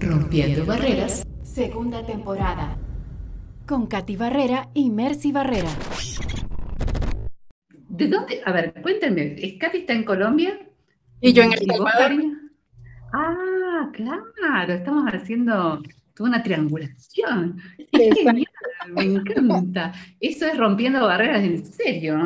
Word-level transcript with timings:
Rompiendo 0.00 0.64
Barreras, 0.64 1.26
segunda 1.42 2.06
temporada. 2.06 2.76
Con 3.66 3.88
Katy 3.88 4.14
Barrera 4.14 4.68
y 4.72 4.90
Mercy 4.90 5.32
Barrera. 5.32 5.70
¿De 7.88 8.06
dónde? 8.06 8.40
A 8.44 8.52
ver, 8.52 8.74
cuéntame, 8.80 9.34
¿Katy 9.58 9.78
está 9.78 9.94
en 9.94 10.04
Colombia? 10.04 10.56
Y 11.20 11.32
yo 11.32 11.42
en 11.42 11.52
El 11.52 11.66
Salvador. 11.66 12.12
Ah, 13.12 13.90
claro, 13.92 14.72
estamos 14.72 15.12
haciendo 15.12 15.82
toda 16.14 16.30
una 16.30 16.42
triangulación. 16.44 17.60
Qué 17.90 18.14
genial, 18.14 18.46
me 18.90 19.02
encanta. 19.02 19.92
Eso 20.20 20.46
es 20.46 20.56
rompiendo 20.56 21.06
barreras 21.06 21.42
en 21.42 21.66
serio, 21.66 22.18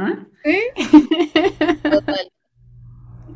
¿eh? 0.45 0.75
Total. 1.83 2.32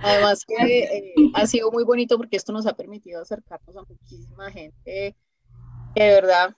Además 0.07 0.45
que 0.47 0.79
eh, 0.79 1.15
ha 1.35 1.47
sido 1.47 1.71
muy 1.73 1.85
bonito 1.85 2.17
porque 2.17 2.37
esto 2.37 2.53
nos 2.53 2.67
ha 2.67 2.77
permitido 2.77 3.21
acercarnos 3.21 3.77
a 3.77 3.83
muchísima 3.83 4.51
gente 4.51 5.17
que 5.95 6.03
de 6.03 6.11
verdad, 6.11 6.55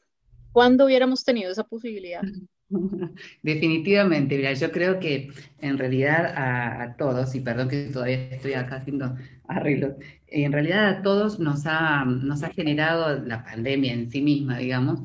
¿cuándo 0.52 0.84
hubiéramos 0.84 1.24
tenido 1.24 1.51
esa 1.51 1.65
posibilidad? 1.65 2.23
Definitivamente, 3.43 4.37
mira, 4.37 4.52
yo 4.52 4.71
creo 4.71 5.01
que 5.01 5.30
en 5.61 5.79
realidad 5.79 6.34
a, 6.37 6.97
todos, 6.97 7.34
y 7.34 7.41
perdón 7.41 7.69
que 7.69 7.84
todavía 7.84 8.29
estoy 8.30 8.52
acá 8.52 8.77
haciendo 8.77 9.16
arreglos, 9.47 9.95
en 10.27 10.52
realidad 10.52 10.88
a 10.88 11.02
todos 11.02 11.38
nos 11.38 11.62
ha, 11.65 12.05
nos 12.05 12.43
ha 12.43 12.51
generado 12.51 13.19
la 13.21 13.45
pandemia 13.45 13.95
en 13.95 14.10
sí 14.10 14.21
misma, 14.21 14.59
digamos, 14.59 15.01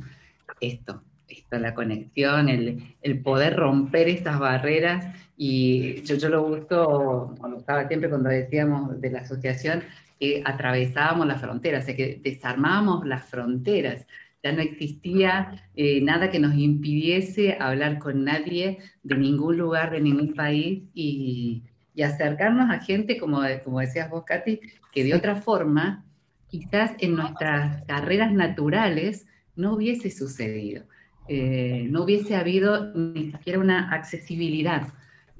esto, 0.60 1.04
esto, 1.30 1.58
la 1.60 1.74
conexión, 1.74 2.50
el, 2.50 2.96
el 3.02 3.22
poder 3.22 3.56
romper 3.56 4.10
estas 4.10 4.40
barreras 4.40 5.16
y 5.38 6.02
yo, 6.04 6.16
yo 6.16 6.30
lo 6.30 6.44
gusto, 6.44 7.36
lo 7.42 7.56
gustaba 7.56 7.88
siempre 7.88 8.10
cuando 8.10 8.30
decíamos 8.30 9.00
de 9.02 9.12
la 9.12 9.20
asociación, 9.20 9.84
que 10.20 10.42
atravesábamos 10.46 11.28
las 11.28 11.42
fronteras, 11.42 11.84
o 11.84 11.86
sea, 11.88 11.96
que 11.96 12.20
desarmábamos 12.24 13.06
las 13.06 13.26
fronteras. 13.26 14.06
Ya 14.44 14.52
no 14.52 14.62
existía 14.62 15.64
eh, 15.76 16.02
nada 16.02 16.30
que 16.30 16.40
nos 16.40 16.54
impidiese 16.56 17.58
hablar 17.60 17.98
con 17.98 18.24
nadie 18.24 18.80
de 19.02 19.16
ningún 19.16 19.58
lugar, 19.58 19.92
de 19.92 20.02
ningún 20.02 20.34
país 20.34 20.84
y, 20.94 21.64
y 21.96 22.02
acercarnos 22.02 22.70
a 22.70 22.80
gente, 22.80 23.18
como, 23.18 23.42
como 23.64 23.80
decías 23.80 24.10
vos, 24.10 24.24
Katy, 24.26 24.60
que 24.92 25.04
de 25.04 25.16
otra 25.16 25.36
forma, 25.36 26.06
quizás 26.48 26.92
en 27.00 27.16
nuestras 27.16 27.84
carreras 27.86 28.32
naturales 28.32 29.26
no 29.56 29.76
hubiese 29.76 30.12
sucedido. 30.12 30.84
Eh, 31.28 31.88
no 31.90 32.04
hubiese 32.04 32.36
habido 32.36 32.94
ni 32.94 33.32
siquiera 33.32 33.60
una 33.60 33.92
accesibilidad 33.92 34.88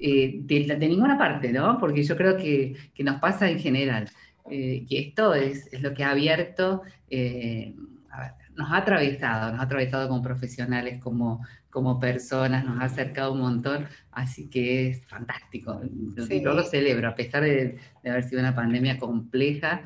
eh, 0.06 0.40
de, 0.42 0.86
ninguna 0.86 1.16
parte, 1.16 1.50
¿no? 1.50 1.78
Porque 1.80 2.02
yo 2.02 2.14
creo 2.14 2.36
que, 2.36 2.76
nos 2.98 3.20
pasa 3.20 3.48
en 3.48 3.58
general, 3.58 4.10
eh, 4.50 4.84
que 4.86 4.98
esto 4.98 5.32
es, 5.32 5.70
lo 5.80 5.94
que 5.94 6.04
ha 6.04 6.10
abierto, 6.10 6.82
eh, 7.08 7.74
nos 8.54 8.70
ha 8.70 8.76
atravesado, 8.76 9.52
nos 9.52 9.60
ha 9.60 9.62
atravesado 9.62 10.06
como 10.10 10.22
profesionales, 10.22 11.02
como, 11.02 11.42
como 11.70 11.98
personas, 11.98 12.66
nos 12.66 12.82
ha 12.82 12.84
acercado 12.84 13.32
un 13.32 13.40
montón, 13.40 13.86
así 14.12 14.50
que 14.50 14.90
es 14.90 15.06
fantástico. 15.06 15.80
Yo 15.82 16.52
lo 16.52 16.64
celebro, 16.64 17.08
a 17.08 17.14
pesar 17.14 17.42
de, 17.42 17.78
haber 18.04 18.24
sido 18.24 18.42
una 18.42 18.54
pandemia 18.54 18.98
compleja. 18.98 19.80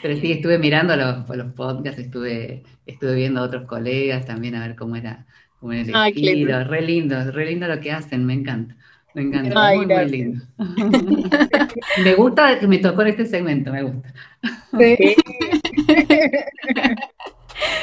pero 0.00 0.16
sí, 0.16 0.32
estuve 0.32 0.58
mirando 0.58 0.96
los, 0.96 1.28
los 1.28 1.52
podcasts, 1.52 2.00
estuve, 2.00 2.62
estuve 2.86 3.14
viendo 3.14 3.40
a 3.40 3.44
otros 3.44 3.66
colegas 3.66 4.24
también 4.24 4.54
a 4.54 4.66
ver 4.66 4.74
cómo 4.74 4.96
era, 4.96 5.26
cómo 5.60 5.74
era 5.74 5.82
el 5.82 6.16
estilo. 6.16 6.64
Re 6.64 6.80
lindo, 6.80 7.30
re 7.30 7.44
lindo 7.44 7.68
lo 7.68 7.78
que 7.78 7.92
hacen, 7.92 8.24
me 8.24 8.32
encanta. 8.32 8.74
Me 9.14 9.22
encanta, 9.22 9.74
muy, 9.76 9.86
muy 9.86 10.04
lindo. 10.06 10.44
me 12.04 12.14
gusta 12.16 12.58
que 12.58 12.66
me 12.66 12.78
tocó 12.78 13.02
en 13.02 13.08
este 13.08 13.26
segmento, 13.26 13.70
me 13.70 13.84
gusta. 13.84 14.12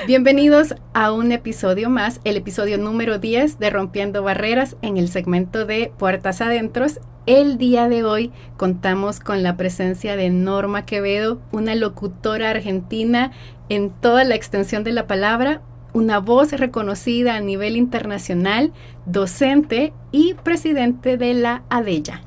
Bienvenidos 0.07 0.75
a 0.93 1.13
un 1.13 1.31
episodio 1.31 1.89
más, 1.89 2.19
el 2.25 2.35
episodio 2.35 2.77
número 2.77 3.17
10 3.17 3.59
de 3.59 3.69
Rompiendo 3.69 4.23
Barreras 4.23 4.75
en 4.81 4.97
el 4.97 5.07
segmento 5.07 5.65
de 5.65 5.93
Puertas 5.97 6.41
Adentros. 6.41 6.99
El 7.25 7.57
día 7.57 7.87
de 7.87 8.03
hoy 8.03 8.33
contamos 8.57 9.21
con 9.21 9.41
la 9.41 9.55
presencia 9.55 10.17
de 10.17 10.29
Norma 10.31 10.85
Quevedo, 10.85 11.41
una 11.53 11.75
locutora 11.75 12.49
argentina 12.49 13.31
en 13.69 13.89
toda 13.89 14.25
la 14.25 14.35
extensión 14.35 14.83
de 14.83 14.91
la 14.91 15.07
palabra, 15.07 15.61
una 15.93 16.19
voz 16.19 16.51
reconocida 16.53 17.35
a 17.35 17.41
nivel 17.41 17.75
internacional, 17.75 18.73
docente 19.05 19.93
y 20.11 20.33
presidente 20.35 21.17
de 21.17 21.33
la 21.33 21.63
ADELLA. 21.69 22.21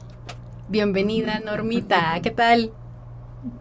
Bienvenida, 0.69 1.41
Normita. 1.41 2.21
¿Qué 2.23 2.31
tal? 2.31 2.73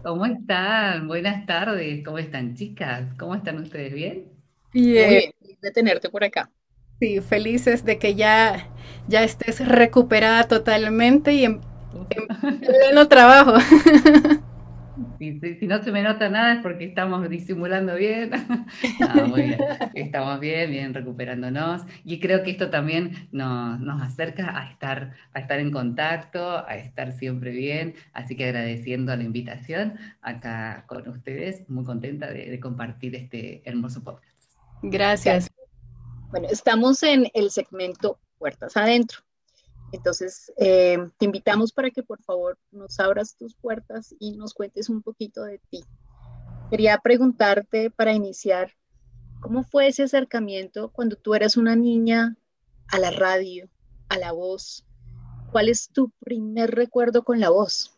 ¿Cómo 0.02 0.26
están? 0.26 1.08
Buenas 1.08 1.46
tardes. 1.46 2.04
¿Cómo 2.04 2.18
están, 2.18 2.54
chicas? 2.54 3.14
¿Cómo 3.18 3.34
están 3.34 3.58
ustedes? 3.58 3.92
¿Bien? 3.92 4.32
Bien. 4.72 5.32
de 5.62 5.70
tenerte 5.72 6.08
por 6.10 6.24
acá. 6.24 6.50
Sí, 7.00 7.20
felices 7.20 7.84
de 7.84 7.98
que 7.98 8.14
ya, 8.14 8.68
ya 9.08 9.22
estés 9.24 9.66
recuperada 9.66 10.44
totalmente 10.48 11.34
y 11.34 11.44
en, 11.44 11.60
en 12.10 12.60
pleno 12.60 13.08
trabajo. 13.08 13.54
Si, 15.18 15.66
no 15.66 15.82
se 15.82 15.92
me 15.92 16.02
nota 16.02 16.28
nada 16.28 16.54
es 16.54 16.62
porque 16.62 16.84
estamos 16.84 17.28
disimulando 17.28 17.94
bien. 17.96 18.30
Estamos 19.94 20.40
bien, 20.40 20.70
bien 20.70 20.94
recuperándonos. 20.94 21.82
Y 22.04 22.20
creo 22.20 22.42
que 22.42 22.50
esto 22.50 22.70
también 22.70 23.28
nos, 23.32 24.02
acerca 24.02 24.58
a 24.58 24.70
estar, 24.70 25.14
a 25.32 25.40
estar 25.40 25.58
en 25.58 25.70
contacto, 25.70 26.66
a 26.66 26.76
estar 26.76 27.12
siempre 27.12 27.50
bien. 27.50 27.94
Así 28.12 28.36
que 28.36 28.46
agradeciendo 28.46 29.14
la 29.16 29.22
invitación 29.22 29.94
acá 30.22 30.84
con 30.86 31.08
ustedes, 31.08 31.68
muy 31.68 31.84
contenta 31.84 32.26
de, 32.28 32.50
de 32.50 32.60
compartir 32.60 33.14
este 33.14 33.62
hermoso 33.64 34.02
podcast. 34.02 34.34
Gracias. 34.82 35.50
Bueno, 36.30 36.48
estamos 36.50 37.02
en 37.02 37.28
el 37.34 37.50
segmento 37.50 38.18
Puertas 38.38 38.76
Adentro. 38.76 39.20
Entonces, 39.94 40.52
eh, 40.56 40.98
te 41.18 41.24
invitamos 41.24 41.72
para 41.72 41.88
que 41.90 42.02
por 42.02 42.20
favor 42.22 42.58
nos 42.72 42.98
abras 42.98 43.36
tus 43.36 43.54
puertas 43.54 44.12
y 44.18 44.32
nos 44.32 44.52
cuentes 44.52 44.88
un 44.88 45.02
poquito 45.02 45.44
de 45.44 45.60
ti. 45.70 45.84
Quería 46.68 46.98
preguntarte 46.98 47.90
para 47.90 48.12
iniciar, 48.12 48.72
¿cómo 49.40 49.62
fue 49.62 49.86
ese 49.86 50.02
acercamiento 50.02 50.90
cuando 50.90 51.14
tú 51.14 51.36
eras 51.36 51.56
una 51.56 51.76
niña 51.76 52.36
a 52.88 52.98
la 52.98 53.12
radio, 53.12 53.68
a 54.08 54.18
la 54.18 54.32
voz? 54.32 54.84
¿Cuál 55.52 55.68
es 55.68 55.88
tu 55.90 56.10
primer 56.18 56.72
recuerdo 56.72 57.22
con 57.22 57.38
la 57.38 57.50
voz? 57.50 57.96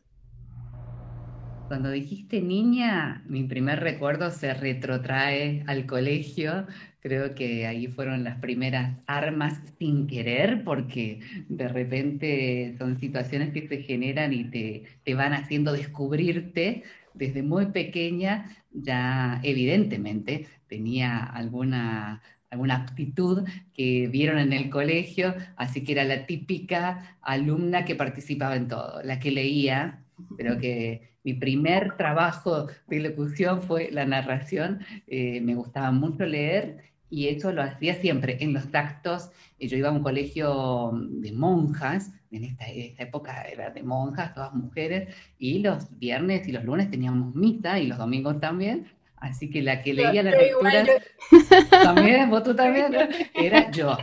Cuando 1.69 1.91
dijiste 1.91 2.43
niña, 2.43 3.25
mi 3.27 3.45
primer 3.45 3.81
recuerdo 3.81 4.31
se 4.31 4.53
retrotrae 4.53 5.65
al 5.67 5.87
colegio. 5.87 6.67
Creo 7.07 7.37
que 7.37 7.69
ahí 7.69 7.87
fueron 7.87 8.25
las 8.25 8.41
primeras 8.41 8.97
armas 9.07 9.61
sin 9.79 10.09
querer, 10.09 10.65
porque 10.65 11.21
de 11.49 11.69
repente 11.69 12.75
son 12.79 12.99
situaciones 12.99 13.53
que 13.53 13.69
se 13.69 13.81
generan 13.83 14.33
y 14.33 14.51
te, 14.51 14.83
te 15.05 15.15
van 15.15 15.33
haciendo 15.33 15.73
descubrirte 15.73 16.83
desde 17.15 17.45
muy 17.45 17.67
pequeña. 17.67 18.51
Ya 18.73 19.41
evidentemente 19.45 20.49
tenía 20.67 21.19
alguna 21.23 22.23
alguna 22.51 22.75
aptitud 22.75 23.47
que 23.73 24.09
vieron 24.09 24.41
en 24.41 24.53
el 24.53 24.69
colegio, 24.69 25.33
así 25.55 25.85
que 25.85 25.93
era 25.93 26.03
la 26.03 26.27
típica 26.27 27.19
alumna 27.23 27.85
que 27.85 27.95
participaba 27.95 28.57
en 28.57 28.67
todo, 28.67 29.01
la 29.05 29.21
que 29.21 29.31
leía, 29.31 30.03
pero 30.37 30.59
que 30.59 31.17
mi 31.23 31.35
primer 31.35 31.97
trabajo 31.97 32.67
de 32.89 33.01
locución 33.01 33.63
fue 33.63 33.91
la 33.93 34.07
narración. 34.07 34.81
Eh, 35.07 35.41
me 35.41 35.55
gustaba 35.55 35.91
mucho 35.91 36.25
leer 36.25 36.96
y 37.11 37.29
eso 37.29 37.53
lo 37.53 37.63
hacía 37.63 37.95
siempre 37.95 38.39
en 38.41 38.53
los 38.53 38.75
actos. 38.75 39.31
Eh, 39.59 39.69
yo 39.69 39.77
iba 39.77 39.89
a 39.89 39.93
un 39.93 40.03
colegio 40.03 40.93
de 41.11 41.33
monjas, 41.33 42.13
en 42.31 42.45
esta, 42.45 42.67
esta, 42.67 43.05
época 43.05 43.43
era 43.45 43.71
de 43.71 43.83
monjas, 43.83 44.35
todas 44.35 44.53
mujeres, 44.55 45.15
y 45.39 45.61
los 45.61 45.99
viernes 45.99 46.47
y 46.49 46.53
los 46.53 46.65
lunes 46.65 46.91
teníamos 46.91 47.35
misa 47.35 47.79
y 47.79 47.87
los 47.87 47.99
domingos 47.99 48.41
también. 48.41 48.87
Así 49.19 49.49
que 49.49 49.63
la 49.63 49.83
que 49.83 49.95
leía 49.95 50.23
las 50.23 50.35
lecturas, 50.35 50.89
también, 51.71 52.29
vos 52.29 52.43
tú 52.43 52.55
también, 52.55 52.95
era 53.35 53.71
yo. 53.71 53.97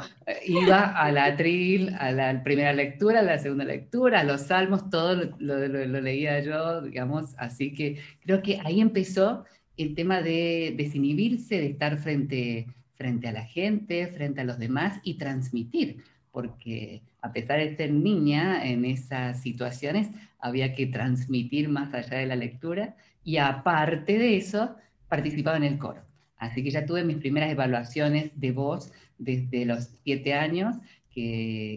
Iba 0.46 1.00
a 1.00 1.12
la 1.12 1.26
atril, 1.26 1.96
a 2.00 2.12
la 2.12 2.44
primera 2.44 2.74
lectura, 2.74 3.20
a 3.20 3.24
la 3.24 3.38
segunda 3.38 3.64
lectura, 3.64 4.22
a 4.22 4.24
los 4.24 4.42
salmos, 4.42 4.90
todo 4.90 5.16
lo, 5.38 5.68
lo, 5.68 6.02
leía 6.02 6.40
yo, 6.42 6.82
digamos. 6.82 7.36
Así 7.38 7.74
que 7.74 8.00
creo 8.22 8.42
que 8.42 8.60
ahí 8.66 8.82
empezó 8.82 9.46
el 9.78 9.94
tema 9.94 10.22
de 10.22 10.74
desinhibirse, 10.76 11.60
de 11.60 11.68
estar 11.68 11.98
frente, 11.98 12.68
frente 12.95 13.28
a 13.28 13.31
la 13.31 13.45
gente, 13.45 14.07
frente 14.07 14.42
a 14.42 14.44
los 14.44 14.60
demás 14.60 15.00
y 15.04 15.16
transmitir, 15.16 16.04
porque 16.31 17.01
a 17.22 17.31
pesar 17.31 17.60
de 17.60 17.75
ser 17.75 17.92
niña 17.94 18.66
en 18.66 18.86
esas 18.86 19.42
situaciones, 19.42 20.10
había 20.40 20.74
que 20.75 20.88
transmitir 20.88 21.69
más 21.69 21.94
allá 21.94 22.18
de 22.18 22.25
la 22.25 22.36
lectura 22.36 22.95
y 23.24 23.38
aparte 23.38 24.18
de 24.18 24.38
eso, 24.38 24.75
participaba 25.07 25.57
en 25.57 25.63
el 25.63 25.78
coro. 25.78 26.01
Así 26.38 26.63
que 26.63 26.72
ya 26.72 26.86
tuve 26.86 27.04
mis 27.06 27.18
primeras 27.18 27.50
evaluaciones 27.50 28.31
de 28.36 28.51
voz 28.51 28.92
desde 29.18 29.66
los 29.66 29.92
siete 30.04 30.34
años, 30.34 30.75
que 31.10 31.22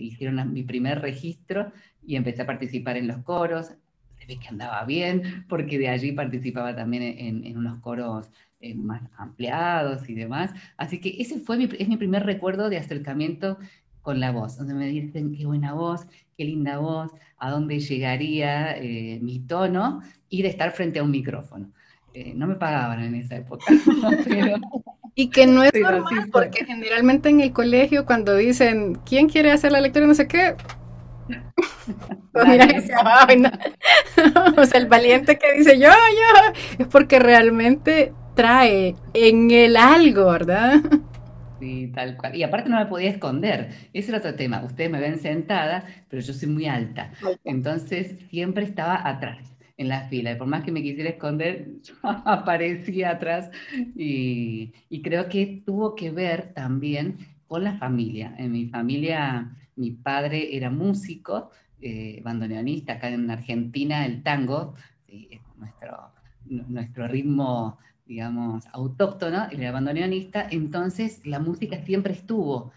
hicieron 0.03 0.53
mi 0.53 0.63
primer 0.63 1.01
registro 1.01 1.73
y 2.05 2.17
empecé 2.17 2.43
a 2.43 2.47
participar 2.47 2.97
en 2.97 3.07
los 3.07 3.19
coros. 3.19 3.73
se 4.19 4.27
ve 4.27 4.39
que 4.41 4.49
andaba 4.49 4.85
bien, 4.85 5.45
porque 5.49 5.79
de 5.79 5.89
allí 5.89 6.13
participaba 6.13 6.75
también 6.75 7.03
en, 7.03 7.57
unos 7.57 7.79
coros 7.81 8.31
eh, 8.61 8.75
más 8.75 9.03
ampliados 9.17 10.09
y 10.09 10.15
demás. 10.15 10.53
Así 10.77 11.01
que 11.01 11.17
ese 11.19 11.39
fue 11.41 11.57
mi, 11.57 11.69
es 11.79 11.89
mi 11.89 11.97
primer 11.97 12.25
recuerdo 12.25 12.69
de 12.69 12.79
acercamiento 12.79 13.59
con 14.03 14.21
la 14.21 14.31
voz, 14.31 14.57
donde 14.57 14.73
me 14.73 14.87
dicen 14.87 15.35
qué 15.35 15.47
buena 15.47 15.75
voz, 15.75 16.07
qué 16.37 16.45
linda 16.45 16.79
voz, 16.79 17.13
a 17.39 17.51
dónde 17.51 17.81
llegaría 17.81 18.77
eh, 18.77 19.19
mi 19.21 19.41
tono 19.41 20.01
y 20.29 20.43
de 20.43 20.49
estar 20.49 20.71
frente 20.73 21.01
a 21.01 21.03
un 21.03 21.11
micrófono. 21.11 21.73
Eh, 22.15 22.33
no 22.35 22.47
me 22.47 22.55
pagaban 22.55 23.03
en 23.03 23.15
esa 23.17 23.37
época, 23.37 23.67
Y 25.19 25.29
que 25.29 25.47
no 25.47 25.63
es 25.63 25.73
normal, 25.75 26.29
porque 26.31 26.65
generalmente 26.65 27.31
en 27.31 27.41
el 27.41 27.53
colegio 27.53 28.05
cuando 28.07 28.37
dicen, 28.37 28.99
¿quién 29.07 29.29
quiere 29.29 29.51
hacer 29.51 29.73
la 29.73 29.81
lectura? 29.81 30.07
No 30.07 30.15
sé 30.15 30.29
qué. 30.29 30.55
Pues 32.33 32.49
mira, 32.49 32.67
o 34.59 34.65
sea, 34.67 34.81
el 34.81 34.87
valiente 34.89 35.39
que 35.39 35.55
dice 35.57 35.79
yo, 35.79 35.89
yo, 35.89 36.53
es 36.79 36.87
porque 36.87 37.19
realmente 37.19 38.13
trae 38.37 38.95
en 39.15 39.51
el 39.51 39.77
algo, 39.77 40.31
¿verdad? 40.31 40.83
Sí, 41.59 41.91
tal 41.95 42.17
cual. 42.19 42.37
Y 42.37 42.43
aparte 42.43 42.69
no 42.69 42.79
me 42.79 42.87
podía 42.87 43.11
esconder. 43.11 43.71
Ese 43.95 44.11
era 44.11 44.19
otro 44.19 44.35
tema. 44.35 44.63
Ustedes 44.63 44.91
me 44.91 45.01
ven 45.01 45.19
sentada, 45.19 45.87
pero 46.09 46.23
yo 46.23 46.33
soy 46.35 46.49
muy 46.51 46.67
alta. 46.67 47.13
Entonces 47.45 48.15
siempre 48.29 48.65
estaba 48.65 49.09
atrás 49.09 49.57
en 49.79 49.89
la 49.89 50.03
fila. 50.09 50.33
Y 50.33 50.37
por 50.37 50.47
más 50.47 50.65
que 50.65 50.71
me 50.71 50.83
quisiera 50.83 51.11
esconder, 51.11 51.67
yo 51.83 51.95
aparecía 52.03 53.11
atrás. 53.11 53.51
Y, 53.97 54.73
creo 55.03 55.29
que 55.29 55.63
tuvo 55.65 55.95
que 55.95 56.11
ver 56.11 56.53
también 56.53 57.17
con 57.49 57.65
la 57.65 57.79
familia. 57.79 58.35
En 58.39 58.53
mi 58.53 58.67
familia, 58.67 59.51
mi 59.77 59.93
padre 59.93 60.55
era 60.55 60.69
músico, 60.69 61.51
eh, 61.81 62.21
bandoneonista. 62.23 62.95
Acá 62.95 63.09
en 63.09 63.31
Argentina, 63.31 64.05
el 64.05 64.23
tango 64.23 64.75
es 65.09 65.41
nuestro, 65.57 66.13
nuestro 66.45 67.09
ritmo 67.09 67.79
digamos, 68.07 68.65
autóctono, 68.73 69.49
el 69.51 69.73
bandoneonista, 69.73 70.47
entonces 70.51 71.21
la 71.25 71.39
música 71.39 71.83
siempre 71.83 72.13
estuvo 72.13 72.73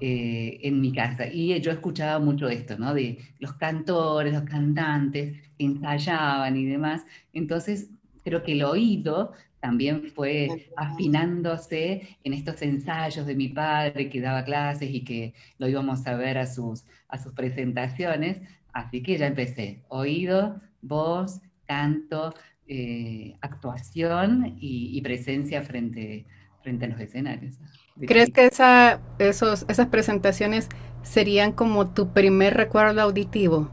eh, 0.00 0.58
en 0.62 0.80
mi 0.80 0.92
casa. 0.92 1.28
Y 1.28 1.60
yo 1.60 1.70
escuchaba 1.70 2.18
mucho 2.18 2.48
esto, 2.48 2.76
¿no? 2.76 2.92
De 2.94 3.18
los 3.38 3.52
cantores, 3.52 4.32
los 4.32 4.42
cantantes, 4.42 5.36
ensayaban 5.58 6.56
y 6.56 6.64
demás. 6.64 7.06
Entonces, 7.32 7.90
creo 8.24 8.42
que 8.42 8.52
el 8.52 8.64
oído 8.64 9.32
también 9.60 10.10
fue 10.10 10.70
afinándose 10.76 12.18
en 12.24 12.32
estos 12.32 12.60
ensayos 12.62 13.26
de 13.26 13.36
mi 13.36 13.48
padre 13.48 14.10
que 14.10 14.20
daba 14.20 14.44
clases 14.44 14.90
y 14.90 15.04
que 15.04 15.34
lo 15.58 15.68
íbamos 15.68 16.04
a 16.08 16.16
ver 16.16 16.36
a 16.36 16.46
sus, 16.46 16.84
a 17.06 17.18
sus 17.18 17.32
presentaciones. 17.32 18.40
Así 18.72 19.04
que 19.04 19.16
ya 19.18 19.28
empecé, 19.28 19.82
oído, 19.86 20.60
voz, 20.80 21.40
canto, 21.66 22.34
eh, 22.74 23.36
actuación 23.42 24.56
y, 24.58 24.98
presencia 25.02 25.62
frente, 25.62 26.24
frente 26.62 26.86
a 26.86 26.88
los 26.88 26.98
escenarios. 27.00 27.58
¿Crees 28.06 28.30
que 28.30 28.46
esa, 28.46 28.98
esos, 29.18 29.66
esas 29.68 29.88
presentaciones 29.88 30.70
serían 31.02 31.52
como 31.52 31.90
tu 31.90 32.14
primer 32.14 32.54
recuerdo 32.54 33.02
auditivo? 33.02 33.70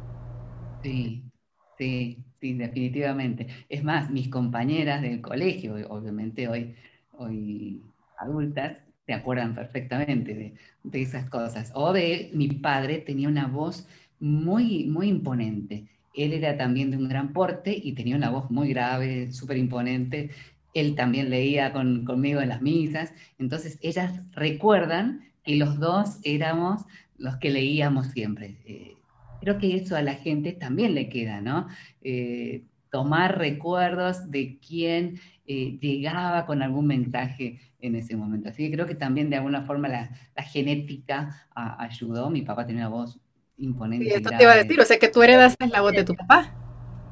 Sí, 0.83 1.23
sí, 1.77 2.25
sí, 2.41 2.55
definitivamente. 2.55 3.47
Es 3.69 3.85
más, 3.85 4.11
mis 4.11 4.27
compañeras 4.27 5.01
del 5.01 5.21
colegio, 5.21 5.75
obviamente 5.87 6.49
hoy, 6.49 6.75
hoy 7.13 7.81
adultas, 8.17 8.79
se 9.05 9.13
acuerdan 9.13 9.55
perfectamente 9.55 10.33
de, 10.33 10.53
de 10.83 11.01
esas 11.01 11.29
cosas. 11.29 11.71
O 11.73 11.93
de 11.93 12.31
mi 12.33 12.49
padre 12.49 12.97
tenía 12.97 13.29
una 13.29 13.47
voz 13.47 13.87
muy, 14.19 14.87
muy 14.87 15.07
imponente 15.07 15.87
él 16.23 16.33
era 16.33 16.57
también 16.57 16.91
de 16.91 16.97
un 16.97 17.07
gran 17.07 17.33
porte 17.33 17.79
y 17.81 17.93
tenía 17.93 18.15
una 18.15 18.29
voz 18.29 18.49
muy 18.51 18.69
grave, 18.69 19.31
súper 19.31 19.57
imponente. 19.57 20.31
Él 20.73 20.95
también 20.95 21.29
leía 21.29 21.71
conmigo 21.71 22.41
en 22.41 22.49
las 22.49 22.61
misas. 22.61 23.13
Entonces, 23.37 23.79
ellas 23.81 24.21
recuerdan 24.31 25.21
que 25.43 25.55
los 25.55 25.79
dos 25.79 26.19
éramos 26.23 26.85
los 27.17 27.37
que 27.37 27.49
leíamos 27.49 28.07
siempre. 28.07 28.57
Eh, 28.65 28.95
creo 29.41 29.57
que 29.57 29.75
eso 29.75 29.95
a 29.95 30.01
la 30.01 30.15
gente 30.15 30.53
también 30.53 30.95
le 30.95 31.09
queda, 31.09 31.41
¿no? 31.41 31.67
Eh, 32.01 32.63
tomar 32.91 33.37
recuerdos 33.37 34.31
de 34.31 34.57
quién 34.59 35.19
eh, 35.45 35.77
llegaba 35.79 36.45
con 36.45 36.61
algún 36.61 36.87
mensaje 36.87 37.59
en 37.81 37.95
ese 37.95 38.15
momento. 38.15 38.49
Así 38.49 38.63
que 38.65 38.75
creo 38.75 38.87
que 38.87 38.95
también 38.95 39.29
de 39.29 39.37
alguna 39.37 39.61
forma 39.63 39.87
la, 39.87 40.09
genética 40.43 41.47
ayudó. 41.53 42.29
Mi 42.29 42.41
papá 42.41 42.65
tenía 42.65 42.87
una 42.87 42.95
voz 42.95 43.19
imponente. 43.59 44.05
Y 44.05 44.09
esto 44.09 44.29
te 44.29 44.43
iba 44.43 44.53
a 44.53 44.57
decir, 44.57 44.79
o 44.79 44.85
sea 44.85 44.97
que 44.97 45.09
tú 45.09 45.21
heredaste 45.21 45.67
la 45.67 45.81
voz 45.81 45.93
de 45.93 46.03
tu 46.03 46.15
papá. 46.15 46.53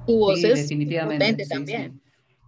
Tu 0.05 0.17
voz 0.17 0.43
es 0.43 0.55
definitivamente 0.61 1.45
también. 1.45 2.01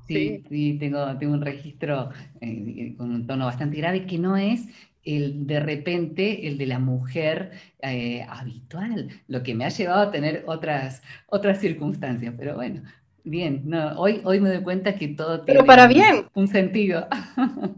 Sí, 0.08 0.44
sí, 0.50 0.78
tengo, 0.80 1.18
tengo 1.18 1.34
un 1.34 1.42
registro 1.42 2.10
eh, 2.42 2.96
con 2.98 3.12
un 3.12 3.28
tono 3.28 3.46
bastante 3.46 3.78
grave 3.78 4.08
que 4.08 4.18
no 4.18 4.38
es 4.38 4.66
el 5.04 5.46
de 5.48 5.60
repente 5.60 6.48
el 6.48 6.58
de 6.58 6.66
la 6.66 6.80
mujer 6.80 7.52
eh, 7.82 8.26
habitual, 8.28 9.10
lo 9.28 9.44
que 9.44 9.54
me 9.54 9.66
ha 9.66 9.70
llevado 9.70 10.02
a 10.02 10.12
tener 10.12 10.44
otras, 10.48 11.04
otras 11.28 11.60
circunstancias, 11.60 12.34
pero 12.38 12.56
bueno, 12.56 12.82
bien, 13.24 13.62
no, 13.66 14.00
hoy, 14.00 14.22
hoy 14.24 14.40
me 14.40 14.50
doy 14.50 14.64
cuenta 14.64 14.96
que 14.96 15.10
todo 15.10 15.46
pero 15.46 15.64
para 15.66 15.88
bien. 15.88 16.26
un 16.34 16.48
sentido. 16.48 17.08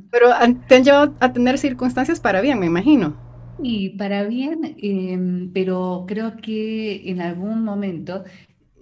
Pero 0.09 0.29
te 0.67 0.75
han 0.75 0.83
llevado 0.83 1.15
a 1.19 1.31
tener 1.33 1.57
circunstancias 1.57 2.19
para 2.19 2.41
bien, 2.41 2.59
me 2.59 2.65
imagino. 2.65 3.30
Y 3.63 3.89
para 3.89 4.23
bien, 4.23 4.75
em, 4.81 5.51
pero 5.53 6.05
creo 6.07 6.37
que 6.37 7.09
en 7.09 7.21
algún 7.21 7.63
momento, 7.63 8.23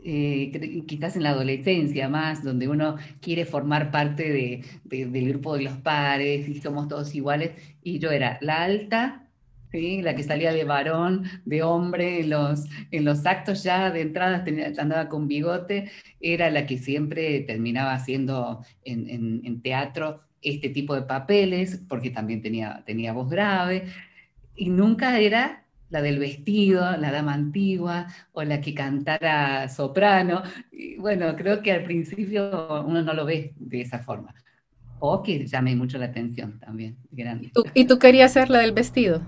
eh, 0.04 0.84
quizás 0.88 1.16
en 1.18 1.24
la 1.24 1.31
adolescencia 1.31 2.08
más, 2.08 2.44
donde 2.44 2.68
uno 2.70 2.96
quiere 3.22 3.46
formar 3.46 3.92
parte 3.92 4.31
de, 4.31 4.64
del 4.86 5.30
grupo 5.30 5.56
de 5.58 5.64
los 5.64 5.78
pares 5.78 6.48
y 6.48 6.62
somos 6.62 6.88
todos 6.88 7.14
iguales, 7.14 7.52
y 7.84 8.00
yo 8.00 8.12
era 8.12 8.38
la 8.42 8.64
alta, 8.64 9.26
la 9.72 10.16
que 10.16 10.24
salía 10.24 10.54
de 10.54 10.64
varón, 10.64 11.26
de 11.46 11.62
hombre, 11.64 12.22
en 12.22 12.30
los, 12.31 12.66
en 12.92 13.06
los 13.06 13.26
actos 13.26 13.64
ya 13.64 13.92
de 13.92 14.02
entrada 14.02 14.46
andaba 14.80 15.10
con 15.10 15.28
bigote, 15.28 15.92
era 16.22 16.50
la 16.52 16.66
que 16.66 16.78
siempre 16.78 17.42
terminaba 17.42 17.94
haciendo 17.94 18.64
en, 18.86 19.42
en 19.44 19.62
teatro 19.62 20.22
este 20.42 20.70
tipo 20.70 20.96
de 20.96 21.02
papeles, 21.04 21.81
porque 21.90 22.10
también 22.12 22.42
tenía, 22.42 22.84
tenía 22.86 23.14
voz 23.14 23.30
grave 23.30 23.84
y 24.59 24.69
nunca 24.69 25.17
era 25.19 25.63
la 25.89 26.01
del 26.01 26.19
vestido, 26.19 26.81
la 26.97 27.11
dama 27.11 27.33
antigua 27.33 28.07
o 28.33 28.44
la 28.44 28.61
que 28.61 28.73
cantara 28.73 29.67
soprano. 29.69 30.44
Y 30.71 30.97
bueno, 30.97 31.35
creo 31.35 31.61
que 31.61 31.71
al 31.71 31.83
principio 31.83 32.83
uno 32.85 33.01
no 33.01 33.13
lo 33.13 33.25
ve 33.25 33.53
de 33.57 33.81
esa 33.81 34.00
forma. 34.00 34.35
O 35.00 35.23
que 35.23 35.47
llame 35.47 35.75
mucho 35.75 35.97
la 35.97 36.06
atención 36.07 36.59
también. 36.59 36.97
¿Y 37.11 37.51
tú, 37.51 37.63
¿Y 37.73 37.85
tú 37.85 37.97
querías 37.97 38.33
ser 38.33 38.49
la 38.49 38.59
del 38.59 38.73
vestido? 38.73 39.21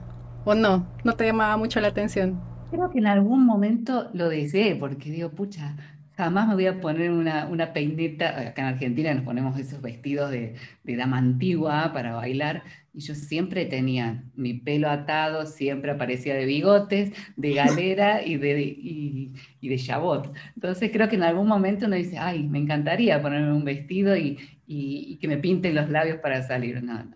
¿O 0.44 0.54
no? 0.54 0.88
¿No 1.06 1.14
te 1.14 1.26
llamaba 1.26 1.56
mucho 1.56 1.80
la 1.80 1.88
atención? 1.88 2.42
Creo 2.70 2.90
que 2.90 3.00
en 3.00 3.08
algún 3.08 3.46
momento 3.46 4.10
lo 4.14 4.28
deseé, 4.28 4.76
porque 4.76 5.12
digo, 5.12 5.30
pucha, 5.30 5.76
jamás 6.22 6.48
me 6.48 6.54
voy 6.54 6.68
a 6.68 6.80
poner 6.80 7.10
una, 7.10 7.48
una, 7.48 7.74
peineta, 7.74 8.50
acá 8.50 8.62
en 8.62 8.68
Argentina 8.76 9.12
nos 9.12 9.24
ponemos 9.24 9.58
esos 9.58 9.82
vestidos 9.82 10.30
de, 10.30 10.54
de, 10.84 10.96
dama 10.96 11.18
antigua 11.18 11.92
para 11.94 12.14
bailar, 12.14 12.62
y 12.94 13.00
yo 13.00 13.16
siempre 13.16 13.66
tenía 13.66 14.24
mi 14.36 14.54
pelo 14.54 14.92
atado, 14.92 15.48
siempre 15.48 15.90
aparecía 15.90 16.36
de 16.36 16.46
bigotes, 16.46 17.12
de 17.38 17.54
galera 17.56 18.22
y 18.26 18.38
de, 18.38 18.62
y, 18.62 19.34
de 19.68 19.78
chabot. 19.80 20.32
Entonces 20.54 20.92
creo 20.94 21.10
que 21.10 21.16
en 21.16 21.24
algún 21.24 21.48
momento 21.48 21.88
uno 21.88 21.96
dice, 21.96 22.20
ay, 22.20 22.48
me 22.48 22.60
encantaría 22.60 23.20
ponerme 23.20 23.54
un 23.54 23.66
vestido 23.66 24.16
y, 24.16 24.38
y 24.68 25.18
que 25.18 25.28
me 25.28 25.38
pinten 25.38 25.74
los 25.74 25.90
labios 25.90 26.20
para 26.20 26.44
salir. 26.44 26.84
No, 26.84 27.04
no. 27.04 27.16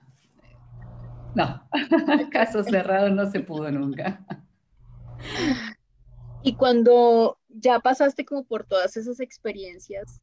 No, 1.35 1.67
caso 2.31 2.63
cerrado 2.63 3.11
no 3.11 3.29
se 3.29 3.41
pudo 3.41 3.69
nunca. 3.69 4.25
Y 6.41 6.55
cuando 6.55 7.37
ya 7.55 7.79
pasaste 7.79 8.25
como 8.25 8.43
por 8.43 8.65
todas 8.65 8.97
esas 8.97 9.19
experiencias, 9.19 10.21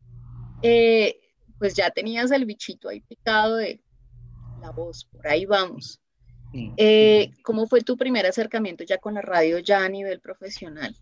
eh, 0.63 1.17
pues 1.59 1.75
ya 1.75 1.91
tenías 1.91 2.31
el 2.31 2.45
bichito 2.45 2.89
ahí 2.89 3.01
picado 3.01 3.57
de 3.57 3.81
la 4.61 4.71
voz, 4.71 5.05
por 5.11 5.27
ahí 5.27 5.47
vamos. 5.47 6.01
Eh, 6.77 7.31
¿Cómo 7.43 7.67
fue 7.67 7.81
tu 7.81 7.97
primer 7.97 8.27
acercamiento 8.27 8.85
ya 8.85 8.99
con 8.99 9.15
la 9.15 9.23
radio, 9.23 9.59
ya 9.59 9.85
a 9.85 9.89
nivel 9.89 10.21
profesional? 10.21 10.95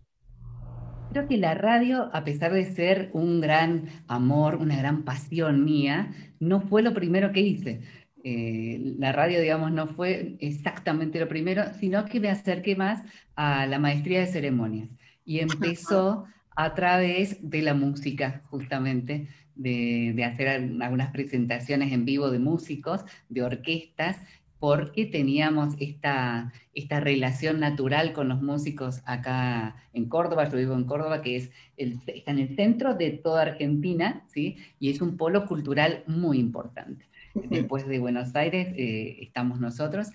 Creo 1.11 1.27
que 1.27 1.37
la 1.37 1.55
radio, 1.55 2.09
a 2.13 2.23
pesar 2.23 2.53
de 2.53 2.73
ser 2.73 3.09
un 3.11 3.41
gran 3.41 3.89
amor, 4.07 4.55
una 4.55 4.77
gran 4.77 5.03
pasión 5.03 5.65
mía, 5.65 6.15
no 6.39 6.61
fue 6.61 6.81
lo 6.81 6.93
primero 6.93 7.33
que 7.33 7.41
hice. 7.41 7.81
Eh, 8.23 8.95
la 8.97 9.11
radio, 9.11 9.41
digamos, 9.41 9.73
no 9.73 9.87
fue 9.87 10.37
exactamente 10.39 11.19
lo 11.19 11.27
primero, 11.27 11.63
sino 11.79 12.05
que 12.05 12.21
me 12.21 12.29
acerqué 12.29 12.77
más 12.77 13.03
a 13.35 13.65
la 13.65 13.77
maestría 13.77 14.21
de 14.21 14.27
ceremonias 14.27 14.89
y 15.25 15.39
empezó 15.39 16.25
a 16.55 16.73
través 16.75 17.37
de 17.41 17.61
la 17.61 17.73
música, 17.73 18.41
justamente, 18.49 19.29
de, 19.55 20.23
hacer 20.23 20.47
algunas 20.47 21.11
presentaciones 21.11 21.91
en 21.91 22.05
vivo 22.05 22.29
de 22.29 22.39
músicos, 22.39 23.03
de 23.29 23.43
orquestas, 23.43 24.17
porque 24.59 25.07
teníamos 25.07 25.73
esta, 25.79 26.53
esta 26.75 26.99
relación 26.99 27.59
natural 27.59 28.13
con 28.13 28.29
los 28.29 28.43
músicos 28.43 29.01
acá 29.05 29.75
en 29.93 30.07
Córdoba, 30.07 30.47
yo 30.49 30.57
vivo 30.57 30.75
en 30.75 30.83
Córdoba, 30.83 31.23
que 31.23 31.35
es 31.35 31.51
está 31.77 32.31
en 32.31 32.39
el 32.39 32.55
centro 32.55 32.93
de 32.93 33.09
toda 33.09 33.41
Argentina, 33.41 34.23
¿sí? 34.27 34.57
y 34.79 34.91
es 34.91 35.01
un 35.01 35.17
polo 35.17 35.47
cultural 35.47 36.03
muy 36.05 36.37
importante. 36.37 37.07
Después 37.49 37.87
de 37.87 37.97
Buenos 37.97 38.35
Aires 38.35 38.67
eh, 38.77 39.17
estamos 39.21 39.59
nosotros, 39.59 40.09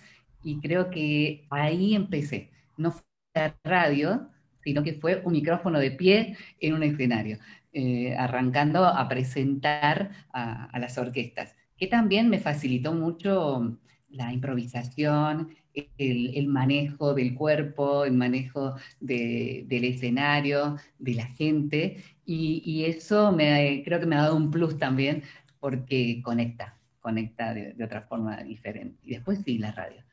y 0.44 0.60
creo 0.60 0.90
que 0.90 1.44
ahí 1.50 1.96
empecé. 1.96 2.50
No 2.76 2.92
fue 2.92 3.02
la 3.34 3.56
radio, 3.64 4.28
sino 4.66 4.82
que 4.82 4.94
fue 4.94 5.22
un 5.24 5.32
micrófono 5.32 5.78
de 5.78 5.92
pie 5.92 6.36
en 6.58 6.74
un 6.74 6.82
escenario, 6.82 7.38
eh, 7.72 8.16
arrancando 8.18 8.84
a 8.84 9.08
presentar 9.08 10.10
a, 10.32 10.76
las 10.80 10.98
orquestas, 10.98 11.54
que 11.76 11.86
también 11.86 12.28
me 12.28 12.40
facilitó 12.40 12.92
mucho 12.92 13.78
la 14.08 14.32
improvisación, 14.32 15.50
el, 15.98 16.48
manejo 16.48 17.14
del 17.14 17.34
cuerpo, 17.36 18.04
el 18.04 18.14
manejo 18.14 18.74
del 18.98 19.84
escenario, 19.84 20.78
de 20.98 21.14
la 21.14 21.26
gente, 21.26 22.02
y, 22.24 22.82
eso 22.86 23.30
me, 23.30 23.82
creo 23.84 24.00
que 24.00 24.06
me 24.06 24.16
ha 24.16 24.22
dado 24.22 24.36
un 24.36 24.50
plus 24.50 24.78
también 24.78 25.22
porque 25.60 26.20
conecta, 26.24 26.76
conecta 26.98 27.54
de, 27.54 27.76
otra 27.84 28.02
forma 28.02 28.36
diferente. 28.42 28.98
Y 29.04 29.10
después 29.10 29.42
sí, 29.44 29.58
la 29.58 29.70
radio. 29.70 30.05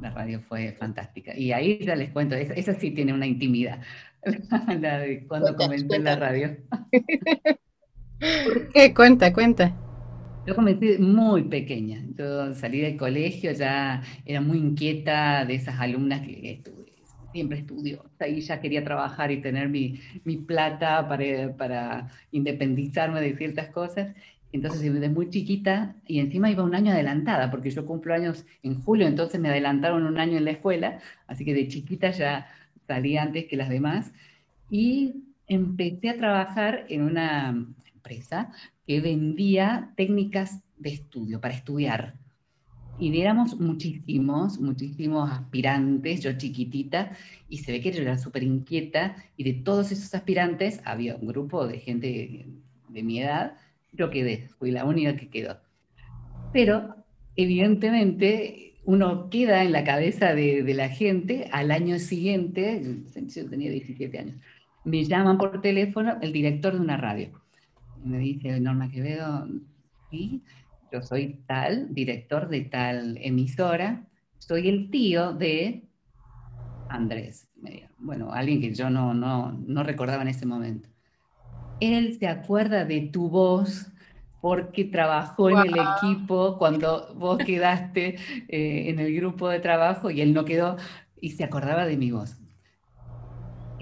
La 0.00 0.10
radio 0.10 0.40
fue 0.40 0.72
fantástica. 0.72 1.36
Y 1.36 1.52
ahí 1.52 1.78
ya 1.84 1.94
les 1.96 2.10
cuento, 2.10 2.34
esa, 2.34 2.74
sí 2.74 2.90
tiene 2.90 3.12
una 3.12 3.26
intimidad, 3.26 3.80
la 4.80 4.98
de 4.98 5.26
cuando 5.26 5.54
comencé 5.56 5.98
la 5.98 6.16
radio. 6.16 6.56
¿Por 8.18 8.68
qué? 8.72 8.94
Cuenta, 8.94 9.32
cuenta. 9.32 9.74
Yo 10.46 10.54
comencé 10.54 10.98
muy 10.98 11.44
pequeña. 11.44 12.04
Yo 12.16 12.52
salí 12.54 12.80
del 12.80 12.96
colegio, 12.96 13.52
ya 13.52 14.02
era 14.26 14.40
muy 14.40 14.58
inquieta 14.58 15.44
de 15.46 15.54
esas 15.54 15.80
alumnas 15.80 16.20
que 16.20 16.62
siempre 17.32 17.58
estudió. 17.58 18.04
Ahí 18.20 18.40
ya 18.40 18.60
quería 18.60 18.84
trabajar 18.84 19.32
y 19.32 19.40
tener 19.40 19.68
mi, 19.68 20.00
mi 20.24 20.36
plata 20.36 21.08
para, 21.08 21.56
para, 21.56 22.08
independizarme 22.30 23.20
de 23.20 23.36
ciertas 23.36 23.70
cosas. 23.70 24.14
Entonces, 24.54 24.82
desde 24.82 25.08
muy 25.08 25.30
chiquita, 25.30 25.96
y 26.06 26.20
encima 26.20 26.48
iba 26.48 26.62
un 26.62 26.76
año 26.76 26.92
adelantada, 26.92 27.50
porque 27.50 27.72
yo 27.72 27.84
cumplo 27.84 28.14
años 28.14 28.46
en 28.62 28.80
julio, 28.80 29.08
entonces 29.08 29.40
me 29.40 29.48
adelantaron 29.48 30.06
un 30.06 30.16
año 30.16 30.38
en 30.38 30.44
la 30.44 30.52
escuela, 30.52 31.00
así 31.26 31.44
que 31.44 31.52
de 31.52 31.66
chiquita 31.66 32.12
ya 32.12 32.46
salí 32.86 33.16
antes 33.16 33.46
que 33.46 33.56
las 33.56 33.68
demás. 33.68 34.12
Y 34.70 35.24
empecé 35.48 36.10
a 36.10 36.18
trabajar 36.18 36.86
en 36.88 37.02
una 37.02 37.66
empresa 37.94 38.52
que 38.86 39.00
vendía 39.00 39.92
técnicas 39.96 40.62
de 40.78 40.90
estudio, 40.90 41.40
para 41.40 41.54
estudiar. 41.54 42.14
Y 43.00 43.20
éramos 43.20 43.58
muchísimos, 43.58 44.60
muchísimos 44.60 45.32
aspirantes, 45.32 46.22
yo 46.22 46.38
chiquitita, 46.38 47.10
y 47.48 47.58
se 47.58 47.72
ve 47.72 47.80
que 47.80 47.90
yo 47.90 48.02
era 48.02 48.18
súper 48.18 48.44
inquieta, 48.44 49.16
y 49.36 49.42
de 49.42 49.54
todos 49.54 49.90
esos 49.90 50.14
aspirantes 50.14 50.80
había 50.84 51.16
un 51.16 51.26
grupo 51.26 51.66
de 51.66 51.80
gente 51.80 52.46
de 52.88 53.02
mi 53.02 53.20
edad, 53.20 53.56
yo 53.94 54.10
quedé, 54.10 54.48
fui 54.58 54.70
la 54.70 54.84
única 54.84 55.16
que 55.16 55.28
quedó. 55.28 55.58
Pero 56.52 56.96
evidentemente 57.36 58.74
uno 58.84 59.30
queda 59.30 59.62
en 59.62 59.72
la 59.72 59.84
cabeza 59.84 60.34
de, 60.34 60.62
de 60.62 60.74
la 60.74 60.88
gente 60.88 61.48
al 61.52 61.70
año 61.70 61.98
siguiente, 61.98 62.82
yo 63.14 63.48
tenía 63.48 63.70
17 63.70 64.18
años, 64.18 64.36
me 64.84 65.04
llaman 65.04 65.38
por 65.38 65.60
teléfono 65.62 66.18
el 66.20 66.32
director 66.32 66.74
de 66.74 66.80
una 66.80 66.96
radio 66.96 67.30
me 68.04 68.18
dice 68.18 68.60
Norma 68.60 68.90
Quevedo, 68.90 69.48
sí, 70.10 70.42
yo 70.92 71.02
soy 71.02 71.40
tal, 71.46 71.92
director 71.92 72.48
de 72.48 72.60
tal 72.62 73.18
emisora, 73.20 74.06
soy 74.38 74.68
el 74.68 74.90
tío 74.90 75.32
de 75.32 75.88
Andrés. 76.88 77.48
Bueno, 77.98 78.32
alguien 78.32 78.60
que 78.60 78.74
yo 78.74 78.90
no, 78.90 79.14
no, 79.14 79.52
no 79.52 79.82
recordaba 79.82 80.22
en 80.22 80.28
ese 80.28 80.44
momento. 80.44 80.88
Él 81.80 82.16
se 82.18 82.28
acuerda 82.28 82.84
de 82.84 83.00
tu 83.02 83.28
voz 83.28 83.86
porque 84.40 84.84
trabajó 84.84 85.50
en 85.50 85.58
el 85.58 85.74
equipo 85.78 86.58
cuando 86.58 87.14
vos 87.14 87.38
quedaste 87.38 88.16
eh, 88.48 88.90
en 88.90 88.98
el 88.98 89.14
grupo 89.16 89.48
de 89.48 89.60
trabajo 89.60 90.10
y 90.10 90.20
él 90.20 90.34
no 90.34 90.44
quedó 90.44 90.76
y 91.20 91.30
se 91.30 91.44
acordaba 91.44 91.86
de 91.86 91.96
mi 91.96 92.10
voz 92.10 92.38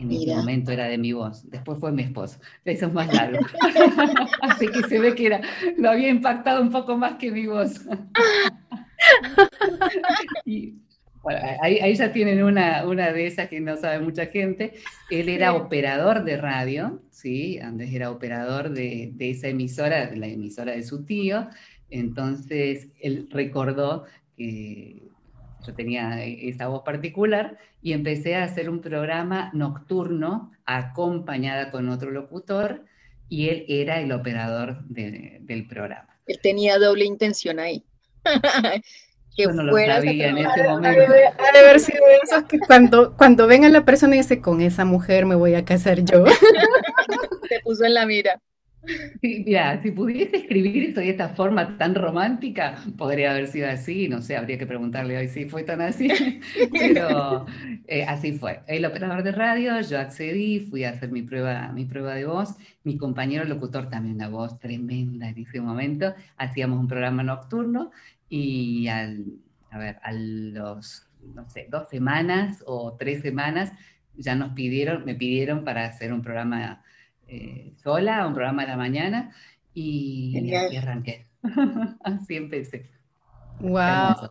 en 0.02 0.10
ese 0.10 0.34
momento 0.34 0.72
era 0.72 0.86
de 0.86 0.98
mi 0.98 1.12
voz, 1.12 1.48
después 1.50 1.78
fue 1.78 1.92
mi 1.92 2.02
esposo, 2.02 2.38
eso 2.64 2.86
es 2.86 2.92
más 2.92 3.12
largo. 3.12 3.44
Así 4.42 4.66
que 4.68 4.82
se 4.88 4.98
ve 4.98 5.14
que 5.14 5.26
era, 5.26 5.40
lo 5.76 5.90
había 5.90 6.08
impactado 6.08 6.60
un 6.62 6.70
poco 6.70 6.96
más 6.96 7.14
que 7.14 7.30
mi 7.30 7.46
voz. 7.46 7.80
y, 10.44 10.74
bueno, 11.22 11.40
ahí, 11.60 11.94
ya 11.94 12.12
tienen 12.12 12.42
una, 12.42 12.86
una 12.86 13.12
de 13.12 13.26
esas 13.26 13.48
que 13.48 13.60
no 13.60 13.76
sabe 13.76 14.00
mucha 14.00 14.26
gente. 14.26 14.74
Él 15.10 15.28
era 15.28 15.54
operador 15.54 16.24
de 16.24 16.36
radio, 16.36 17.00
¿sí? 17.10 17.58
Andrés 17.58 17.92
era 17.94 18.10
operador 18.10 18.70
de, 18.70 19.10
de 19.14 19.30
esa 19.30 19.48
emisora, 19.48 20.14
la 20.14 20.26
emisora 20.26 20.72
de 20.72 20.82
su 20.82 21.04
tío. 21.04 21.48
Entonces, 21.90 22.88
él 23.00 23.28
recordó 23.30 24.04
que 24.36 25.02
yo 25.66 25.74
tenía 25.74 26.24
esa 26.24 26.68
voz 26.68 26.82
particular 26.82 27.58
y 27.80 27.92
empecé 27.92 28.34
a 28.34 28.44
hacer 28.44 28.68
un 28.68 28.80
programa 28.80 29.50
nocturno 29.54 30.52
acompañada 30.64 31.70
con 31.70 31.88
otro 31.88 32.10
locutor 32.10 32.84
y 33.28 33.48
él 33.48 33.64
era 33.68 34.00
el 34.00 34.12
operador 34.12 34.84
del 34.88 35.66
programa. 35.68 36.08
Él 36.26 36.38
tenía 36.42 36.78
doble 36.78 37.04
intención 37.04 37.58
ahí. 37.58 37.84
que 39.36 39.44
yo 39.44 39.52
no 39.52 39.62
lo 39.62 39.76
sabía 39.76 40.28
en 40.28 40.38
ese 40.38 40.62
momento. 40.64 41.02
Ha 41.38 41.52
de 41.52 41.58
haber 41.58 41.80
sido 41.80 42.02
esos 42.22 42.44
que 42.44 42.58
cuando, 42.58 43.16
cuando 43.16 43.46
ven 43.46 43.64
a 43.64 43.68
la 43.68 43.84
persona 43.84 44.14
y 44.14 44.18
dice, 44.18 44.40
con 44.40 44.60
esa 44.60 44.84
mujer 44.84 45.26
me 45.26 45.34
voy 45.34 45.54
a 45.54 45.64
casar 45.64 46.00
yo. 46.00 46.24
Te 47.48 47.60
puso 47.60 47.84
en 47.84 47.94
la 47.94 48.06
mira. 48.06 48.40
mira, 49.22 49.80
si 49.80 49.92
pudiese 49.92 50.38
escribir 50.38 50.90
eso 50.90 51.00
de 51.00 51.10
esta 51.10 51.28
forma 51.28 51.78
tan 51.78 51.94
romántica, 51.94 52.76
podría 52.98 53.30
haber 53.30 53.46
sido 53.46 53.68
así, 53.68 54.08
no 54.08 54.20
sé, 54.20 54.36
habría 54.36 54.58
que 54.58 54.66
preguntarle 54.66 55.16
hoy 55.16 55.28
si 55.28 55.44
fue 55.44 55.62
tan 55.62 55.80
así, 55.80 56.08
pero 56.72 57.46
eh, 57.86 58.04
así 58.04 58.32
fue. 58.32 58.60
El 58.66 58.84
operador 58.84 59.22
de 59.22 59.32
radio, 59.32 59.80
yo 59.80 60.00
accedí, 60.00 60.60
fui 60.60 60.84
a 60.84 60.90
hacer 60.90 61.10
mi 61.10 61.22
prueba, 61.22 61.70
mi 61.72 61.84
prueba 61.84 62.14
de 62.14 62.24
voz, 62.24 62.56
mi 62.82 62.96
compañero 62.96 63.44
locutor 63.44 63.88
también 63.88 64.16
una 64.16 64.28
voz 64.28 64.58
tremenda 64.58 65.28
en 65.28 65.38
ese 65.38 65.60
momento, 65.60 66.12
hacíamos 66.36 66.80
un 66.80 66.88
programa 66.88 67.22
nocturno 67.22 67.92
y 68.34 68.88
al, 68.88 69.26
a 69.70 69.76
ver, 69.76 69.98
a 70.02 70.10
los, 70.10 71.06
no 71.34 71.50
sé, 71.50 71.66
dos 71.70 71.90
semanas 71.90 72.64
o 72.66 72.96
tres 72.98 73.20
semanas 73.20 73.74
ya 74.16 74.34
nos 74.34 74.54
pidieron, 74.54 75.04
me 75.04 75.14
pidieron 75.14 75.64
para 75.64 75.84
hacer 75.84 76.14
un 76.14 76.22
programa 76.22 76.82
eh, 77.28 77.74
sola, 77.82 78.26
un 78.26 78.32
programa 78.32 78.62
de 78.62 78.68
la 78.68 78.78
mañana, 78.78 79.32
y, 79.74 80.50
así 80.54 80.76
arranqué. 80.78 81.26
así 82.04 82.36
empecé. 82.36 82.90
¡Wow! 83.60 84.30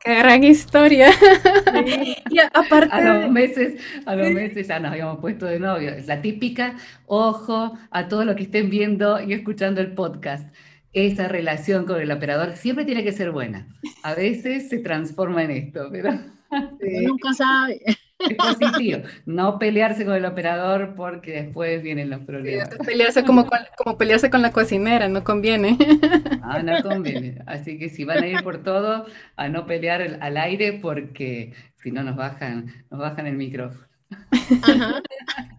Qué, 0.00 0.14
gran 0.14 0.44
historia. 0.44 1.12
y 2.30 2.38
aparte... 2.52 2.94
A 2.94 3.00
los 3.00 3.30
meses, 3.30 3.80
a 4.04 4.14
los 4.16 4.32
meses 4.32 4.68
ya 4.68 4.80
nos 4.80 4.92
habíamos 4.92 5.18
puesto 5.18 5.46
de 5.46 5.58
novio. 5.58 5.92
Es 5.92 6.08
la 6.08 6.20
típica, 6.20 6.76
ojo 7.06 7.72
a 7.90 8.08
todo 8.08 8.26
lo 8.26 8.36
que 8.36 8.42
estén 8.42 8.68
viendo 8.68 9.18
y 9.18 9.32
escuchando 9.32 9.80
el 9.80 9.94
podcast. 9.94 10.52
Esa 10.92 11.28
relación 11.28 11.86
con 11.86 12.00
el 12.00 12.10
operador 12.10 12.56
siempre 12.56 12.84
tiene 12.84 13.04
que 13.04 13.12
ser 13.12 13.30
buena. 13.30 13.68
A 14.02 14.14
veces 14.14 14.68
se 14.68 14.78
transforma 14.78 15.42
en 15.44 15.50
esto, 15.50 15.88
pero... 15.90 16.12
Nunca 17.02 17.32
sabe 17.32 17.80
es 18.28 18.36
positivo. 18.36 19.00
No 19.26 19.58
pelearse 19.58 20.04
con 20.04 20.14
el 20.14 20.24
operador 20.24 20.94
porque 20.96 21.42
después 21.42 21.82
vienen 21.82 22.10
los 22.10 22.20
problemas. 22.20 22.70
pelearse 22.84 23.24
como, 23.24 23.48
como 23.76 23.98
pelearse 23.98 24.30
con 24.30 24.42
la 24.42 24.52
cocinera, 24.52 25.08
no 25.08 25.24
conviene. 25.24 25.78
Ah, 26.44 26.60
no 26.60 26.82
conviene. 26.82 27.38
Así 27.46 27.78
que 27.78 27.88
si 27.88 28.04
van 28.04 28.22
a 28.22 28.26
ir 28.26 28.42
por 28.42 28.62
todo, 28.62 29.06
a 29.36 29.48
no 29.48 29.64
pelear 29.64 30.18
al 30.20 30.36
aire 30.36 30.72
porque 30.82 31.54
si 31.76 31.92
no 31.92 32.02
nos 32.02 32.16
bajan, 32.16 32.84
nos 32.90 33.00
bajan 33.00 33.26
el 33.26 33.36
micrófono. 33.36 33.86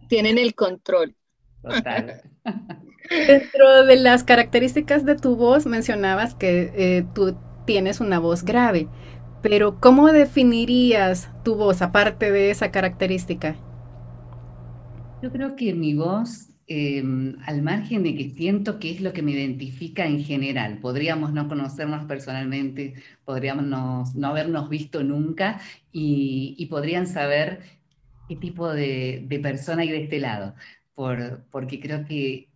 Tienen 0.09 0.37
el 0.37 0.53
control. 0.53 1.15
Total. 1.63 2.22
Dentro 3.10 3.86
de 3.86 3.96
las 3.96 4.24
características 4.24 5.05
de 5.05 5.15
tu 5.15 5.36
voz 5.36 5.65
mencionabas 5.65 6.36
que 6.36 6.72
eh, 6.75 7.05
tú 7.15 7.36
tienes 7.65 8.00
una 8.00 8.20
voz 8.20 8.43
grave. 8.43 8.88
Pero 9.41 9.79
¿cómo 9.79 10.08
definirías 10.12 11.29
tu 11.43 11.55
voz 11.55 11.82
aparte 11.82 12.32
de 12.32 12.50
esa 12.50 12.72
característica? 12.72 13.55
Yo 15.22 15.32
creo 15.32 15.55
que 15.55 15.74
mi 15.74 15.93
voz, 15.93 16.50
em, 16.67 17.36
al 17.46 17.62
margen 17.62 18.03
de 18.03 18.15
que 18.15 18.29
siento 18.29 18.79
que 18.79 18.91
es 18.91 19.01
lo 19.01 19.12
que 19.12 19.22
me 19.22 19.32
identifica 19.32 20.05
en 20.05 20.24
general, 20.24 20.79
podríamos 20.79 21.34
no 21.34 21.48
conocernos 21.50 22.05
personalmente, 22.05 22.96
podríamos 23.25 23.65
no, 23.65 24.27
habernos 24.27 24.70
visto 24.70 25.03
nunca 25.03 25.60
y, 25.91 26.65
podrían 26.70 27.05
saber 27.08 27.60
qué 28.29 28.38
tipo 28.38 28.72
de, 28.72 29.27
persona 29.41 29.82
hay 29.82 29.89
de 29.89 30.03
este 30.03 30.20
lado, 30.20 30.55
por, 30.95 31.43
porque 31.51 31.79
creo 31.79 32.05
que 32.05 32.47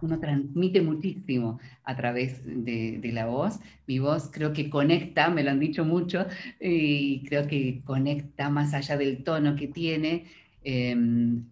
uno 0.00 0.18
transmite 0.18 0.82
muchísimo 0.82 1.58
a 1.84 1.96
través 1.96 2.42
de, 2.44 3.00
la 3.12 3.26
voz. 3.26 3.60
Mi 3.86 3.98
voz 3.98 4.30
creo 4.32 4.52
que 4.52 4.68
conecta, 4.68 5.28
me 5.30 5.42
lo 5.42 5.50
han 5.50 5.60
dicho 5.60 5.84
mucho, 5.84 6.26
y 6.60 7.24
creo 7.24 7.46
que 7.46 7.82
conecta 7.84 8.50
más 8.50 8.74
allá 8.74 8.96
del 8.96 9.24
tono 9.24 9.56
que 9.56 9.68
tiene, 9.68 10.26
em, 10.64 11.44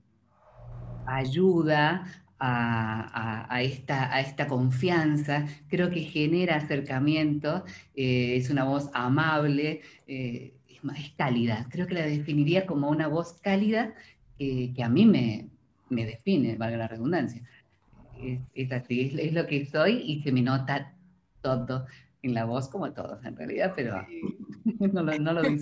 ayuda 1.06 2.06
a, 2.38 3.62
esta, 3.62 4.12
a, 4.12 4.20
esta, 4.20 4.46
confianza, 4.46 5.46
creo 5.68 5.90
que 5.90 6.00
genera 6.00 6.56
acercamiento, 6.56 7.64
eh, 7.94 8.36
es 8.36 8.50
una 8.50 8.64
voz 8.64 8.90
amable, 8.92 9.80
eh, 10.06 10.52
es, 10.68 11.10
cálida, 11.16 11.66
creo 11.70 11.86
que 11.86 11.94
la 11.94 12.06
definiría 12.06 12.66
como 12.66 12.90
una 12.90 13.08
voz 13.08 13.40
cálida 13.40 13.94
que 14.36 14.82
a 14.82 14.88
mí 14.90 15.06
me, 15.06 15.48
me 15.94 16.04
define, 16.04 16.56
valga 16.56 16.76
la 16.76 16.88
redundancia 16.88 17.42
es, 18.54 18.72
así, 18.72 19.12
es, 19.18 19.32
lo 19.32 19.46
que 19.46 19.66
soy 19.66 20.02
y 20.04 20.22
se 20.22 20.32
me 20.32 20.42
nota 20.42 20.94
todo 21.42 21.86
en 22.22 22.34
la 22.34 22.44
voz 22.44 22.68
como 22.68 22.92
todos 22.92 23.24
en 23.24 23.36
realidad, 23.36 23.72
pero 23.76 24.06
no 24.92 25.02
lo, 25.02 25.18
no 25.18 25.32
lo 25.32 25.42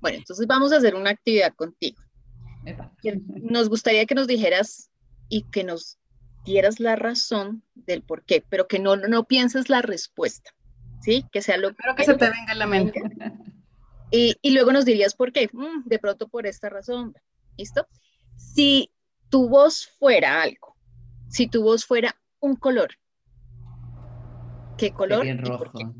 Bueno, 0.00 0.18
entonces 0.18 0.46
vamos 0.46 0.72
a 0.72 0.76
hacer 0.76 0.94
una 0.94 1.10
actividad 1.10 1.54
contigo. 1.54 2.00
Nos 3.42 3.68
gustaría 3.68 4.06
que 4.06 4.14
nos 4.14 4.26
dijeras 4.26 4.90
y 5.28 5.42
que 5.44 5.64
nos 5.64 5.98
dieras 6.44 6.78
la 6.78 6.96
razón 6.96 7.62
del 7.74 8.02
por 8.02 8.22
qué, 8.22 8.44
pero 8.48 8.68
que 8.68 8.78
no, 8.78 8.96
no 8.96 9.24
pienses 9.24 9.68
la 9.70 9.82
respuesta, 9.82 10.54
¿sí? 11.00 11.24
Que 11.32 11.42
sea 11.42 11.56
lo 11.56 11.74
que 11.74 12.04
se 12.04 12.14
te 12.14 12.30
venga 12.30 12.52
en 12.52 12.58
la 12.58 12.66
mente. 12.66 13.02
Y, 14.10 14.36
y 14.42 14.52
luego 14.52 14.70
nos 14.70 14.84
dirías 14.84 15.14
por 15.14 15.32
qué. 15.32 15.48
Mm, 15.52 15.88
de 15.88 15.98
pronto 15.98 16.28
por 16.28 16.46
esta 16.46 16.68
razón. 16.68 17.16
¿Listo? 17.56 17.88
Si 18.36 18.90
tu 19.30 19.48
voz 19.48 19.86
fuera 19.98 20.42
algo, 20.42 20.76
si 21.28 21.48
tu 21.48 21.62
voz 21.62 21.84
fuera 21.84 22.14
un 22.40 22.56
color, 22.56 22.90
¿qué 24.76 24.92
color? 24.92 25.18
Sería 25.18 25.32
el 25.32 25.38
rojo. 25.38 25.94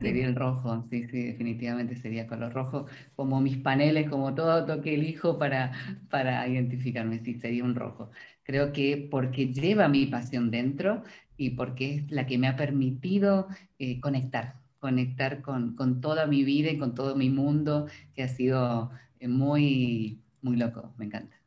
Sería 0.00 0.28
el 0.28 0.36
rojo, 0.36 0.86
sí, 0.90 1.08
sí, 1.08 1.24
definitivamente 1.24 1.96
sería 1.96 2.28
color 2.28 2.52
rojo, 2.52 2.86
como 3.16 3.40
mis 3.40 3.56
paneles, 3.56 4.08
como 4.08 4.32
todo 4.32 4.80
que 4.80 4.94
elijo 4.94 5.38
para, 5.40 5.72
para 6.08 6.46
identificarme, 6.46 7.18
sí, 7.18 7.34
sería 7.34 7.64
un 7.64 7.74
rojo. 7.74 8.12
Creo 8.44 8.72
que 8.72 9.08
porque 9.10 9.52
lleva 9.52 9.88
mi 9.88 10.06
pasión 10.06 10.52
dentro 10.52 11.02
y 11.36 11.50
porque 11.50 11.96
es 11.96 12.10
la 12.12 12.26
que 12.26 12.38
me 12.38 12.46
ha 12.46 12.56
permitido 12.56 13.48
eh, 13.80 14.00
conectar, 14.00 14.54
conectar 14.78 15.42
con, 15.42 15.74
con, 15.74 16.00
toda 16.00 16.26
mi 16.26 16.44
vida 16.44 16.70
y 16.70 16.78
con 16.78 16.94
todo 16.94 17.16
mi 17.16 17.28
mundo, 17.28 17.88
que 18.14 18.22
ha 18.22 18.28
sido 18.28 18.92
eh, 19.18 19.26
muy, 19.26 20.22
muy 20.42 20.56
loco, 20.56 20.94
me 20.96 21.06
encanta. 21.06 21.37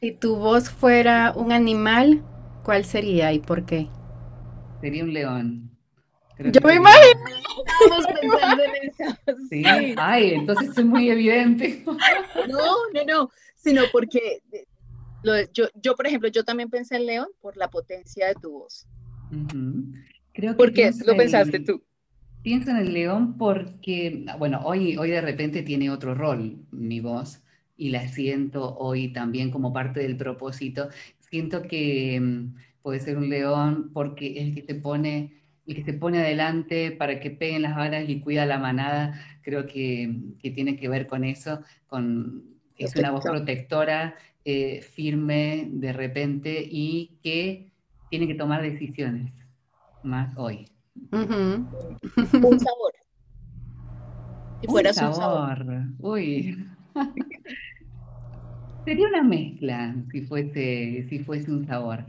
Si 0.00 0.12
tu 0.12 0.36
voz 0.36 0.70
fuera 0.70 1.32
un 1.34 1.52
animal, 1.52 2.22
¿cuál 2.62 2.84
sería 2.84 3.32
y 3.32 3.38
por 3.38 3.64
qué? 3.64 3.88
Sería 4.80 5.04
un 5.04 5.12
león. 5.12 5.70
Yo 6.38 6.60
me 6.62 6.74
imagino. 6.74 7.20
Estamos 7.80 8.06
pensando 8.20 8.62
en 8.62 8.90
eso. 8.90 9.38
Sí. 9.48 9.64
Ay, 9.96 10.34
entonces 10.34 10.76
es 10.76 10.84
muy 10.84 11.10
evidente. 11.10 11.82
No, 11.86 12.74
no, 12.92 13.04
no, 13.06 13.30
sino 13.54 13.82
porque 13.90 14.42
yo, 15.52 15.64
yo, 15.74 15.96
por 15.96 16.06
ejemplo, 16.06 16.28
yo 16.28 16.44
también 16.44 16.68
pensé 16.68 16.96
en 16.96 17.06
león 17.06 17.28
por 17.40 17.56
la 17.56 17.68
potencia 17.68 18.28
de 18.28 18.34
tu 18.34 18.52
voz. 18.52 18.86
Creo 20.32 20.52
que 20.52 20.56
¿Por 20.56 20.72
qué 20.72 20.92
lo 21.04 21.16
pensaste 21.16 21.60
tú? 21.60 21.82
Pienso 22.42 22.70
en 22.70 22.76
el 22.76 22.92
león 22.92 23.36
porque, 23.36 24.24
bueno, 24.38 24.60
hoy, 24.64 24.96
hoy 24.96 25.10
de 25.10 25.20
repente 25.20 25.62
tiene 25.62 25.90
otro 25.90 26.14
rol 26.14 26.58
mi 26.70 27.00
voz 27.00 27.42
y 27.76 27.90
la 27.90 28.08
siento 28.08 28.76
hoy 28.76 29.12
también 29.12 29.50
como 29.50 29.72
parte 29.72 30.00
del 30.00 30.16
propósito. 30.16 30.88
Siento 31.18 31.62
que 31.62 32.18
mm, 32.20 32.54
puede 32.82 33.00
ser 33.00 33.18
un 33.18 33.28
león 33.28 33.90
porque 33.92 34.38
es 34.38 34.48
el 34.48 34.54
que 34.54 34.62
te 34.62 34.74
pone, 34.74 35.32
el 35.66 35.74
que 35.76 35.84
se 35.84 35.92
pone 35.92 36.18
adelante 36.18 36.90
para 36.92 37.20
que 37.20 37.30
peguen 37.30 37.62
las 37.62 37.76
balas 37.76 38.08
y 38.08 38.20
cuida 38.20 38.46
la 38.46 38.58
manada. 38.58 39.20
Creo 39.42 39.66
que, 39.66 40.14
que 40.40 40.50
tiene 40.50 40.76
que 40.76 40.88
ver 40.88 41.06
con 41.06 41.24
eso, 41.24 41.60
con 41.86 42.56
es 42.78 42.94
una 42.96 43.10
voz 43.10 43.24
protectora, 43.24 44.16
eh, 44.44 44.80
firme 44.82 45.68
de 45.72 45.92
repente 45.92 46.66
y 46.70 47.18
que 47.22 47.72
tiene 48.10 48.26
que 48.26 48.34
tomar 48.34 48.62
decisiones 48.62 49.32
más 50.02 50.36
hoy. 50.36 50.68
Un 51.10 52.60
sabor. 52.60 52.92
Si 54.62 54.68
un 54.68 55.14
sabor. 55.14 55.58
Uy. 55.98 56.66
Sería 58.86 59.08
una 59.08 59.24
mezcla 59.24 59.96
si 60.12 60.20
fuese, 60.22 61.06
si 61.08 61.18
fuese 61.18 61.50
un 61.50 61.66
sabor. 61.66 62.04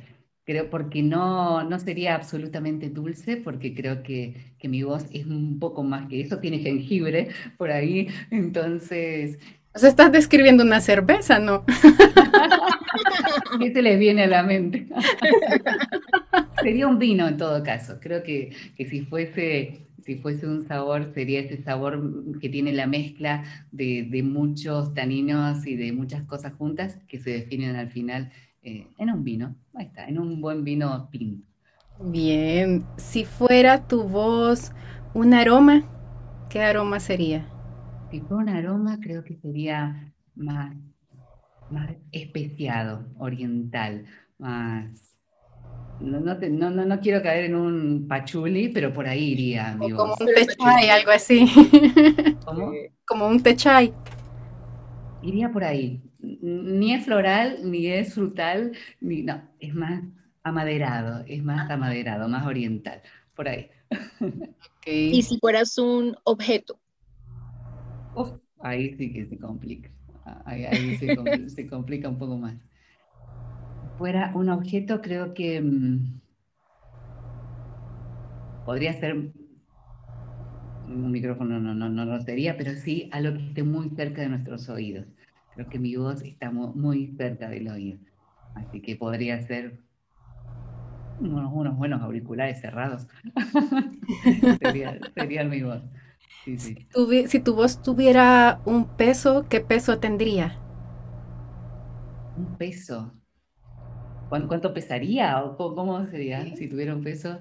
Creo 0.46 0.70
porque 0.70 1.02
no, 1.02 1.64
no 1.64 1.80
sería 1.80 2.14
absolutamente 2.14 2.90
dulce, 2.92 3.36
porque 3.36 3.74
creo 3.74 4.04
que, 4.04 4.54
que 4.60 4.70
mi 4.70 4.84
voz 4.84 5.08
es 5.12 5.26
un 5.26 5.58
poco 5.60 5.82
más 5.82 6.08
que 6.08 6.22
eso, 6.22 6.38
tiene 6.38 6.60
jengibre 6.60 7.30
por 7.58 7.72
ahí, 7.72 8.10
entonces... 8.30 9.40
O 9.74 9.80
sea, 9.80 9.90
estás 9.90 10.12
describiendo 10.12 10.64
una 10.64 10.80
cerveza, 10.80 11.40
¿no? 11.40 11.66
¿Qué 13.60 13.74
se 13.74 13.82
les 13.82 13.98
viene 13.98 14.24
a 14.26 14.28
la 14.28 14.44
mente? 14.44 14.88
Sería 16.62 16.88
un 16.88 17.00
vino 17.00 17.28
en 17.28 17.38
todo 17.38 17.64
caso. 17.64 18.00
Creo 18.00 18.22
que, 18.22 18.56
que 18.76 18.88
si 18.88 19.02
fuese 19.02 19.87
si 20.08 20.16
fuese 20.16 20.48
un 20.48 20.66
sabor, 20.66 21.12
sería 21.14 21.42
ese 21.42 21.62
sabor 21.62 22.40
que 22.40 22.48
tiene 22.48 22.72
la 22.72 22.88
mezcla 22.88 23.44
de, 23.74 24.24
muchos 24.24 24.94
taninos 24.94 25.68
y 25.68 25.76
de 25.76 25.92
muchas 25.92 26.24
cosas 26.24 26.54
juntas 26.54 26.98
que 27.10 27.20
se 27.20 27.32
definen 27.32 27.76
al 27.76 27.90
final 27.90 28.32
eh, 28.64 28.88
en 28.98 29.12
un 29.12 29.26
vino. 29.26 29.54
Ahí 29.74 29.88
está, 29.88 30.06
en 30.08 30.18
un 30.18 30.40
buen 30.40 30.64
vino 30.64 31.10
pinto. 31.12 31.46
Bien, 32.00 32.86
si 32.96 33.26
fuera 33.26 33.86
tu 33.86 34.04
voz 34.04 34.72
un 35.14 35.34
aroma, 35.34 35.84
¿qué 36.50 36.62
aroma 36.62 37.02
sería? 37.02 37.46
Si 38.10 38.22
fuera 38.22 38.44
un 38.44 38.50
aroma, 38.50 39.00
creo 39.02 39.26
que 39.26 39.36
sería 39.36 40.14
más, 40.36 40.74
más 41.70 41.92
especiado, 42.14 43.06
oriental, 43.18 44.06
más 44.38 45.07
no, 46.00 46.20
no, 46.20 46.86
no, 46.86 47.00
quiero 47.00 47.22
caer 47.24 47.46
en 47.46 47.56
un 47.56 48.08
pachuli, 48.08 48.70
pero 48.70 48.94
por 48.94 49.08
ahí 49.08 49.32
iría. 49.32 49.76
como 49.78 50.14
un 50.20 50.28
techay, 50.28 50.90
algo 50.90 51.12
así. 51.12 51.48
¿Cómo? 52.46 52.72
Como 53.06 53.28
un 53.28 53.42
techay. 53.42 53.94
Iría 55.22 55.52
por 55.52 55.64
ahí. 55.64 56.02
Ni 56.20 56.94
es 56.94 57.06
floral, 57.06 57.60
ni 57.64 57.88
es 57.88 58.14
frutal, 58.14 58.74
ni 59.02 59.24
no, 59.24 59.42
es 59.60 59.74
más 59.74 60.04
amaderado, 60.44 61.24
es 61.28 61.44
más 61.44 61.70
amaderado, 61.70 62.28
más 62.28 62.46
oriental, 62.46 63.02
por 63.36 63.48
ahí. 63.48 63.70
Y 64.86 65.22
si 65.22 65.38
fueras 65.40 65.78
un 65.78 66.16
objeto. 66.24 66.80
ahí 68.62 68.96
sí 68.98 69.12
que 69.12 69.26
se 69.26 69.38
complica. 69.38 69.90
Ahí, 70.46 70.98
se 71.50 71.68
complica 71.68 72.10
un 72.10 72.18
poco 72.18 72.38
más 72.38 72.56
fuera 73.98 74.32
un 74.36 74.50
objeto, 74.50 75.02
creo 75.02 75.34
que 75.34 75.62
mm, 75.62 76.20
podría 78.66 78.94
ser 78.94 79.16
un 80.88 81.12
micrófono, 81.12 81.60
no, 81.60 81.74
no, 81.74 81.90
no 81.90 82.06
lo 82.06 82.22
sería, 82.22 82.58
pero 82.58 82.74
sí 82.74 83.10
algo 83.12 83.38
que 83.38 83.48
esté 83.48 83.64
muy 83.64 83.90
cerca 83.90 84.22
de 84.22 84.30
nuestros 84.30 84.70
oídos. 84.70 85.06
Creo 85.54 85.70
que 85.70 85.80
mi 85.80 85.96
voz 85.96 86.22
está 86.22 86.52
muy, 86.52 87.16
cerca 87.18 87.50
del 87.50 87.68
oído. 87.68 88.00
Así 88.54 88.82
que 88.82 88.96
podría 88.96 89.42
ser 89.42 89.80
unos, 91.20 91.78
buenos 91.78 92.02
auriculares 92.02 92.62
cerrados. 92.62 93.08
sería, 94.60 95.00
sería, 95.16 95.44
mi 95.44 95.64
voz. 95.64 95.82
si 96.46 97.40
tu 97.40 97.56
voz 97.56 97.82
tuviera 97.82 98.60
un 98.66 98.86
peso, 98.86 99.46
¿qué 99.50 99.62
peso 99.62 100.00
tendría? 100.00 100.58
Un 102.38 102.56
peso. 102.58 103.17
¿Cuánto 104.30 104.74
pesaría 104.74 105.44
o 105.44 105.56
cómo 105.76 106.06
sería 106.08 106.44
si 106.56 106.68
tuviera 106.68 106.94
un 106.94 107.04
peso? 107.04 107.40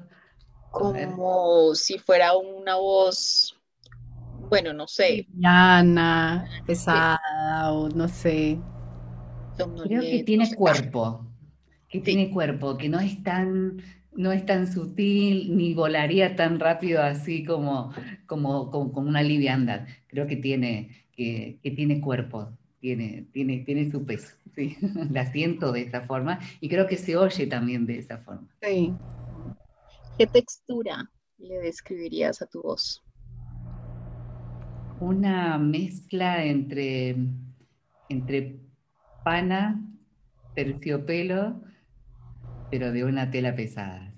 Como 0.70 1.75
si 1.75 1.99
fuera 1.99 2.37
una 2.37 2.77
voz, 2.77 3.57
bueno, 4.49 4.72
no 4.72 4.87
sé. 4.87 5.27
Llana, 5.37 6.49
pesada 6.66 7.72
o 7.72 7.88
no 7.88 8.09
sé. 8.09 8.61
Creo 9.85 10.03
que 10.03 10.22
tiene 10.25 10.55
cuerpo, 10.55 11.27
que 11.88 12.01
tiene 12.01 12.31
cuerpo, 12.31 12.77
que 12.77 12.88
no 12.88 13.01
es 13.01 13.22
tan, 13.22 13.83
no 14.12 14.33
es 14.33 14.44
tan 14.44 14.70
sutil 14.70 15.57
ni 15.57 15.75
volaría 15.75 16.37
tan 16.37 16.61
rápido 16.61 17.03
así 17.03 17.44
como, 17.44 17.92
como, 18.27 18.70
como, 18.70 19.09
una 19.09 19.22
liviandad. 19.22 19.87
Creo 20.09 20.27
que 20.27 20.37
tiene, 20.37 21.07
que, 21.12 21.59
que 21.62 21.70
tiene 21.70 22.01
cuerpo, 22.01 22.51
tiene, 22.81 23.27
tiene, 23.33 23.59
tiene 23.61 23.91
su 23.91 24.05
peso. 24.05 24.35
Sí, 24.55 24.77
la 25.11 25.31
siento 25.33 25.73
de 25.73 25.83
esa 25.83 26.03
forma 26.03 26.39
y 26.61 26.69
creo 26.69 26.87
que 26.87 26.97
se 26.97 27.17
oye 27.17 27.47
también 27.47 27.87
de 27.87 27.99
esa 27.99 28.19
forma. 28.19 28.49
Sí. 28.62 28.95
¿Qué 30.19 30.27
textura 30.27 31.11
le 31.39 31.59
describirías 31.59 32.41
a 32.41 32.47
tu 32.47 32.62
voz? 32.62 33.03
Una 34.99 35.59
mezcla 35.59 36.45
entre, 36.45 37.17
entre 38.09 38.57
pana, 39.23 39.83
terciopelo 40.55 41.61
pero 42.71 42.93
de 42.93 43.05
una 43.05 43.31
tela 43.31 43.55
pesada, 43.55 44.12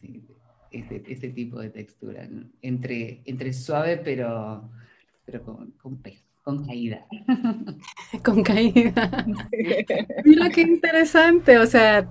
ese, 0.70 1.30
tipo 1.30 1.60
de 1.60 1.70
textura, 1.70 2.28
entre, 2.62 3.22
entre 3.24 3.52
suave 3.52 3.98
pero, 3.98 4.70
pero 5.24 5.44
con, 5.44 5.72
con 5.72 5.98
peso. 5.98 6.27
Con 6.48 6.64
caída. 6.64 7.04
Con 8.24 8.42
caída. 8.42 9.26
Mira 10.24 10.48
qué 10.48 10.62
interesante. 10.62 11.58
O 11.58 11.66
sea, 11.66 12.08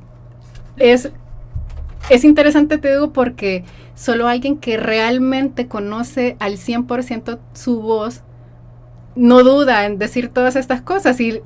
es, 0.78 1.12
es 2.12 2.23
interesante, 2.23 2.78
te 2.78 2.91
digo, 2.91 3.13
porque 3.13 3.63
solo 3.95 4.28
alguien 4.28 4.60
que 4.60 4.78
realmente 4.78 5.67
conoce 5.67 6.38
al 6.39 6.58
100% 6.58 7.39
su 7.54 7.82
voz 7.82 8.21
no 9.15 9.41
duda 9.41 9.88
en 9.88 9.97
decir 9.97 10.30
todas 10.30 10.56
estas 10.56 10.84
cosas 10.84 11.19
y 11.19 11.41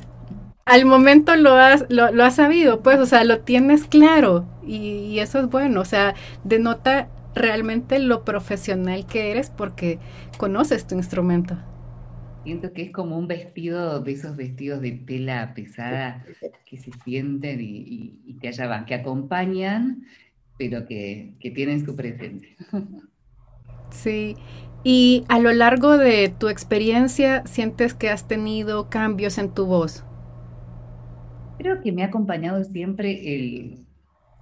al 0.65 0.83
momento 0.83 1.37
lo 1.37 1.53
has, 1.53 1.85
lo, 1.87 2.03
has 2.25 2.35
sabido, 2.35 2.81
pues, 2.81 2.99
o 2.99 3.05
sea, 3.05 3.23
lo 3.23 3.39
tienes 3.39 3.85
claro 3.85 4.43
y, 4.67 4.75
y, 4.75 5.19
eso 5.19 5.39
es 5.39 5.47
bueno, 5.47 5.79
o 5.79 5.85
sea, 5.85 6.13
denota 6.43 7.07
realmente 7.35 7.99
lo 7.99 8.25
profesional 8.25 9.05
que 9.05 9.31
eres 9.31 9.49
porque 9.49 9.97
conoces 10.37 10.85
tu 10.85 10.95
instrumento. 10.95 11.55
Siento 12.43 12.73
que 12.73 12.81
es 12.83 12.91
como 12.91 13.17
un 13.17 13.27
vestido 13.27 13.99
de 13.99 14.13
esos 14.13 14.35
vestidos 14.35 14.81
de 14.81 14.91
tela 14.91 15.53
pesada 15.53 16.25
que 16.65 16.77
se 16.77 16.91
sienten 17.03 17.61
y, 17.61 18.19
y, 18.25 18.39
que 18.39 18.47
allá 18.47 18.67
van, 18.67 18.85
que 18.85 18.95
acompañan, 18.95 20.05
pero 20.57 20.85
que, 20.87 21.33
que 21.39 21.51
tienen 21.51 21.85
su 21.85 21.95
presencia. 21.95 22.55
Sí, 23.91 24.37
y 24.85 25.25
a 25.27 25.39
lo 25.39 25.51
largo 25.51 25.97
de 25.97 26.29
tu 26.29 26.47
experiencia, 26.47 27.45
¿sientes 27.45 27.93
que 27.93 28.09
has 28.09 28.27
tenido 28.27 28.89
cambios 28.89 29.37
en 29.37 29.53
tu 29.53 29.65
voz? 29.65 30.05
Creo 31.59 31.81
que 31.81 31.91
me 31.91 32.03
ha 32.03 32.07
acompañado 32.07 32.63
siempre 32.63 33.35
el, 33.35 33.85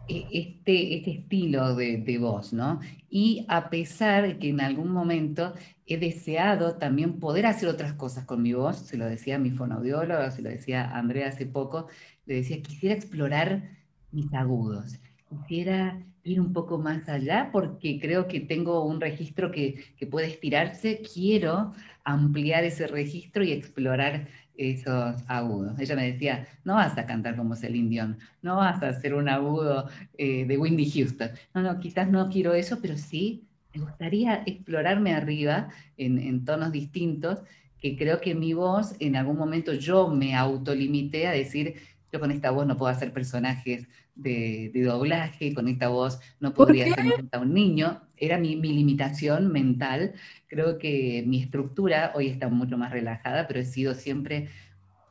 e, 0.07 0.25
este, 0.31 0.97
este 0.97 1.11
estilo 1.11 1.75
de, 1.75 1.97
de, 1.97 2.17
voz, 2.17 2.53
¿no? 2.53 2.79
Y 3.09 3.45
a 3.49 3.69
pesar 3.69 4.27
de 4.27 4.37
que 4.37 4.49
en 4.49 4.61
algún 4.61 4.91
momento 4.91 5.53
he 5.89 5.97
deseado 5.97 6.75
también 6.75 7.19
poder 7.19 7.45
hacer 7.47 7.67
otras 7.67 7.93
cosas 7.93 8.25
con 8.25 8.41
mi 8.41 8.53
voz, 8.53 8.77
se 8.77 8.97
lo 8.97 9.05
decía 9.05 9.35
a 9.35 9.39
mi 9.39 9.49
fonoaudióloga, 9.49 10.31
se 10.31 10.41
lo 10.41 10.49
decía 10.49 10.85
a 10.85 10.99
Andrea 10.99 11.29
hace 11.29 11.45
poco, 11.45 11.87
le 12.25 12.35
decía, 12.35 12.61
quisiera 12.61 12.95
explorar 12.95 13.63
mis 14.11 14.31
agudos, 14.33 14.99
quisiera 15.47 15.99
ir 16.23 16.39
un 16.39 16.53
poco 16.53 16.77
más 16.77 17.09
allá 17.09 17.49
porque 17.51 17.99
creo 17.99 18.27
que 18.27 18.39
tengo 18.39 18.85
un 18.85 19.01
registro 19.01 19.51
que, 19.51 19.83
que 19.97 20.05
puede 20.05 20.27
estirarse, 20.27 21.01
quiero 21.01 21.73
ampliar 22.03 22.63
ese 22.63 22.87
registro 22.87 23.43
y 23.43 23.51
explorar 23.51 24.27
esos 24.59 25.23
agudos. 25.27 25.79
Ella 25.79 25.95
me 25.95 26.11
decía, 26.11 26.47
no 26.65 26.75
vas 26.75 26.97
a 26.97 27.05
cantar 27.05 27.35
como 27.35 27.55
Celine 27.55 27.89
Dion, 27.89 28.17
no 28.41 28.57
vas 28.57 28.83
a 28.83 28.89
hacer 28.89 29.13
un 29.13 29.29
agudo 29.29 29.89
eh, 30.17 30.45
de 30.45 30.57
Windy 30.57 30.89
Houston. 30.91 31.31
No, 31.53 31.61
no, 31.61 31.79
quizás 31.79 32.09
no 32.09 32.29
quiero 32.29 32.53
eso, 32.53 32.79
pero 32.81 32.97
sí 32.97 33.48
me 33.73 33.81
gustaría 33.81 34.43
explorarme 34.45 35.13
arriba 35.13 35.69
en, 35.97 36.19
en 36.19 36.45
tonos 36.45 36.71
distintos, 36.71 37.39
que 37.79 37.95
creo 37.97 38.19
que 38.19 38.35
mi 38.35 38.53
voz, 38.53 38.95
en 38.99 39.15
algún 39.15 39.37
momento 39.37 39.73
yo 39.73 40.09
me 40.09 40.35
autolimité 40.35 41.27
a 41.27 41.31
decir, 41.31 41.75
yo 42.11 42.19
con 42.19 42.31
esta 42.31 42.51
voz 42.51 42.65
no 42.65 42.77
puedo 42.77 42.91
hacer 42.91 43.13
personajes 43.13 43.87
de, 44.15 44.71
doblaje, 44.73 45.53
con 45.53 45.67
esta 45.67 45.89
voz 45.89 46.19
no 46.39 46.53
podría 46.53 46.93
ser 46.93 47.05
un 47.39 47.53
niño. 47.53 48.01
Era 48.17 48.37
mi, 48.37 48.55
limitación 48.55 49.51
mental. 49.51 50.13
Creo 50.47 50.77
que 50.77 51.23
mi 51.25 51.41
estructura 51.41 52.11
hoy 52.15 52.27
está 52.27 52.49
mucho 52.49 52.77
más 52.77 52.91
relajada, 52.91 53.47
pero 53.47 53.59
he 53.59 53.65
sido 53.65 53.93
siempre 53.93 54.49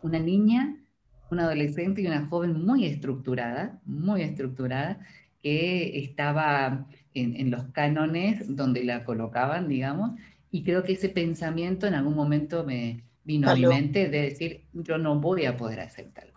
una 0.02 0.18
niña, 0.18 0.76
una 1.30 1.44
adolescente 1.44 2.02
y 2.02 2.06
una 2.06 2.26
joven 2.26 2.64
muy 2.64 2.84
estructurada, 2.84 3.80
muy 3.84 4.22
estructurada, 4.22 5.00
que 5.42 6.00
estaba 6.00 6.86
en, 7.14 7.50
los 7.50 7.64
cánones 7.72 8.54
donde 8.56 8.84
la 8.84 9.04
colocaban, 9.04 9.68
digamos, 9.68 10.12
y 10.50 10.62
creo 10.62 10.84
que 10.84 10.92
ese 10.92 11.08
pensamiento 11.08 11.86
en 11.86 11.94
algún 11.94 12.14
momento 12.14 12.64
me 12.64 13.04
vino 13.24 13.50
a 13.50 13.54
mi 13.54 13.66
mente 13.66 14.08
de 14.08 14.22
decir, 14.22 14.64
yo 14.72 14.98
no 14.98 15.18
voy 15.20 15.44
a 15.44 15.56
poder 15.56 15.80
hacer 15.80 16.10
tal 16.14 16.32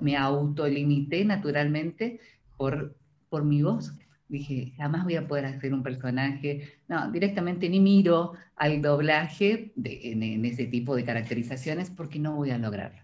me 0.00 0.16
autolimité 0.16 1.24
naturalmente 1.24 2.20
por, 2.56 2.96
por 3.28 3.44
mi 3.44 3.62
voz. 3.62 3.92
Dije, 4.28 4.72
jamás 4.76 5.04
voy 5.04 5.16
a 5.16 5.28
poder 5.28 5.46
hacer 5.46 5.72
un 5.72 5.82
personaje. 5.82 6.80
No, 6.88 7.10
directamente 7.12 7.68
ni 7.68 7.80
miro 7.80 8.32
al 8.56 8.82
doblaje 8.82 9.72
en, 9.82 10.44
ese 10.44 10.66
tipo 10.66 10.96
de 10.96 11.04
caracterizaciones 11.04 11.90
porque 11.90 12.18
no 12.18 12.34
voy 12.34 12.50
a 12.50 12.58
lograrlo. 12.58 13.00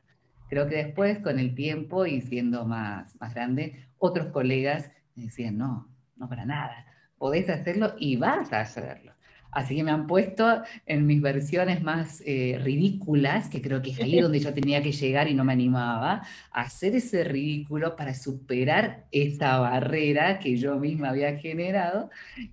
Creo 0.48 0.68
que 0.68 0.76
después, 0.76 1.18
con 1.20 1.38
el 1.38 1.54
tiempo 1.54 2.04
y 2.04 2.20
siendo 2.20 2.66
más, 2.66 3.18
más 3.20 3.34
grande, 3.34 3.86
otros 3.98 4.26
colegas 4.28 4.90
me 5.14 5.24
decían, 5.24 5.56
no, 5.56 5.88
no 6.16 6.28
para 6.28 6.44
nada, 6.44 6.86
podés 7.22 7.48
hacerlo 7.50 7.94
y 8.00 8.16
vas 8.16 8.52
a 8.52 8.62
hacerlo. 8.62 9.12
Así 9.52 9.76
que 9.76 9.84
me 9.84 9.92
han 9.92 10.08
puesto 10.08 10.64
en 10.86 11.06
mis 11.06 11.22
versiones 11.22 11.80
más 11.80 12.20
eh, 12.26 12.58
ridículas, 12.60 13.48
que 13.48 13.62
creo 13.62 13.80
que 13.80 13.92
es 13.92 14.00
ahí 14.00 14.20
donde 14.26 14.40
yo 14.40 14.52
tenía 14.52 14.82
que 14.82 14.90
llegar 14.90 15.28
y 15.28 15.34
no 15.34 15.44
me 15.44 15.52
animaba, 15.52 16.26
a 16.50 16.60
hacer 16.62 16.96
ese 16.96 17.22
ridículo 17.22 17.94
para 17.94 18.12
superar 18.12 19.06
esa 19.12 19.58
barrera 19.58 20.40
que 20.40 20.56
yo 20.56 20.80
misma 20.80 21.10
había 21.10 21.38
generado 21.38 22.10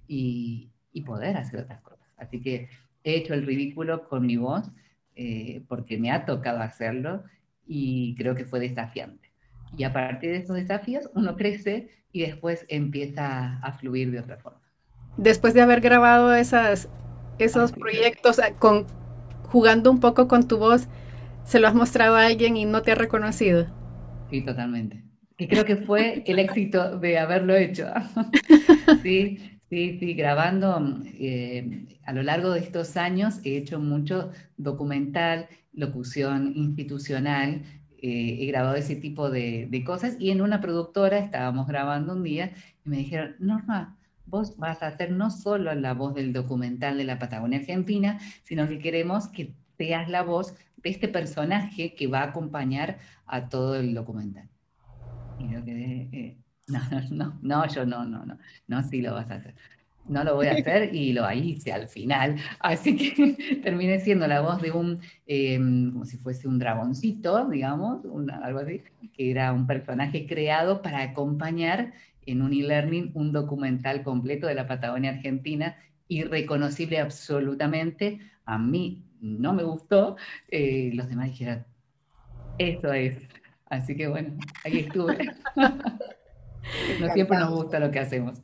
y, 0.08 0.70
poder 1.04 1.38
hacer 1.38 1.62
otras 1.62 1.82
cosas. 1.82 2.08
Así 2.18 2.40
que 2.40 2.70
he 3.04 3.16
hecho 3.16 3.34
el 3.34 3.48
ridículo 3.48 4.08
con 4.08 4.28
mi 4.28 4.36
voz 4.38 4.70
eh, 5.16 5.64
porque 5.68 5.98
me 5.98 6.12
ha 6.12 6.26
tocado 6.26 6.60
hacerlo 6.60 7.24
y 7.66 8.14
creo 8.18 8.36
que 8.36 8.46
fue 8.46 8.60
desafiante. 8.60 9.32
Y 9.76 9.84
a 9.86 9.94
partir 9.94 10.32
de 10.32 10.38
esos 10.38 10.58
desafíos 10.58 11.10
uno 11.16 11.36
crece 11.38 11.90
y 12.12 12.22
después 12.22 12.66
empieza 12.68 13.58
a 13.60 13.72
fluir 13.80 14.12
de 14.12 14.20
otra 14.20 14.38
forma 14.38 14.59
después 15.18 15.54
de 15.54 15.62
haber 15.62 15.82
grabado 15.82 16.34
esas, 16.34 16.90
esos 17.38 17.72
proyectos 17.72 18.40
ah, 18.40 18.54
con, 18.58 18.86
jugando 19.44 19.92
un 19.92 20.00
poco 20.00 20.28
con 20.28 20.48
tu 20.48 20.58
voz, 20.58 20.88
¿se 21.44 21.60
lo 21.60 21.68
has 21.68 21.76
mostrado 21.76 22.16
a 22.16 22.26
alguien 22.26 22.58
y 22.58 22.66
no 22.66 22.82
te 22.82 22.92
ha 22.92 22.96
reconocido? 22.96 23.68
Sí, 24.30 24.42
totalmente. 24.42 25.04
Y 25.38 25.48
creo 25.48 25.66
que 25.66 25.78
fue 25.78 26.24
el 26.28 26.40
éxito 26.40 27.00
de 27.00 27.18
haberlo 27.18 27.56
hecho. 27.56 27.88
sí, 29.04 29.60
sí, 29.70 29.98
sí, 30.00 30.14
grabando 30.14 31.02
eh, 31.20 31.86
a 32.06 32.14
lo 32.14 32.24
largo 32.24 32.52
de 32.52 32.60
estos 32.60 32.98
años 32.98 33.40
he 33.44 33.58
hecho 33.58 33.80
mucho 33.80 34.32
documental, 34.58 35.48
locución 35.74 36.54
institucional, 36.56 37.64
eh, 38.02 38.38
he 38.40 38.46
grabado 38.46 38.76
ese 38.76 38.96
tipo 38.96 39.30
de, 39.30 39.68
de, 39.70 39.84
cosas 39.84 40.16
y 40.20 40.32
en 40.32 40.42
una 40.42 40.62
productora 40.62 41.20
estábamos 41.20 41.68
grabando 41.68 42.14
un 42.14 42.24
día 42.24 42.54
y 42.86 42.90
me 42.90 42.98
dijeron, 42.98 43.36
Norma, 43.40 43.99
vos 44.30 44.58
vas 44.58 44.82
a 44.84 44.88
hacer 44.88 45.12
no 45.12 45.32
solo 45.32 45.74
la 45.74 45.94
voz 45.94 46.14
del 46.14 46.34
documental 46.34 46.98
de 46.98 47.04
la 47.04 47.20
Patagonia 47.20 47.60
Argentina, 47.60 48.20
sino 48.44 48.68
que 48.68 48.80
queremos 48.80 49.28
que 49.28 49.54
seas 49.78 50.10
la 50.10 50.24
voz 50.24 50.54
de 50.78 50.90
este 50.90 51.08
personaje 51.08 51.96
que 51.96 52.08
va 52.08 52.22
a 52.22 52.30
acompañar 52.30 53.00
a 53.26 53.50
todo 53.50 53.76
el 53.76 53.94
documental. 53.94 54.48
Y 55.40 55.54
yo 55.54 55.64
quedé, 55.64 56.10
eh, 56.12 56.38
no, 56.68 56.80
no, 57.12 57.40
no, 57.42 57.68
yo 57.68 57.86
no, 57.86 58.06
no, 58.06 58.26
no, 58.26 58.38
no, 58.68 58.84
sí 58.84 59.02
lo 59.02 59.14
vas 59.14 59.30
a 59.32 59.36
hacer. 59.36 59.56
No 60.08 60.24
lo 60.24 60.36
voy 60.36 60.48
a 60.48 60.54
hacer 60.54 60.96
y 60.96 61.14
lo 61.14 61.32
hice 61.32 61.72
al 61.72 61.88
final. 61.88 62.38
Así 62.60 62.96
que 62.98 63.60
terminé 63.64 64.00
siendo 64.00 64.26
la 64.26 64.42
voz 64.42 64.60
de 64.62 64.72
un, 64.72 65.00
em, 65.28 65.92
como 65.92 66.06
si 66.06 66.18
fuese 66.18 66.48
un 66.48 66.58
dragoncito, 66.58 67.48
digamos, 67.48 68.02
algo 68.42 68.60
así, 68.60 68.82
que 69.16 69.30
era 69.30 69.54
un 69.54 69.68
personaje 69.68 70.26
creado 70.26 70.82
para 70.82 71.04
acompañar 71.04 71.94
en 72.32 72.42
un 72.42 72.54
e-learning 72.54 73.12
un 73.14 73.32
documental 73.32 74.04
completo 74.04 74.48
de 74.48 74.56
la 74.56 74.68
Patagonia 74.68 75.12
Argentina, 75.12 75.78
irreconocible 76.08 77.00
absolutamente. 77.00 78.20
A 78.46 78.58
mí 78.58 79.04
no 79.22 79.54
me 79.54 79.64
gustó, 79.64 80.16
eh, 80.48 80.92
los 80.94 81.10
demás 81.10 81.28
dijeron, 81.28 81.66
eso 82.58 82.94
es. 82.94 83.18
Así 83.66 83.96
que 83.96 84.08
bueno, 84.08 84.38
ahí 84.64 84.80
estuve. 84.80 85.18
no 87.00 87.14
siempre 87.14 87.38
nos 87.38 87.52
gusta 87.52 87.80
lo 87.80 87.92
que 87.92 88.00
hacemos. 88.00 88.40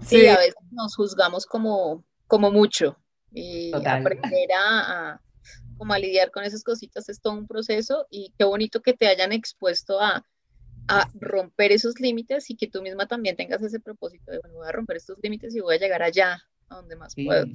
Sí, 0.00 0.26
a 0.26 0.36
veces 0.36 0.54
nos 0.70 0.96
juzgamos 0.96 1.46
como, 1.46 2.04
como 2.26 2.50
mucho. 2.50 2.96
Y 3.34 3.72
aprender 3.74 4.48
a, 4.58 5.20
como 5.78 5.94
a 5.94 5.98
lidiar 5.98 6.30
con 6.30 6.44
esas 6.44 6.62
cositas 6.62 7.08
es 7.08 7.20
todo 7.20 7.32
un 7.32 7.46
proceso 7.46 8.06
y 8.10 8.32
qué 8.36 8.44
bonito 8.44 8.82
que 8.82 8.92
te 8.92 9.08
hayan 9.08 9.32
expuesto 9.32 10.00
a, 10.00 10.24
a 10.88 11.08
romper 11.14 11.72
esos 11.72 12.00
límites 12.00 12.50
y 12.50 12.56
que 12.56 12.68
tú 12.68 12.82
misma 12.82 13.06
también 13.06 13.36
tengas 13.36 13.62
ese 13.62 13.80
propósito 13.80 14.30
de, 14.30 14.38
bueno, 14.38 14.56
voy 14.56 14.68
a 14.68 14.72
romper 14.72 14.96
estos 14.96 15.18
límites 15.22 15.54
y 15.54 15.60
voy 15.60 15.76
a 15.76 15.78
llegar 15.78 16.02
allá, 16.02 16.42
a 16.68 16.76
donde 16.76 16.96
más 16.96 17.14
puedo. 17.14 17.46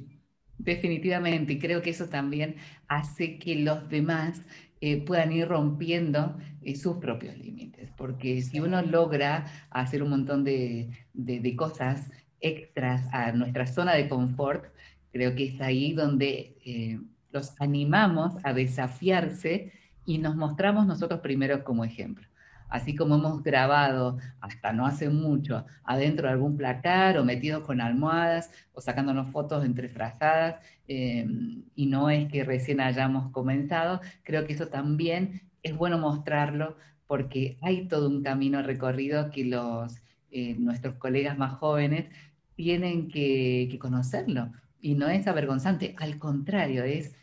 Definitivamente, 0.57 1.53
y 1.53 1.59
creo 1.59 1.81
que 1.81 1.91
eso 1.91 2.07
también 2.07 2.55
hace 2.87 3.37
que 3.37 3.55
los 3.55 3.87
demás 3.89 4.41
eh, 4.81 5.03
puedan 5.03 5.31
ir 5.31 5.47
rompiendo 5.47 6.37
eh, 6.61 6.75
sus 6.75 6.97
propios 6.97 7.37
límites, 7.37 7.91
porque 7.95 8.41
si 8.41 8.59
uno 8.59 8.81
logra 8.81 9.45
hacer 9.69 10.01
un 10.01 10.09
montón 10.09 10.43
de, 10.43 10.89
de, 11.13 11.55
cosas 11.55 12.11
extras 12.39 13.07
a 13.11 13.31
nuestra 13.31 13.67
zona 13.67 13.93
de 13.93 14.07
confort, 14.07 14.65
creo 15.11 15.35
que 15.35 15.45
es 15.45 15.61
ahí 15.61 15.93
donde 15.93 16.57
eh, 16.65 16.99
los 17.31 17.59
animamos 17.59 18.35
a 18.43 18.53
desafiarse 18.53 19.71
y 20.05 20.17
nos 20.19 20.35
mostramos 20.35 20.85
nosotros 20.85 21.21
primero 21.21 21.63
como 21.63 21.83
ejemplo. 21.83 22.27
Así 22.69 22.95
como 22.95 23.15
hemos 23.15 23.43
grabado 23.43 24.17
hasta 24.41 24.73
no 24.73 24.85
hace 24.85 25.09
mucho 25.09 25.65
adentro 25.83 26.27
de 26.27 26.33
algún 26.33 26.57
placar 26.57 27.17
o 27.17 27.23
metidos 27.23 27.63
con 27.63 27.81
almohadas 27.81 28.51
o 28.73 28.81
sacándonos 28.81 29.31
fotos 29.31 29.63
entre 29.65 29.89
frazadas 29.89 30.55
em, 30.87 31.63
y 31.75 31.85
no 31.85 32.09
es 32.09 32.29
que 32.31 32.43
recién 32.43 32.81
hayamos 32.81 33.31
comenzado, 33.31 34.01
creo 34.23 34.45
que 34.45 34.53
eso 34.53 34.67
también 34.67 35.41
es 35.63 35.75
bueno 35.75 35.97
mostrarlo 35.97 36.75
porque 37.07 37.57
hay 37.61 37.87
todo 37.87 38.09
un 38.09 38.21
camino 38.21 38.61
recorrido 38.61 39.31
que 39.31 39.45
los, 39.45 39.95
eh, 40.29 40.55
nuestros 40.59 40.95
colegas 40.95 41.37
más 41.37 41.53
jóvenes 41.53 42.09
tienen 42.55 43.07
que, 43.07 43.67
que 43.71 43.79
conocerlo. 43.79 44.51
Y 44.81 44.95
no 44.95 45.07
es 45.07 45.27
avergonzante, 45.27 45.95
al 45.97 46.19
contrario, 46.19 46.83
es 46.83 47.15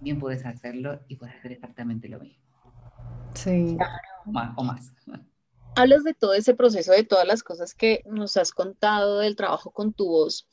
bien 0.00 0.18
puedes 0.18 0.44
hacerlo 0.44 1.00
y 1.08 1.16
puedes 1.16 1.36
hacer 1.36 1.52
exactamente 1.52 2.08
lo 2.08 2.20
mismo. 2.20 2.42
Sí. 3.34 3.76
O 4.56 4.64
más. 4.64 4.92
Hablas 5.76 6.02
de 6.02 6.14
todo 6.14 6.34
ese 6.34 6.54
proceso, 6.54 6.92
de 6.92 7.04
todas 7.04 7.26
las 7.26 7.42
cosas 7.42 7.74
que 7.74 8.02
nos 8.06 8.36
has 8.36 8.52
contado 8.52 9.20
del 9.20 9.36
trabajo 9.36 9.70
con 9.70 9.92
tu 9.92 10.06
voz. 10.06 10.48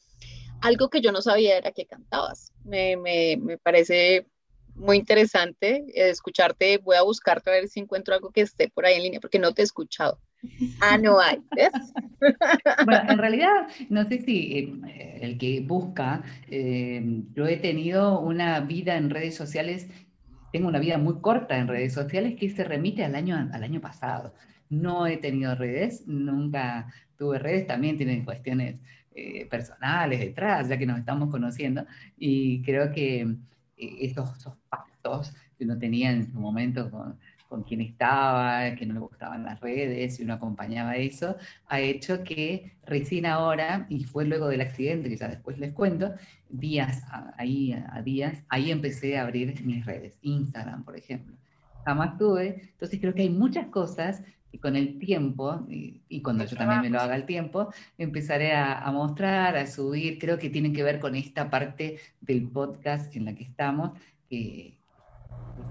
Algo 0.62 0.90
que 0.90 1.02
yo 1.02 1.12
no 1.12 1.22
sabía 1.22 1.58
era 1.58 1.72
que 1.72 1.86
cantabas. 1.86 2.54
Me, 2.64 2.96
me, 2.96 3.38
me 3.38 3.58
parece 3.58 4.28
muy 4.76 4.98
interesante 4.98 5.86
escucharte. 5.96 6.78
Voy 6.78 6.96
a 6.96 7.02
buscarte 7.02 7.50
a 7.50 7.54
ver 7.54 7.68
si 7.68 7.80
encuentro 7.80 8.14
algo 8.14 8.32
que 8.32 8.42
esté 8.42 8.70
por 8.70 8.86
ahí 8.86 8.96
en 8.96 9.04
línea, 9.04 9.20
porque 9.20 9.40
no 9.40 9.54
te 9.54 9.62
he 9.62 9.66
escuchado. 9.66 10.20
Ah, 10.82 10.98
no 10.98 11.20
hay. 11.20 11.40
Bueno, 12.86 13.12
en 13.12 13.18
realidad, 13.18 13.68
no 13.90 14.08
sé 14.08 14.22
si 14.22 14.54
eh, 14.88 15.20
el 15.22 15.38
que 15.38 15.62
busca, 15.62 16.24
eh, 16.48 17.04
yo 17.34 17.46
he 17.46 17.58
tenido 17.58 18.20
una 18.20 18.60
vida 18.62 18.96
en 18.98 19.10
redes 19.10 19.36
sociales, 19.36 19.88
tengo 20.56 20.70
una 20.70 20.80
vida 20.80 20.98
muy 20.98 21.20
corta 21.20 21.58
en 21.58 21.68
redes 21.68 21.92
sociales 21.92 22.38
que 22.40 22.50
se 22.50 22.64
remite 22.64 23.04
al 23.04 23.14
año, 23.14 23.36
al 23.52 23.62
año 23.62 23.82
pasado. 23.82 24.34
No 24.70 25.06
he 25.06 25.18
tenido 25.18 25.54
redes, 25.54 26.08
nunca 26.08 26.94
tuve 27.18 27.40
redes, 27.40 27.68
también 27.68 27.98
tienen 27.98 28.24
cuestiones 28.24 28.78
eh, 29.14 29.46
personales 29.48 30.22
detrás, 30.22 30.70
ya 30.70 30.78
que 30.78 30.86
nos 30.86 30.98
estamos 30.98 31.30
conociendo, 31.30 31.86
y 32.18 32.62
creo 32.62 32.90
que 32.94 33.36
esos, 33.76 34.38
esos 34.38 34.54
pactos 34.70 35.34
que 35.58 35.66
uno 35.66 35.78
tenía 35.78 36.12
en 36.12 36.32
su 36.32 36.40
momento 36.40 36.90
con 36.90 37.18
con 37.56 37.64
quien 37.64 37.82
estaba, 37.82 38.76
que 38.76 38.86
no 38.86 38.96
le 38.96 39.00
gustaban 39.00 39.44
las 39.44 39.60
redes 39.60 40.20
y 40.20 40.24
uno 40.24 40.34
acompañaba 40.34 40.98
eso, 40.98 41.38
ha 41.68 41.80
hecho 41.80 42.24
que 42.24 42.74
recién 42.86 43.26
ahora, 43.26 43.86
y 43.90 44.04
fue 44.04 44.26
luego 44.26 44.48
del 44.48 44.62
accidente, 44.62 45.10
que 45.10 45.18
ya 45.18 45.28
después 45.28 45.58
les 45.58 45.72
cuento, 45.74 46.14
días, 46.60 47.04
ahí 47.38 47.74
a 47.74 48.02
días, 48.02 48.44
ahí 48.50 48.72
empecé 48.72 49.18
a 49.18 49.24
abrir 49.24 49.64
mis 49.66 49.86
redes, 49.86 50.14
Instagram, 50.22 50.84
por 50.84 50.98
ejemplo. 50.98 51.36
Jamás 51.86 52.18
tuve, 52.18 52.70
entonces 52.72 53.00
creo 53.00 53.14
que 53.14 53.22
hay 53.22 53.30
muchas 53.30 53.68
cosas 53.68 54.24
que 54.52 54.60
con 54.60 54.76
el 54.76 54.98
tiempo, 55.00 55.66
y, 55.70 56.22
cuando 56.22 56.46
yo 56.46 56.56
también 56.58 56.82
me 56.82 56.90
lo 56.90 57.00
haga 57.00 57.16
el 57.16 57.26
tiempo, 57.26 57.72
empezaré 57.98 58.54
a, 58.54 58.80
a 58.80 58.92
mostra, 58.92 59.50
a 59.50 59.68
subir, 59.68 60.18
creo 60.18 60.40
que 60.40 60.50
tienen 60.50 60.74
que 60.74 60.84
ver 60.84 61.00
con 61.00 61.16
esta 61.16 61.50
parte 61.50 62.00
del 62.22 62.48
podcast 62.48 63.16
en 63.16 63.26
la 63.26 63.36
que 63.36 63.44
estamos, 63.44 63.92
que 64.30 64.78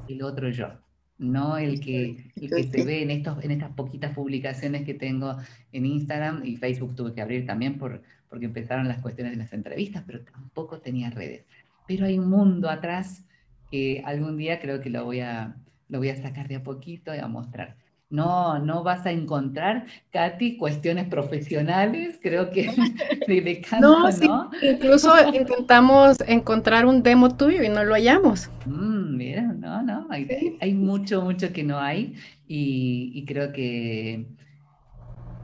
es 0.06 0.10
el 0.10 0.22
otro 0.22 0.50
yo 0.50 0.84
no 1.18 1.56
el 1.56 1.80
que, 1.80 2.30
se 2.34 2.84
ve 2.84 3.02
en, 3.02 3.10
estos, 3.10 3.42
en 3.44 3.50
estas 3.52 3.72
poquitas 3.72 4.14
publicaciones 4.14 4.84
que 4.84 4.94
tengo 4.94 5.36
en 5.72 5.86
Instagram 5.86 6.44
y 6.44 6.56
Facebook 6.56 6.94
tuve 6.94 7.14
que 7.14 7.22
abrir 7.22 7.46
también 7.46 7.78
por, 7.78 8.02
porque 8.34 8.46
empezaron 8.46 8.88
las 8.88 9.00
cuestiones 9.00 9.34
de 9.34 9.38
las 9.38 9.52
entrevistas, 9.52 10.02
pero 10.04 10.18
tampoco 10.24 10.80
tenía 10.80 11.08
redes. 11.08 11.44
Pero 11.86 12.06
hay 12.06 12.18
un 12.18 12.28
mundo 12.28 12.68
atrás 12.68 13.24
que 13.70 14.02
algún 14.04 14.36
día 14.36 14.58
creo 14.58 14.80
que 14.80 14.90
lo 14.90 15.04
voy 15.04 15.20
a, 15.20 15.54
lo 15.88 15.98
voy 15.98 16.08
a 16.08 16.20
sacar 16.20 16.48
de 16.48 16.56
a 16.56 16.64
poquito 16.64 17.14
y 17.14 17.18
a 17.18 17.28
mostrar. 17.28 17.76
No, 18.10 18.58
no 18.58 18.82
vas 18.82 19.06
a 19.06 19.12
encontrar, 19.12 19.86
Katy, 20.10 20.56
cuestiones 20.56 21.06
profesionales, 21.06 22.18
creo 22.20 22.50
que 22.50 22.62
de, 23.28 23.62
no, 23.80 24.10
¿no? 24.10 24.50
incluso 24.60 25.12
intentamos 25.32 26.16
encontrar 26.26 26.86
un 26.86 27.04
demo 27.04 27.36
tuyo 27.36 27.62
y 27.62 27.68
no 27.68 27.84
lo 27.84 27.94
hallamos. 27.94 28.50
Mm, 28.66 29.16
mira, 29.16 29.42
no, 29.42 29.80
no, 29.80 30.08
hay, 30.10 30.74
mucho, 30.74 31.22
mucho 31.22 31.52
que 31.52 31.62
no 31.62 31.78
hay 31.78 32.16
y, 32.48 33.12
y 33.14 33.24
creo 33.26 33.52
que 33.52 34.26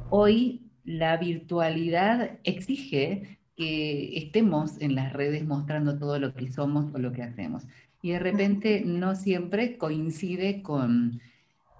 hoy 0.09 0.70
la 0.85 1.17
virtualidad 1.17 2.39
exige 2.45 3.39
que 3.57 4.17
estemos 4.17 4.81
en 4.81 4.95
las 4.95 5.13
redes 5.13 5.45
mostrando 5.45 5.99
todo 5.99 6.19
lo 6.19 6.35
que 6.35 6.51
somos 6.51 6.95
o 6.95 6.99
lo 6.99 7.13
que 7.13 7.23
hacemos. 7.23 7.65
Y 8.03 8.13
de 8.13 8.19
repente 8.19 8.83
no 8.85 9.15
siempre 9.15 9.77
coincide 9.77 10.63
con 10.63 11.21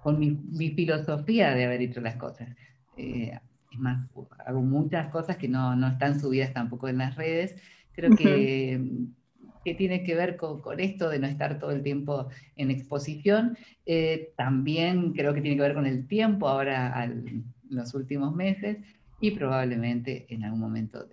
con 0.01 0.19
mi, 0.19 0.69
filosofía 0.71 1.53
de 1.53 1.65
haber 1.65 1.81
hecho 1.81 2.01
las 2.01 2.15
cosas. 2.15 2.49
Eh, 2.97 3.37
es 3.71 3.79
más, 3.79 4.07
hago 4.45 4.61
muchas 4.61 5.09
cosas 5.09 5.37
que 5.37 5.47
no, 5.47 5.75
no, 5.75 5.87
están 5.87 6.19
subidas 6.19 6.53
tampoco 6.53 6.87
en 6.87 6.97
las 6.97 7.15
redes. 7.15 7.55
Creo 7.93 8.15
que, 8.15 8.81
que 9.63 9.75
tiene 9.75 10.03
que 10.03 10.15
ver 10.15 10.37
con, 10.37 10.61
con, 10.61 10.79
esto 10.79 11.09
de 11.09 11.19
no 11.19 11.27
estar 11.27 11.59
todo 11.59 11.71
el 11.71 11.83
tiempo 11.83 12.27
en 12.55 12.71
exposición. 12.71 13.57
Eh, 13.85 14.33
también 14.35 15.13
creo 15.13 15.33
que 15.33 15.41
tiene 15.41 15.55
que 15.55 15.63
ver 15.63 15.75
con 15.75 15.85
el 15.85 16.07
tiempo 16.07 16.47
ahora, 16.47 17.03
en 17.03 17.45
los 17.71 17.93
últimos 17.93 18.35
meses, 18.35 18.77
y 19.19 19.31
probablemente 19.31 20.25
en 20.29 20.43
algún 20.43 20.59
momento 20.59 21.07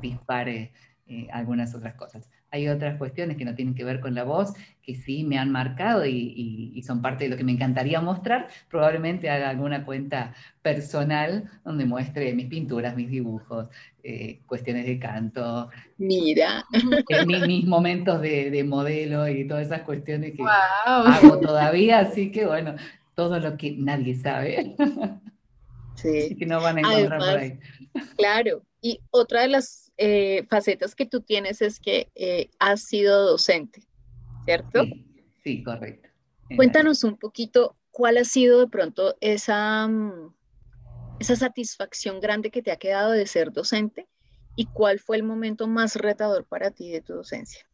dispare 0.00 0.72
eh, 1.06 1.28
algunas 1.30 1.74
otras 1.74 1.94
cosas 1.94 2.28
hay 2.50 2.68
otras 2.68 2.96
cuestiones 2.96 3.36
que 3.36 3.44
no 3.44 3.54
tienen 3.54 3.74
que 3.74 3.84
ver 3.84 4.00
con 4.00 4.14
la 4.14 4.24
voz, 4.24 4.54
que 4.82 4.94
sí 4.94 5.22
me 5.24 5.38
han 5.38 5.52
marcado 5.52 6.06
y, 6.06 6.82
son 6.86 7.02
parte 7.02 7.24
de 7.24 7.30
lo 7.30 7.36
que 7.36 7.44
me 7.44 7.52
encantaría 7.52 8.00
mostrar. 8.00 8.48
Probablemente 8.70 9.28
haga 9.28 9.50
alguna 9.50 9.84
cuenta 9.84 10.32
personal 10.62 11.50
donde 11.64 11.84
muestre 11.84 12.32
mis 12.32 12.46
pinturas, 12.46 12.96
mis 12.96 13.10
dibujos, 13.10 13.68
eh, 14.02 14.40
cuestiones 14.46 14.86
de 14.86 14.98
canto. 14.98 15.68
Mira. 15.98 16.64
Eh, 17.08 17.26
mis, 17.46 17.66
momentos 17.66 18.22
de, 18.22 18.64
modelo 18.64 19.28
y 19.28 19.46
todas 19.46 19.66
esas 19.66 19.82
cuestiones 19.82 20.32
que 20.32 20.42
hago 20.86 21.38
todavía, 21.40 22.00
así 22.00 22.30
que 22.30 22.46
bueno, 22.46 22.76
todo 23.14 23.38
lo 23.38 23.56
que 23.56 23.72
nadie 23.72 24.14
sabe. 24.14 24.74
Sí. 26.00 26.36
que 26.36 26.46
no 26.46 26.60
van 26.60 26.78
a 26.78 26.80
encontrar 26.80 27.18
por 27.18 27.28
ahí. 27.28 27.58
Claro, 28.16 28.64
y 28.80 29.00
otra 29.10 29.42
de 29.42 29.48
las 29.48 29.92
eh, 29.96 30.44
facetas 30.48 30.94
que 30.94 31.06
tú 31.06 31.20
tienes 31.20 31.62
es 31.62 31.80
que 31.80 32.10
eh, 32.14 32.50
has 32.58 32.82
sido 32.82 33.26
docente, 33.26 33.82
¿cierto? 34.44 34.84
Sí, 35.42 35.62
correcto. 35.62 36.08
Cuéntanos 36.56 37.04
un 37.04 37.16
poquito 37.16 37.76
cuál 37.90 38.18
ha 38.18 38.24
sido 38.24 38.60
de 38.60 38.68
pronto 38.68 39.16
esa, 39.20 39.86
mm, 39.86 40.34
esa 41.20 41.36
satisfacción 41.36 42.20
grande 42.20 42.50
que 42.50 42.62
te 42.62 42.72
ha 42.72 42.76
quedado 42.76 43.12
de 43.12 43.26
ser 43.26 43.52
docente 43.52 44.08
y 44.56 44.66
cuál 44.66 44.98
fue 44.98 45.16
el 45.16 45.22
momento 45.22 45.66
más 45.66 45.96
retador 45.96 46.44
para 46.46 46.70
ti 46.70 46.90
de 46.90 47.02
tu 47.02 47.14
docencia. 47.14 47.64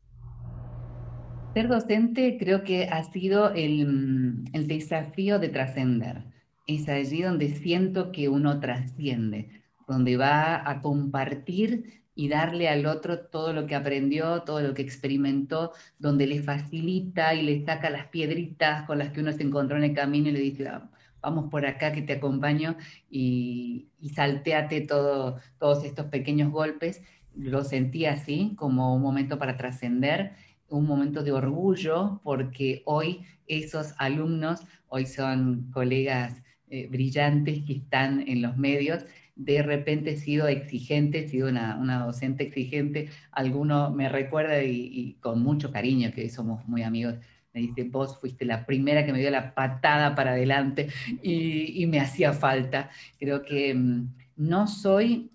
Ser 1.54 1.68
docente 1.68 2.36
creo 2.38 2.64
que 2.64 2.84
ha 2.84 3.04
sido 3.04 3.52
el, 3.54 3.86
mm, 3.86 4.44
el 4.52 4.66
desafío 4.66 5.38
de 5.38 5.48
trascender. 5.48 6.33
Es 6.66 6.88
allí 6.88 7.22
donde 7.22 7.54
siento 7.54 8.10
que 8.12 8.28
uno 8.28 8.60
trasciende 8.60 9.64
donde 9.86 10.16
va 10.16 10.68
a 10.68 10.80
compartir 10.80 12.04
y 12.14 12.28
darle 12.28 12.68
al 12.68 12.86
otro 12.86 13.18
todo 13.26 13.52
lo 13.52 13.66
que 13.66 13.74
aprendió, 13.74 14.42
todo 14.42 14.60
lo 14.60 14.72
que 14.74 14.82
experimentó, 14.82 15.72
donde 15.98 16.26
le 16.26 16.42
facilita 16.42 17.34
y 17.34 17.42
le 17.42 17.64
saca 17.64 17.90
las 17.90 18.06
piedritas 18.06 18.84
con 18.84 18.98
las 18.98 19.10
que 19.10 19.20
uno 19.20 19.32
se 19.32 19.42
encontró 19.42 19.76
en 19.76 19.84
el 19.84 19.94
camino 19.94 20.28
y 20.28 20.32
le 20.32 20.40
dice, 20.40 20.68
ah, 20.68 20.88
vamos 21.20 21.50
por 21.50 21.66
acá 21.66 21.92
que 21.92 22.02
te 22.02 22.14
acompaño 22.14 22.76
y, 23.10 23.88
y 24.00 24.10
salteate 24.10 24.82
todo, 24.82 25.38
todos 25.58 25.84
estos 25.84 26.06
pequeños 26.06 26.52
golpes. 26.52 27.02
Lo 27.34 27.64
sentí 27.64 28.06
así, 28.06 28.54
como 28.56 28.94
un 28.94 29.02
momento 29.02 29.38
para 29.38 29.56
trascender, 29.56 30.34
un 30.68 30.86
momento 30.86 31.24
de 31.24 31.32
orgullo, 31.32 32.20
porque 32.22 32.82
hoy 32.84 33.22
esos 33.48 33.94
alumnos, 33.98 34.60
hoy 34.88 35.06
son 35.06 35.68
colegas 35.72 36.44
eh, 36.74 36.88
brillantes 36.90 37.62
que 37.62 37.74
están 37.74 38.24
en 38.26 38.42
los 38.42 38.56
medios, 38.56 39.04
de 39.36 39.62
repente 39.62 40.10
he 40.10 40.16
sido 40.16 40.48
exigente, 40.48 41.20
he 41.20 41.28
sido 41.28 41.48
una, 41.48 42.04
docente 42.04 42.42
exigente, 42.42 43.10
alguno 43.30 43.92
me 43.92 44.08
recuerda 44.08 44.60
y, 44.60 45.16
con 45.20 45.40
mucho 45.40 45.70
cariño, 45.70 46.10
que 46.12 46.28
somos 46.28 46.66
muy 46.66 46.82
amigos, 46.82 47.14
me 47.52 47.60
dice, 47.60 47.84
vos 47.84 48.18
fuiste 48.18 48.44
la 48.44 48.66
primera 48.66 49.06
que 49.06 49.12
me 49.12 49.20
dio 49.20 49.30
la 49.30 49.54
patada 49.54 50.16
para 50.16 50.32
adelante 50.32 50.88
y, 51.22 51.86
me 51.86 52.00
hacía 52.00 52.32
falta. 52.32 52.90
Creo 53.20 53.44
que 53.44 53.72
mm, 53.72 54.08
no 54.36 54.66
soy 54.66 55.30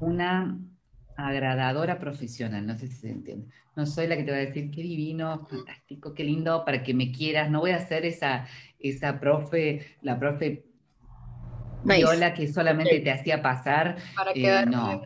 una 0.00 0.58
agradadora 1.16 1.98
profesional, 1.98 2.66
no 2.66 2.78
sé 2.78 2.86
si 2.86 2.94
se 2.94 3.10
entiende. 3.10 3.46
No 3.76 3.86
soy 3.86 4.06
la 4.06 4.16
que 4.16 4.24
te 4.24 4.30
va 4.30 4.36
a 4.36 4.40
decir 4.40 4.70
qué 4.70 4.82
divino, 4.82 5.46
fantástico, 5.46 6.14
qué 6.14 6.24
lindo, 6.24 6.64
para 6.64 6.82
que 6.82 6.92
me 6.92 7.10
quieras. 7.10 7.50
No 7.50 7.60
voy 7.60 7.70
a 7.70 7.86
ser 7.86 8.04
esa, 8.04 8.46
esa 8.82 9.20
profe, 9.20 9.96
la 10.02 10.18
profe 10.18 10.64
viola 11.84 12.34
que 12.34 12.48
solamente 12.48 13.00
te 13.00 13.10
hacía 13.10 13.42
pasar. 13.42 13.96
Para 14.14 14.32
eh, 14.34 14.66
no, 14.66 15.02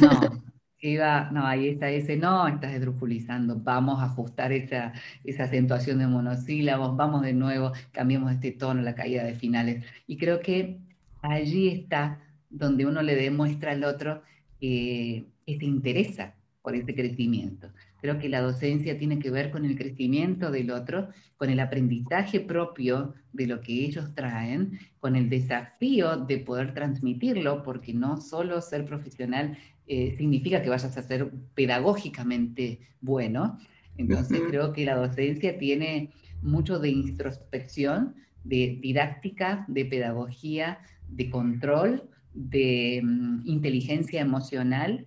no. 0.00 0.46
Eva, 0.78 1.30
no, 1.32 1.44
ahí 1.46 1.68
está 1.70 1.90
ese, 1.90 2.16
no, 2.16 2.46
estás 2.46 2.74
esdrújulizando, 2.74 3.58
vamos 3.58 3.98
a 4.00 4.04
ajustar 4.04 4.52
esa, 4.52 4.92
esa 5.24 5.44
acentuación 5.44 5.98
de 5.98 6.06
monosílabos, 6.06 6.96
vamos 6.96 7.22
de 7.22 7.32
nuevo, 7.32 7.72
cambiemos 7.92 8.30
este 8.32 8.52
tono, 8.52 8.82
la 8.82 8.94
caída 8.94 9.24
de 9.24 9.34
finales. 9.34 9.84
Y 10.06 10.16
creo 10.18 10.40
que 10.40 10.78
allí 11.22 11.68
está 11.68 12.20
donde 12.50 12.86
uno 12.86 13.02
le 13.02 13.16
demuestra 13.16 13.72
al 13.72 13.84
otro 13.84 14.22
que 14.60 15.26
se 15.46 15.64
interesa 15.64 16.34
por 16.62 16.74
ese 16.74 16.94
crecimiento. 16.94 17.68
Creo 18.00 18.18
que 18.18 18.28
la 18.28 18.40
docencia 18.40 18.98
tiene 18.98 19.18
que 19.18 19.30
ver 19.30 19.50
con 19.50 19.64
el 19.64 19.76
crecimiento 19.76 20.50
del 20.50 20.70
otro, 20.70 21.08
con 21.36 21.50
el 21.50 21.60
aprendizaje 21.60 22.40
propio 22.40 23.14
de 23.32 23.46
lo 23.46 23.60
que 23.60 23.84
ellos 23.84 24.14
traen, 24.14 24.78
con 25.00 25.16
el 25.16 25.28
desafío 25.28 26.16
de 26.16 26.38
poder 26.38 26.74
transmitirlo, 26.74 27.62
porque 27.62 27.94
no 27.94 28.20
solo 28.20 28.60
ser 28.60 28.84
profesional 28.84 29.56
eh, 29.86 30.14
significa 30.16 30.62
que 30.62 30.68
vayas 30.68 30.96
a 30.96 31.02
ser 31.02 31.30
pedagógicamente 31.54 32.80
bueno. 33.00 33.58
Entonces 33.96 34.42
creo 34.48 34.72
que 34.72 34.84
la 34.84 34.96
docencia 34.96 35.58
tiene 35.58 36.10
mucho 36.42 36.78
de 36.78 36.90
introspección, 36.90 38.14
de 38.44 38.78
didáctica, 38.80 39.64
de 39.68 39.84
pedagogía, 39.84 40.80
de 41.08 41.30
control, 41.30 42.08
de 42.34 43.00
mm, 43.02 43.42
inteligencia 43.46 44.20
emocional, 44.20 45.06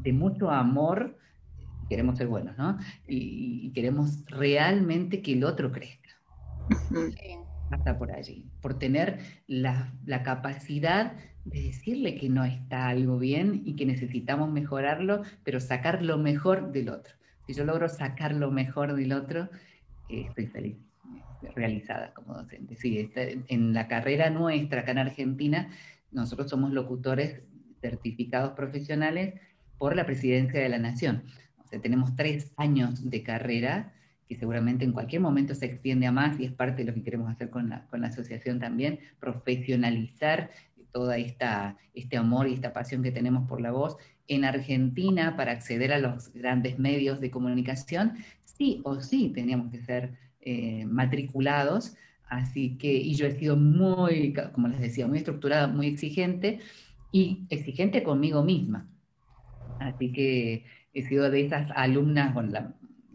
de 0.00 0.12
mucho 0.12 0.50
amor. 0.50 1.16
Queremos 1.88 2.18
ser 2.18 2.26
buenos, 2.26 2.56
¿no? 2.58 2.78
Y, 3.06 3.70
queremos 3.72 4.24
realmente 4.26 5.22
que 5.22 5.32
el 5.32 5.44
otro 5.44 5.72
crezca. 5.72 6.10
Hasta 7.70 7.98
por 7.98 8.12
allí, 8.12 8.46
por 8.60 8.78
tener 8.78 9.18
la, 9.46 9.92
la 10.04 10.22
capacidad 10.22 11.14
de 11.44 11.62
decirle 11.62 12.16
que 12.16 12.28
no 12.28 12.44
está 12.44 12.88
algo 12.88 13.18
bien 13.18 13.62
y 13.64 13.76
que 13.76 13.86
necesitamos 13.86 14.50
mejorarlo, 14.50 15.22
pero 15.44 15.60
sacar 15.60 16.02
lo 16.02 16.18
mejor 16.18 16.72
del 16.72 16.88
otro. 16.88 17.14
Si 17.46 17.54
yo 17.54 17.64
logro 17.64 17.88
sacar 17.88 18.34
lo 18.34 18.50
mejor 18.50 18.94
del 18.94 19.12
otro, 19.12 19.48
eh, 20.08 20.26
estoy 20.28 20.46
feliz, 20.46 20.76
realizada 21.54 22.12
como 22.14 22.34
docente. 22.34 22.74
Sí, 22.74 22.98
este, 22.98 23.42
en 23.48 23.72
la 23.72 23.86
carrera 23.86 24.30
nuestra 24.30 24.80
acá 24.80 24.90
en 24.90 24.98
Argentina, 24.98 25.70
nosotros 26.10 26.50
somos 26.50 26.72
locutores 26.72 27.42
certificados 27.80 28.52
profesionales 28.52 29.34
por 29.78 29.94
la 29.94 30.06
Presidencia 30.06 30.60
de 30.60 30.68
la 30.68 30.78
Nación. 30.78 31.22
O 31.66 31.68
sea, 31.68 31.80
tenemos 31.80 32.14
tres 32.14 32.52
años 32.56 33.10
de 33.10 33.24
carrera 33.24 33.92
que 34.28 34.36
seguramente 34.36 34.84
en 34.84 34.92
cualquier 34.92 35.20
momento 35.20 35.52
se 35.54 35.66
extiende 35.66 36.06
a 36.06 36.12
más 36.12 36.38
y 36.38 36.44
es 36.44 36.52
parte 36.52 36.82
de 36.82 36.90
lo 36.90 36.94
que 36.94 37.02
queremos 37.02 37.30
hacer 37.30 37.50
con 37.50 37.68
la, 37.68 37.86
con 37.86 38.00
la 38.00 38.08
asociación 38.08 38.60
también, 38.60 39.00
profesionalizar 39.18 40.50
toda 40.92 41.18
esta, 41.18 41.76
este 41.92 42.16
amor 42.16 42.48
y 42.48 42.54
esta 42.54 42.72
pasión 42.72 43.02
que 43.02 43.10
tenemos 43.10 43.48
por 43.48 43.60
la 43.60 43.72
voz. 43.72 43.96
En 44.28 44.44
Argentina, 44.44 45.36
para 45.36 45.52
acceder 45.52 45.92
a 45.92 45.98
los 45.98 46.32
grandes 46.32 46.78
medios 46.78 47.20
de 47.20 47.30
comunicación, 47.30 48.12
sí 48.44 48.80
o 48.84 49.00
sí 49.00 49.32
teníamos 49.34 49.72
que 49.72 49.82
ser 49.82 50.12
eh, 50.40 50.86
matriculados, 50.86 51.96
así 52.28 52.76
que, 52.78 52.92
y 52.92 53.14
yo 53.14 53.26
he 53.26 53.32
sido 53.32 53.56
muy, 53.56 54.34
como 54.52 54.68
les 54.68 54.80
decía, 54.80 55.06
muy 55.08 55.18
estructurada, 55.18 55.66
muy 55.66 55.88
exigente 55.88 56.60
y 57.10 57.44
exigente 57.50 58.04
conmigo 58.04 58.44
misma. 58.44 58.88
Así 59.78 60.12
que 60.12 60.64
he 60.96 61.02
sido 61.02 61.30
de 61.30 61.44
esas 61.44 61.70
alumnas, 61.74 62.32
bueno, 62.32 62.50
la, 62.50 62.72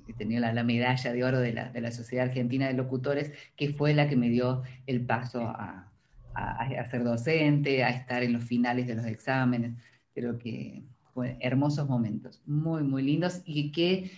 he 0.08 0.13
tenido 0.13 0.39
la, 0.41 0.63
medalla 0.63 1.12
de 1.12 1.24
oro 1.24 1.39
de 1.39 1.52
la, 1.52 1.70
de 1.70 1.82
la 1.82 1.91
Sociedad 1.91 2.28
Argentina 2.28 2.67
de 2.67 2.74
Locutores, 2.74 3.32
que 3.56 3.74
fue 3.74 3.94
la 3.96 4.08
que 4.08 4.15
me 4.15 4.30
dio 4.30 4.62
el 4.86 5.06
paso 5.06 5.41
a, 5.48 5.91
a, 6.36 6.86
ser 6.89 7.04
docente, 7.04 7.84
a 7.84 7.89
estar 7.89 8.22
en 8.22 8.34
los 8.34 8.44
finales 8.44 8.86
de 8.86 8.96
los 8.96 9.06
exámenes. 9.06 9.74
Creo 10.13 10.38
que 10.38 10.84
fue 11.13 11.38
hermosos 11.39 11.89
momentos, 11.89 12.41
muy, 12.46 12.84
muy 12.84 13.02
lindos 13.02 13.41
y 13.46 13.72
que 13.72 14.12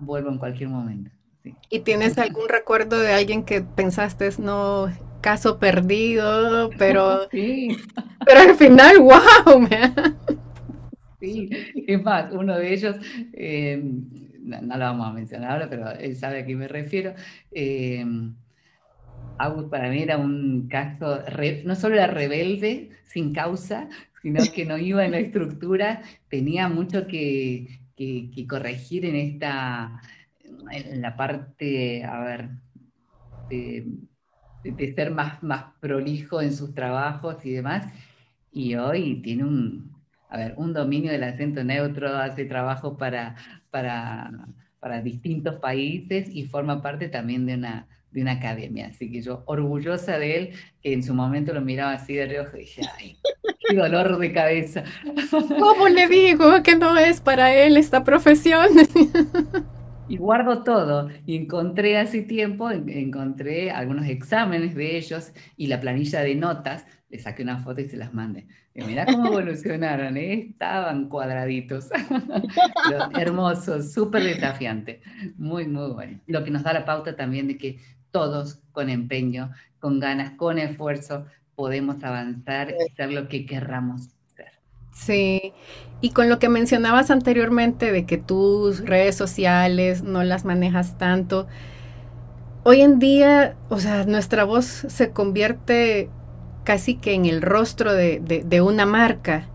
vuelvo 0.00 0.30
en 0.30 0.38
cualquier 0.38 0.70
momento. 0.70 1.12
¿Y 1.70 1.80
tienes 1.80 2.18
algún 2.18 2.48
recuerdo 2.48 2.98
de 2.98 3.12
alguien 3.12 3.44
que 3.44 3.60
pensaste, 3.60 4.28
no, 4.38 4.90
caso 5.20 5.58
perdido, 5.58 6.70
pero, 6.78 7.28
sí. 7.30 7.76
pero 8.24 8.40
al 8.40 8.56
final, 8.56 8.98
wow, 9.00 9.60
Sí, 11.24 11.48
es 11.86 12.02
más, 12.02 12.30
uno 12.32 12.58
de 12.58 12.74
ellos, 12.74 12.96
eh, 13.32 13.82
no, 14.42 14.60
lo 14.60 14.78
vamos 14.78 15.08
a 15.08 15.12
mencionar 15.12 15.52
ahora, 15.52 15.70
pero 15.70 15.90
él 15.92 16.16
sabe 16.16 16.40
a 16.40 16.46
qué 16.46 16.54
me 16.54 16.68
refiero. 16.68 17.14
Eh, 17.50 18.04
para 19.70 19.90
mí 19.90 20.02
era 20.02 20.18
un 20.18 20.68
caso, 20.68 21.20
no 21.64 21.74
solo 21.74 21.94
era 21.94 22.08
rebelde, 22.08 22.90
sin 23.04 23.32
causa, 23.32 23.88
sino 24.22 24.42
que 24.54 24.66
no 24.66 24.76
iba 24.76 25.04
en 25.04 25.12
la 25.12 25.18
estructura, 25.18 26.02
tenía 26.28 26.68
mucho 26.68 27.06
que, 27.06 27.68
corregir 28.46 29.06
en 29.06 29.16
esta, 29.16 30.00
en 30.70 31.00
la 31.00 31.16
parte, 31.16 32.04
a 32.04 32.20
ver, 32.20 32.48
de, 33.48 34.94
ser 34.94 35.10
más, 35.10 35.42
más 35.42 35.72
prolijo 35.80 36.42
en 36.42 36.52
sus 36.52 36.74
trabajos 36.74 37.44
y 37.46 37.52
demás, 37.52 37.86
y 38.52 38.74
hoy 38.76 39.20
tiene 39.22 39.44
un, 39.44 39.93
a 40.34 40.38
ver, 40.38 40.54
un 40.56 40.72
dominio 40.72 41.12
del 41.12 41.22
acento 41.22 41.62
neutro, 41.62 42.08
hace 42.16 42.44
trabajo 42.44 42.96
para, 42.96 43.36
para, 43.70 44.30
para 44.80 45.00
distintos 45.00 45.56
países 45.60 46.28
y 46.28 46.44
forma 46.44 46.82
parte 46.82 47.08
también 47.08 47.46
de 47.46 47.54
una 47.54 47.86
de 48.14 48.22
una 48.22 48.32
academia. 48.32 48.86
Así 48.86 49.10
que 49.10 49.20
yo, 49.20 49.42
orgullosa 49.46 50.18
de 50.18 50.36
él, 50.36 50.50
que 50.80 50.92
en 50.92 51.02
su 51.02 51.14
momento 51.14 51.52
lo 51.52 51.60
miraba 51.60 51.92
así 51.94 52.14
de 52.14 52.26
reojo 52.26 52.56
y 52.56 52.60
dije, 52.60 52.82
ay, 52.96 53.16
qué 53.68 53.76
dolor 53.76 54.18
de 54.18 54.32
cabeza. 54.32 54.84
¿Cómo 55.58 55.88
le 55.88 56.06
digo 56.06 56.62
que 56.62 56.76
no 56.76 56.96
es 56.96 57.20
para 57.20 57.52
él 57.52 57.76
esta 57.76 58.04
profesión? 58.04 58.68
Y 60.06 60.18
guardo 60.18 60.62
todo. 60.62 61.08
Y 61.24 61.34
encontré 61.34 61.96
hace 61.96 62.20
tiempo, 62.20 62.70
encontré 62.70 63.70
algunos 63.70 64.06
exámenes 64.06 64.74
de 64.74 64.98
ellos 64.98 65.32
y 65.56 65.68
la 65.68 65.80
planilla 65.80 66.20
de 66.20 66.34
notas. 66.34 66.84
Le 67.14 67.20
saqué 67.20 67.44
una 67.44 67.62
foto 67.62 67.80
y 67.80 67.88
se 67.88 67.96
las 67.96 68.12
mandé. 68.12 68.48
Y 68.74 68.82
mirá 68.82 69.06
cómo 69.06 69.28
evolucionaron, 69.28 70.16
¿eh? 70.16 70.48
estaban 70.50 71.08
cuadraditos. 71.08 71.90
Hermoso, 73.16 73.80
súper 73.80 74.24
desafiante. 74.24 75.00
Muy, 75.36 75.68
muy 75.68 75.92
bueno. 75.92 76.18
Lo 76.26 76.42
que 76.42 76.50
nos 76.50 76.64
da 76.64 76.72
la 76.72 76.84
pauta 76.84 77.14
también 77.14 77.46
de 77.46 77.56
que 77.56 77.78
todos 78.10 78.64
con 78.72 78.90
empeño, 78.90 79.52
con 79.78 80.00
ganas, 80.00 80.32
con 80.32 80.58
esfuerzo, 80.58 81.24
podemos 81.54 82.02
avanzar 82.02 82.70
y 82.70 82.92
ser 82.96 83.12
lo 83.12 83.28
que 83.28 83.46
querramos. 83.46 84.08
Sí, 84.90 85.52
y 86.00 86.10
con 86.10 86.28
lo 86.28 86.40
que 86.40 86.48
mencionabas 86.48 87.12
anteriormente 87.12 87.92
de 87.92 88.06
que 88.06 88.18
tus 88.18 88.84
redes 88.84 89.14
sociales 89.14 90.02
no 90.02 90.24
las 90.24 90.44
manejas 90.44 90.98
tanto, 90.98 91.46
hoy 92.64 92.80
en 92.80 92.98
día, 92.98 93.54
o 93.68 93.78
sea, 93.78 94.02
nuestra 94.02 94.42
voz 94.42 94.64
se 94.64 95.10
convierte 95.12 96.10
casi 96.64 96.96
que 96.96 97.14
en 97.14 97.26
el 97.26 97.42
rostro 97.42 97.92
de, 97.92 98.20
de 98.20 98.60
una 98.60 98.86
marca. 98.86 99.46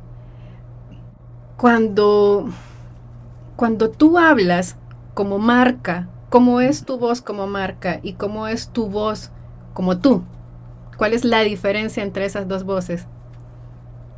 Cuando, 1.57 2.49
cuando 3.57 3.89
tú 3.89 4.17
hablas 4.17 4.77
como 5.13 5.39
marca, 5.39 6.07
¿Cómo 6.29 6.61
es 6.61 6.85
tu 6.85 6.99
voz 6.99 7.23
como 7.23 7.47
marca 7.47 8.01
y 8.03 8.13
cómo 8.13 8.47
es 8.47 8.71
tu 8.71 8.85
voz 8.87 9.31
como 9.73 9.97
tú? 9.97 10.23
¿Cuál 10.95 11.13
es 11.13 11.25
la 11.25 11.41
diferencia 11.41 12.03
entre 12.03 12.25
esas 12.25 12.47
dos 12.47 12.65
voces? 12.65 13.07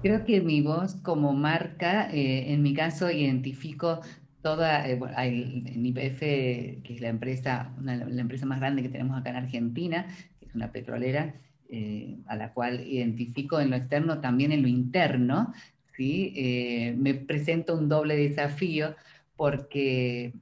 Creo 0.01 0.25
que 0.25 0.41
mi 0.41 0.59
voz 0.59 0.95
como 0.95 1.31
marca, 1.31 2.09
eh, 2.11 2.51
en 2.51 2.63
mi 2.63 2.73
caso, 2.73 3.09
identifico 3.09 4.01
toda, 4.41 4.85
eh, 4.89 4.99
en 5.23 5.85
IPF, 5.85 6.19
que 6.19 6.95
es 6.95 6.99
la 6.99 7.07
empresa, 7.07 7.71
la 7.81 8.21
empresa 8.21 8.45
más 8.45 8.59
grande 8.59 8.81
que 8.81 8.89
tenemos 8.89 9.17
acá 9.17 9.29
en 9.29 9.37
Argentina, 9.37 10.07
que 10.41 10.47
es 10.47 10.53
una 10.53 10.73
petrolera, 10.73 11.35
eh, 11.71 12.17
a 12.27 12.35
la 12.35 12.53
cual 12.53 12.85
identifico 12.85 13.59
en 13.59 13.71
lo 13.71 13.75
externo, 13.77 14.19
también 14.19 14.51
en 14.51 14.61
lo 14.61 14.67
interno, 14.67 15.53
¿sí? 15.97 16.93
me 16.97 17.15
presento 17.15 17.75
un 17.75 17.89
doble 17.89 18.15
desafío 18.15 18.95
porque 19.35 20.33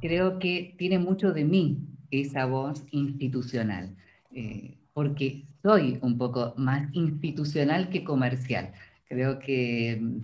creo 0.00 0.38
que 0.38 0.74
tiene 0.78 0.98
mucho 0.98 1.32
de 1.32 1.44
mí 1.44 1.78
esa 2.10 2.46
voz 2.46 2.84
institucional, 2.90 3.94
eh, 4.32 4.78
porque 4.92 5.44
soy 5.62 5.98
un 6.02 6.18
poco 6.18 6.54
más 6.56 6.88
institucional 6.92 7.90
que 7.90 8.02
comercial. 8.02 8.72
Creo 9.08 9.38
que 9.38 9.98
mm, 10.00 10.20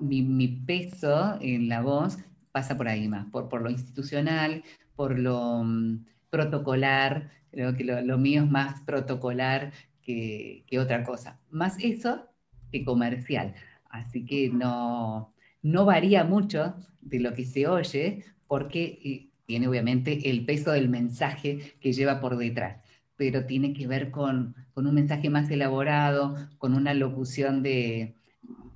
mi, 0.00 0.48
peso 0.48 1.38
en 1.40 1.68
la 1.68 1.82
voz 1.82 2.18
pasa 2.52 2.76
por 2.76 2.88
ahí 2.88 3.08
más, 3.08 3.26
por, 3.26 3.48
por 3.48 3.62
lo 3.62 3.70
institucional, 3.70 4.64
por 4.96 5.18
lo 5.18 5.62
mm, 5.62 6.06
protocolar. 6.30 7.30
Creo 7.50 7.74
que 7.74 7.84
lo, 7.84 8.18
mío 8.18 8.44
es 8.44 8.50
más 8.50 8.80
protocolar 8.82 9.72
que, 10.08 10.64
que, 10.66 10.78
otra 10.78 11.04
cosa. 11.04 11.38
Más 11.50 11.76
eso 11.84 12.24
que 12.72 12.82
comercial. 12.82 13.54
Así 13.90 14.24
que 14.24 14.48
no, 14.48 15.34
no 15.60 15.84
varía 15.84 16.24
mucho 16.24 16.74
de 17.02 17.20
lo 17.20 17.34
que 17.34 17.44
se 17.44 17.66
oye, 17.66 18.24
porque 18.46 19.28
tiene 19.44 19.68
obviamente 19.68 20.30
el 20.30 20.46
peso 20.46 20.72
del 20.72 20.88
mensaje 20.88 21.74
que 21.78 21.92
lleva 21.92 22.22
por 22.22 22.38
detrás, 22.38 22.82
pero 23.16 23.44
tiene 23.44 23.74
que 23.74 23.86
ver 23.86 24.10
con, 24.10 24.54
un 24.74 24.94
mensaje 24.94 25.28
más 25.28 25.50
elaborado, 25.50 26.36
con 26.56 26.72
una 26.72 26.94
locución 26.94 27.62
de, 27.62 28.14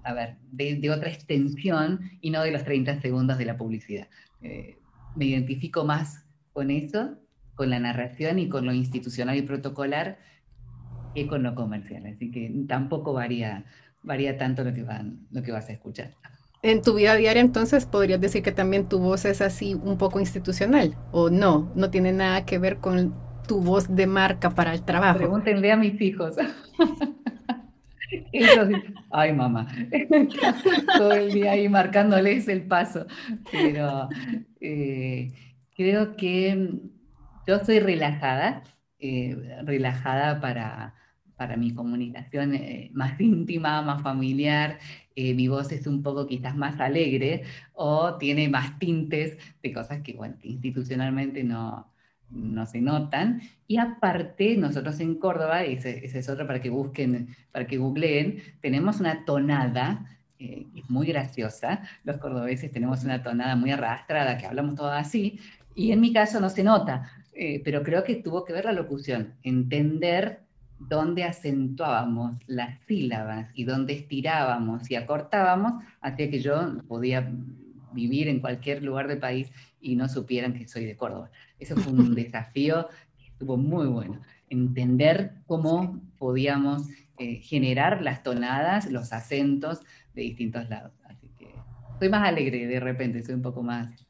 a 0.03 0.13
ver, 0.13 0.37
de, 0.51 0.91
otra 0.91 1.09
extensión 1.09 2.11
y 2.21 2.29
no 2.29 2.43
de 2.43 2.51
los 2.51 2.65
30 2.65 3.01
segundos 3.01 3.39
de 3.39 3.47
la 3.47 3.57
publicidad. 3.57 4.09
Eh, 4.43 4.77
me 5.17 5.25
identifico 5.25 5.87
más 5.87 6.27
con 6.53 6.71
eso, 6.71 7.17
con 7.55 7.71
la 7.71 7.79
narración 7.79 8.39
y 8.39 8.51
con 8.51 8.67
lo 8.67 8.75
institucional 8.75 9.39
y 9.39 9.43
protocolar 9.43 10.19
que 11.15 11.27
con 11.27 11.43
lo 11.43 11.55
comercial. 11.55 12.07
Así 12.07 12.31
que 12.31 12.53
tampoco 12.69 13.13
varía, 13.13 13.65
varía 14.03 14.37
tanto 14.39 14.65
lo 14.65 14.73
que, 14.73 14.83
van, 14.83 15.27
lo 15.31 15.43
que 15.43 15.53
vas 15.53 15.69
a 15.69 15.73
escuchar. 15.73 16.11
En 16.63 16.81
tu 16.81 16.95
vida 16.95 17.17
diaria, 17.17 17.41
entonces, 17.41 17.87
podrías 17.87 18.21
decir 18.21 18.43
que 18.43 18.53
también 18.53 18.89
tu 18.89 19.01
voz 19.01 19.25
es 19.25 19.41
así 19.41 19.75
un 19.75 19.99
poco 19.99 20.21
institucional, 20.21 20.97
o 21.11 21.29
no, 21.29 21.73
no 21.75 21.91
tiene 21.91 22.13
nada 22.13 22.45
que 22.45 22.59
ver 22.59 22.77
con 22.77 23.15
tu 23.49 23.61
voz 23.61 23.95
de 23.95 24.07
marca 24.07 24.51
para 24.51 24.73
el 24.73 24.83
trabajo. 24.85 25.19
Pregúntenle 25.19 25.73
a 25.73 25.77
mis 25.77 26.01
hijos. 26.01 26.37
ay 29.11 29.33
mamá, 29.33 29.69
todo 30.99 31.13
el 31.13 31.33
día 31.33 31.53
ahí 31.53 31.69
marcándoles 31.69 32.47
el 32.47 32.63
paso. 32.63 33.07
Pero 33.51 34.09
eh, 34.61 35.33
creo 35.75 36.17
que 36.17 36.71
yo 37.47 37.65
soy 37.65 37.81
relajada, 37.81 38.63
eh, 38.99 39.37
relajada 39.65 40.41
para, 40.41 40.95
para 41.43 41.57
mi 41.57 41.75
comunicación 41.75 42.55
eh, 42.55 42.91
más 42.95 43.21
íntima, 43.21 43.83
más 43.83 44.03
familiar. 44.03 44.79
mi 45.17 45.49
voz 45.49 45.73
es 45.73 45.87
un 45.87 46.03
poco 46.03 46.27
quizás 46.27 46.57
más 46.57 46.81
alegre 46.81 47.43
o 47.75 48.17
tiene 48.17 48.49
más 48.49 48.79
tintes 48.79 49.37
de 49.63 49.73
cosas 49.73 50.01
que, 50.03 50.13
bueno, 50.15 50.37
institucionalmente 50.43 51.43
no, 51.45 51.93
no 52.31 52.67
se 52.67 52.81
notan. 52.81 53.43
Y 53.67 53.77
aparte, 53.79 54.57
nosotros 54.57 55.01
en 55.01 55.17
Córdoba, 55.17 55.65
ese, 55.65 56.05
ese 56.05 56.21
es 56.21 56.29
otro 56.29 56.47
para 56.47 56.61
que 56.61 56.71
busquen, 56.71 57.29
para 57.51 57.67
que 57.67 57.79
googleen, 57.79 58.43
tenemos 58.61 59.01
una 59.01 59.25
tonada 59.25 60.07
eh, 60.39 60.67
muy 60.89 61.07
graciosa. 61.07 61.83
Los 62.05 62.19
cordobeses 62.19 62.73
tenemos 62.73 63.05
una 63.05 63.23
tonada 63.23 63.57
muy 63.57 63.71
arrastrada, 63.71 64.39
que 64.39 64.47
hablamos 64.47 64.75
todo 64.75 64.91
así, 64.91 65.39
y 65.75 65.93
en 65.93 66.01
mi 66.01 66.13
caso 66.13 66.41
no 66.41 66.51
se 66.51 66.65
nota, 66.65 67.11
eh, 67.33 67.63
pero 67.65 67.83
creo 67.83 68.05
que 68.05 68.17
tuvo 68.17 68.45
que 68.45 68.53
ver 68.53 68.65
la 68.65 68.73
locución, 68.73 69.35
entender 69.43 70.41
dónde 70.89 71.25
acentuábamos 71.25 72.37
las 72.47 72.79
sílabas 72.87 73.51
y 73.55 73.65
dónde 73.65 73.95
estirábamos 73.95 74.91
y 74.91 74.97
acortábamos, 74.97 75.83
hacía 76.01 76.31
que 76.31 76.41
yo 76.41 76.83
podía 76.89 77.31
vivir 77.93 78.29
en 78.29 78.41
cualquier 78.41 78.83
lugar 78.83 79.09
del 79.09 79.19
país 79.19 79.51
y 79.81 79.97
no 79.97 80.09
supieran 80.09 80.55
que 80.55 80.67
soy 80.69 80.85
de 80.85 80.97
Córdoba. 80.97 81.31
Eso 81.59 81.77
fue 81.77 81.93
un 81.93 82.15
desafío 82.15 82.89
que 83.19 83.27
estuvo 83.27 83.57
muy 83.57 83.87
bueno. 83.87 84.21
Entender 84.49 85.35
cómo 85.47 86.01
podíamos 86.19 86.89
eh, 87.19 87.37
generar 87.37 88.03
las 88.03 88.23
tonadas, 88.23 88.91
los 88.91 89.13
acentos 89.13 89.81
de 90.15 90.23
distintos 90.23 90.69
lados. 90.69 90.93
Así 91.05 91.29
que 91.39 91.55
soy 91.99 92.09
más 92.09 92.27
alegre 92.27 92.67
de 92.67 92.81
repente, 92.81 93.23
soy 93.23 93.35
un 93.35 93.43
poco 93.43 93.63
más, 93.63 94.07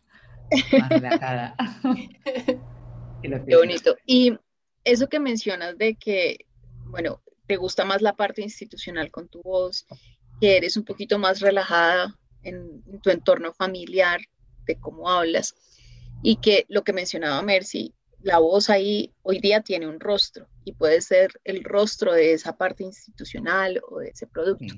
relajada. 0.88 1.54
Qué 3.22 3.56
bonito. 3.56 3.96
Y 4.06 4.36
eso 4.84 5.08
que 5.08 5.20
mencionas 5.20 5.78
de 5.78 5.94
que, 5.94 6.46
bueno, 6.92 7.22
te 7.46 7.56
gusta 7.56 7.84
más 7.84 8.02
la 8.02 8.14
parte 8.14 8.42
institucional 8.42 9.10
con 9.10 9.28
tu 9.28 9.42
voz, 9.42 9.86
que 10.40 10.58
eres 10.58 10.76
un 10.76 10.84
poquito 10.84 11.18
más 11.18 11.40
relajada 11.40 12.16
en, 12.42 12.82
tu 13.00 13.10
entorno 13.10 13.52
familiar, 13.54 14.20
de 14.66 14.78
cómo 14.78 15.10
hablas, 15.10 15.54
y 16.22 16.36
que 16.36 16.66
lo 16.68 16.84
que 16.84 16.92
mencionaba 16.92 17.42
Mercy, 17.42 17.94
la 18.20 18.38
voz 18.38 18.70
ahí 18.70 19.12
hoy 19.22 19.40
día 19.40 19.62
tiene 19.62 19.88
un 19.88 19.98
rostro 19.98 20.46
y 20.64 20.72
puede 20.72 21.00
ser 21.00 21.40
el 21.42 21.64
rostro 21.64 22.12
de 22.12 22.34
esa 22.34 22.56
parte 22.56 22.84
institucional 22.84 23.80
o 23.88 23.98
de 23.98 24.10
ese 24.10 24.28
producto. 24.28 24.74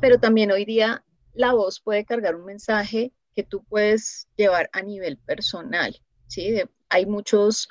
Pero 0.00 0.18
también 0.18 0.50
hoy 0.52 0.64
día 0.64 1.04
la 1.34 1.52
voz 1.52 1.80
puede 1.80 2.04
cargar 2.06 2.36
un 2.36 2.46
mensaje 2.46 3.12
que 3.34 3.42
tú 3.42 3.64
puedes 3.64 4.28
llevar 4.36 4.70
a 4.72 4.80
nivel 4.80 5.18
personal. 5.18 6.00
¿sí? 6.28 6.62
hay 6.88 7.06
muchos 7.06 7.68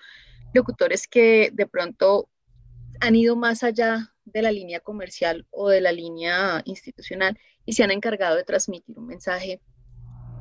locutores 0.54 1.08
que 1.08 1.50
de 1.54 1.66
pronto 1.66 2.30
han 3.04 3.16
ido 3.16 3.36
más 3.36 3.64
allá 3.64 4.14
de 4.24 4.42
la 4.42 4.52
línea 4.52 4.80
comercial 4.80 5.46
o 5.52 5.70
de 5.70 5.82
la 5.82 5.92
línea 5.92 6.62
institucional 6.66 7.38
y 7.66 7.74
se 7.74 7.84
han 7.84 7.92
encargado 7.92 8.38
de 8.38 8.46
transmitir 8.46 8.98
un 8.98 9.08
mensaje, 9.08 9.60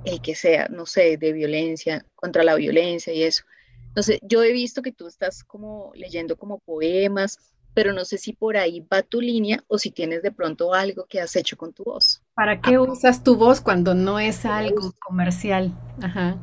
el 0.05 0.21
que 0.21 0.37
sea, 0.37 0.69
no 0.69 0.87
sé, 0.87 1.17
de 1.17 1.33
violencia, 1.33 2.07
contra 2.15 2.45
la 2.45 2.55
violencia 2.55 3.13
y 3.13 3.25
eso. 3.25 3.43
Entonces, 3.89 4.21
yo 4.23 4.43
he 4.45 4.53
visto 4.53 4.81
que 4.81 4.93
tú 4.93 5.09
estás 5.09 5.43
como 5.43 5.91
leyendo 5.95 6.37
como 6.37 6.61
poemas, 6.61 7.39
pero 7.75 7.93
no 7.93 8.05
sé 8.05 8.17
si 8.17 8.33
por 8.33 8.57
ahí 8.57 8.81
va 8.81 9.03
tu 9.03 9.21
línea 9.21 9.65
o 9.67 9.79
si 9.79 9.91
tienes 9.91 10.23
de 10.23 10.31
pronto 10.31 10.73
algo 10.73 11.07
que 11.09 11.21
has 11.21 11.35
hecho 11.35 11.57
con 11.57 11.73
tu 11.73 11.85
voz. 11.85 12.23
¿Para 12.35 12.61
qué 12.61 12.79
usas 12.79 13.25
tu 13.25 13.37
voz 13.37 13.61
cuando 13.61 13.95
no 13.95 14.21
es 14.21 14.47
algo 14.47 14.93
comercial? 15.01 15.73
Ajá. 16.01 16.39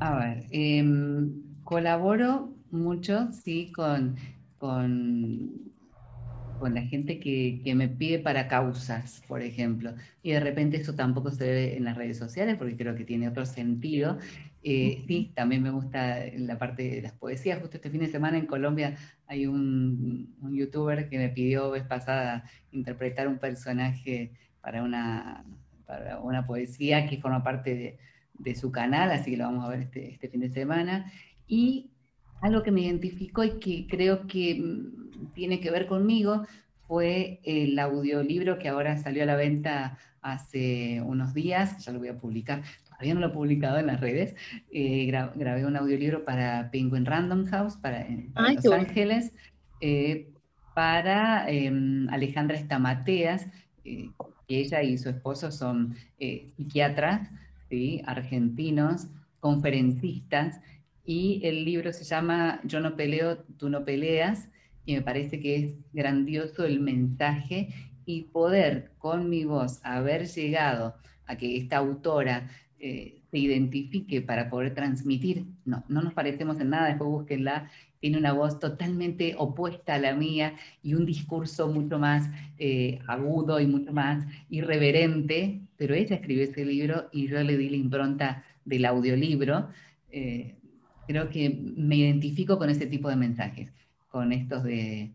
A 0.00 0.18
ver, 0.18 0.46
em, 0.50 1.62
colaboro 1.62 2.52
mucho, 2.70 3.28
sí, 3.32 3.72
con, 3.72 4.16
con 4.64 5.74
con 6.58 6.72
la 6.74 6.82
gente 6.82 7.18
que, 7.20 7.60
que, 7.62 7.74
me 7.74 7.88
pide 7.88 8.20
para 8.20 8.48
causas, 8.48 9.22
por 9.28 9.42
ejemplo. 9.42 9.92
Y 10.22 10.30
de 10.30 10.40
repente 10.40 10.78
eso 10.78 10.94
tampoco 10.94 11.30
se 11.30 11.44
ve 11.44 11.76
en 11.76 11.84
las 11.84 11.96
redes 11.96 12.16
sociales 12.16 12.56
porque 12.56 12.76
creo 12.76 12.94
que 12.94 13.04
tiene 13.04 13.28
otro 13.28 13.44
sentido. 13.44 14.18
Eh, 14.62 15.04
sí, 15.06 15.32
también 15.34 15.62
me 15.62 15.70
gusta 15.70 16.20
la 16.38 16.56
parte 16.56 16.88
de 16.88 17.02
las 17.02 17.12
poesías. 17.12 17.60
Justo 17.60 17.76
este 17.76 17.90
fin 17.90 18.00
de 18.00 18.06
semana 18.06 18.38
en 18.38 18.46
Colombia 18.46 18.96
hay 19.26 19.46
un, 19.46 20.34
un 20.40 20.54
youtuber 20.54 21.08
que 21.10 21.18
me 21.18 21.28
pidió 21.28 21.70
vez 21.70 21.84
pasada 21.84 22.44
interpretar 22.72 23.28
un 23.28 23.38
personaje 23.38 24.32
para 24.62 24.82
una, 24.82 25.44
para 25.86 26.20
una 26.20 26.46
poesía 26.46 27.06
que 27.06 27.20
forma 27.20 27.42
parte 27.42 27.74
de, 27.74 27.98
de 28.38 28.54
su 28.54 28.72
canal, 28.72 29.10
así 29.10 29.32
que 29.32 29.36
lo 29.36 29.44
vamos 29.44 29.66
a 29.66 29.68
ver 29.68 29.80
este, 29.80 30.12
este 30.12 30.28
fin 30.28 30.40
de 30.40 30.50
semana. 30.50 31.12
Y 31.46 31.90
algo 32.44 32.62
que 32.62 32.70
me 32.70 32.82
identificó 32.82 33.42
y 33.42 33.58
que 33.58 33.86
creo 33.88 34.26
que 34.26 34.54
mm, 34.54 35.32
tiene 35.32 35.60
que 35.60 35.70
ver 35.70 35.86
conmigo 35.86 36.46
fue 36.86 37.40
el 37.42 37.78
audiolibro 37.78 38.58
que 38.58 38.68
ahora 38.68 38.98
salió 38.98 39.22
a 39.22 39.26
la 39.26 39.36
venta 39.36 39.98
hace 40.20 41.00
unos 41.00 41.32
días, 41.32 41.82
ya 41.84 41.92
lo 41.92 41.98
voy 41.98 42.08
a 42.08 42.18
publicar, 42.18 42.62
todavía 42.84 43.14
no 43.14 43.20
lo 43.20 43.28
he 43.28 43.30
publicado 43.30 43.78
en 43.78 43.86
las 43.86 44.00
redes, 44.00 44.34
eh, 44.70 45.06
grabé 45.06 45.64
un 45.64 45.76
audiolibro 45.76 46.24
para 46.24 46.70
Penguin 46.70 47.06
Random 47.06 47.46
House, 47.46 47.76
para, 47.76 48.06
Los 48.36 48.66
Ángeles, 48.72 49.32
eh, 49.80 50.28
para 50.74 51.48
em, 51.48 52.08
Alejandra 52.10 52.58
Estamateas, 52.58 53.46
eh, 53.86 54.10
que 54.46 54.60
ella 54.60 54.82
y 54.82 54.98
su 54.98 55.08
esposo 55.08 55.50
son 55.50 55.94
psiquiatras 56.18 57.30
¿sí? 57.70 58.02
argentinos, 58.04 59.08
conferencistas, 59.40 60.60
y 61.04 61.40
el 61.44 61.64
libro 61.64 61.92
se 61.92 62.04
llama 62.04 62.60
Yo 62.64 62.80
no 62.80 62.96
peleo, 62.96 63.38
tú 63.58 63.68
no 63.68 63.84
peleas, 63.84 64.48
y 64.86 64.94
me 64.94 65.02
parece 65.02 65.40
que 65.40 65.56
es 65.56 65.74
grandioso 65.92 66.64
el 66.64 66.80
mensaje 66.80 67.68
y 68.06 68.22
poder 68.22 68.92
con 68.98 69.30
mi 69.30 69.44
voz 69.44 69.80
haber 69.82 70.26
llegado 70.26 70.94
a 71.26 71.36
que 71.36 71.56
esta 71.56 71.78
autora 71.78 72.50
eh, 72.78 73.22
se 73.30 73.38
identifique 73.38 74.20
para 74.20 74.50
poder 74.50 74.74
transmitir, 74.74 75.46
no, 75.64 75.84
no 75.88 76.02
nos 76.02 76.12
parecemos 76.12 76.60
en 76.60 76.70
nada, 76.70 76.88
después 76.88 77.08
búsquenla, 77.08 77.70
tiene 78.04 78.18
una 78.18 78.34
voz 78.34 78.60
totalmente 78.60 79.34
opuesta 79.38 79.94
a 79.94 79.98
la 79.98 80.14
mía 80.14 80.56
y 80.82 80.92
un 80.92 81.06
discurso 81.06 81.68
mucho 81.68 81.98
más 81.98 82.28
eh, 82.58 82.98
agudo 83.06 83.58
y 83.60 83.66
mucho 83.66 83.94
más 83.94 84.26
irreverente, 84.50 85.62
pero 85.78 85.94
ella 85.94 86.16
escribió 86.16 86.44
ese 86.44 86.66
libro 86.66 87.08
y 87.12 87.28
yo 87.28 87.42
le 87.42 87.56
di 87.56 87.70
la 87.70 87.76
impronta 87.76 88.44
del 88.66 88.84
audiolibro. 88.84 89.70
Eh, 90.10 90.54
creo 91.06 91.28
que 91.30 91.50
me 91.76 91.96
identifico 91.96 92.58
con 92.58 92.70
ese 92.70 92.86
tipo 92.86 93.08
de 93.08 93.16
mensajes, 93.16 93.72
con 94.08 94.32
estos 94.32 94.64
de, 94.64 95.12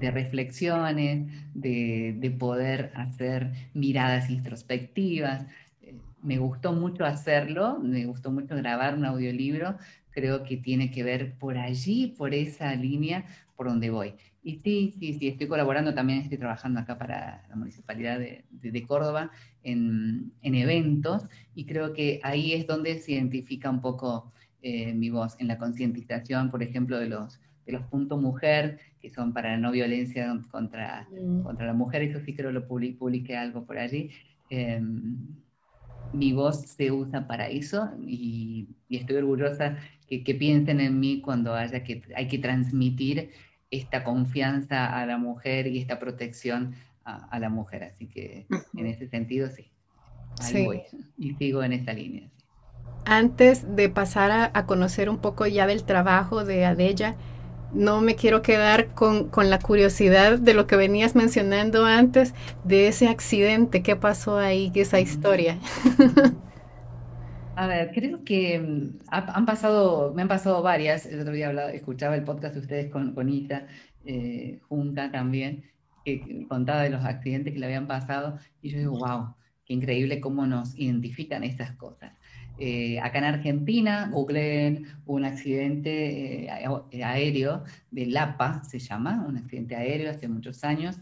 reflexiones, 0.00 1.26
de, 1.54 2.36
poder 2.38 2.92
hacer 2.94 3.52
miradas 3.74 4.30
introspectivas. 4.30 5.46
Eh, 5.82 5.94
me 6.22 6.38
gustó 6.38 6.72
mucho 6.72 7.04
hacerlo, 7.04 7.78
me 7.80 8.06
gustó 8.06 8.30
mucho 8.30 8.56
grabar 8.56 8.94
un 8.94 9.04
audiolibro, 9.04 9.76
creo 10.10 10.44
que 10.44 10.56
tiene 10.56 10.90
que 10.90 11.02
ver 11.02 11.34
por 11.38 11.58
allí, 11.58 12.14
por 12.16 12.34
esa 12.34 12.74
línea 12.74 13.26
por 13.56 13.68
donde 13.68 13.90
voy. 13.90 14.14
Y 14.42 14.60
sí, 14.60 14.94
sí, 14.98 15.14
sí, 15.14 15.28
estoy 15.28 15.48
colaborando 15.48 15.94
también, 15.94 16.20
estoy 16.20 16.38
trabajando 16.38 16.78
acá 16.78 16.96
para 16.98 17.44
la 17.48 17.56
Municipalidad 17.56 18.18
de, 18.18 18.86
Córdoba 18.86 19.30
en, 19.64 20.32
en, 20.42 20.54
eventos 20.54 21.24
y 21.54 21.64
creo 21.64 21.92
que 21.92 22.20
ahí 22.22 22.52
es 22.52 22.66
donde 22.66 22.98
se 23.00 23.12
identifica 23.12 23.70
un 23.70 23.80
poco 23.80 24.32
eh, 24.62 24.94
mi 24.94 25.10
voz 25.10 25.36
en 25.38 25.48
la 25.48 25.58
concientización, 25.58 26.50
por 26.50 26.62
ejemplo, 26.62 26.98
de 26.98 27.08
los, 27.08 27.40
de 27.66 27.72
los 27.72 27.82
puntos 27.86 28.20
mujer, 28.20 28.78
que 29.00 29.10
son 29.10 29.32
para 29.32 29.50
la 29.52 29.58
no 29.58 29.70
violencia 29.70 30.38
contra, 30.50 31.08
mm. 31.10 31.42
contra 31.42 31.66
la 31.66 31.74
mujer, 31.74 32.02
eso 32.02 32.20
sí 32.20 32.34
creo 32.34 32.52
lo 32.52 32.66
publiqué, 32.66 33.36
algo 33.36 33.64
por 33.64 33.78
allí. 33.78 34.10
Em, 34.50 35.16
mi 36.12 36.32
voz 36.32 36.62
se 36.62 36.90
usa 36.92 37.26
para 37.26 37.48
eso 37.48 37.90
y, 38.00 38.68
estoy 38.88 39.16
orgullosa 39.16 39.76
que, 40.06 40.22
que, 40.22 40.34
piensen 40.34 40.80
en 40.80 41.00
mí 41.00 41.20
cuando 41.20 41.54
haya 41.54 41.82
que, 41.82 42.02
hay 42.14 42.28
que 42.28 42.38
transmitir 42.38 43.30
esta 43.70 44.04
confianza 44.04 44.86
a 44.86 45.06
la 45.06 45.18
mujer 45.18 45.66
y 45.66 45.78
esta 45.78 45.98
protección 45.98 46.74
a, 47.04 47.38
la 47.38 47.48
mujer. 47.48 47.84
Así 47.84 48.06
que 48.06 48.46
en 48.76 48.86
ese 48.86 49.08
sentido 49.08 49.48
sí. 49.50 49.70
Ahí 50.40 50.64
voy 50.64 50.82
y 51.16 51.34
sigo 51.34 51.62
en 51.62 51.72
esta 51.72 51.92
línea. 51.92 52.28
Antes 53.04 53.76
de 53.76 53.88
pasar 53.88 54.50
a, 54.52 54.66
conocer 54.66 55.08
un 55.08 55.18
poco 55.18 55.46
ya 55.46 55.66
del 55.66 55.84
trabajo 55.84 56.44
de 56.44 56.64
Adella, 56.64 57.14
no 57.72 58.00
me 58.00 58.16
quiero 58.16 58.42
quedar 58.42 58.88
con, 58.88 59.28
con, 59.28 59.48
la 59.48 59.58
curiosidad 59.58 60.38
de 60.38 60.54
lo 60.54 60.66
que 60.66 60.76
venías 60.76 61.14
mencionando 61.14 61.84
antes, 61.84 62.34
de 62.64 62.88
ese 62.88 63.08
accidente, 63.08 63.82
qué 63.82 63.94
pasó 63.96 64.38
ahí, 64.38 64.72
esa 64.74 64.98
historia. 64.98 65.58
A 67.56 67.66
ver, 67.66 67.90
creo 67.94 68.22
que 68.22 68.58
mm, 68.58 68.98
han 69.08 69.46
pasado, 69.46 70.12
me 70.14 70.20
han 70.22 70.28
pasado 70.28 70.62
varias. 70.62 71.06
El 71.06 71.20
otro 71.20 71.32
día 71.32 71.48
hablaba, 71.48 71.70
escuchaba 71.70 72.14
el 72.14 72.22
podcast 72.22 72.54
de 72.54 72.60
ustedes 72.60 72.90
con, 72.90 73.14
con 73.14 73.30
Ita, 73.30 73.66
eh, 74.04 74.60
junta 74.68 75.10
también, 75.10 75.64
que 76.04 76.46
contaba 76.48 76.82
de 76.82 76.90
los 76.90 77.02
accidentes 77.02 77.54
que 77.54 77.58
le 77.58 77.64
habían 77.64 77.86
pasado. 77.86 78.38
Y 78.60 78.70
yo 78.70 78.78
digo, 78.78 78.98
wow, 78.98 79.34
qué 79.64 79.72
increíble 79.72 80.20
cómo 80.20 80.46
nos 80.46 80.78
identifican 80.78 81.44
estas 81.44 81.72
cosas. 81.72 82.12
Eh, 82.58 82.98
acá 83.00 83.18
en 83.18 83.24
Argentina, 83.24 84.08
googleen 84.12 84.86
un 85.04 85.24
accidente 85.24 86.46
eh, 86.46 87.04
aéreo 87.04 87.64
de 87.90 88.06
Lapa, 88.06 88.62
se 88.64 88.78
llama, 88.78 89.24
un 89.28 89.36
accidente 89.36 89.76
aéreo 89.76 90.10
hace 90.10 90.28
muchos 90.28 90.64
años. 90.64 90.98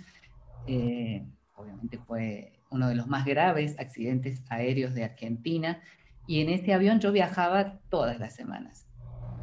obviamente 1.56 1.98
fue 1.98 2.52
uno 2.74 2.88
de 2.88 2.96
los 2.96 3.06
más 3.06 3.24
graves 3.24 3.76
accidentes 3.78 4.42
aéreos 4.48 4.94
de 4.94 5.04
Argentina 5.04 5.80
y 6.26 6.40
en 6.40 6.48
ese 6.48 6.74
avión 6.74 7.00
yo 7.00 7.12
viajaba 7.12 7.78
todas 7.88 8.18
las 8.18 8.34
semanas. 8.34 8.86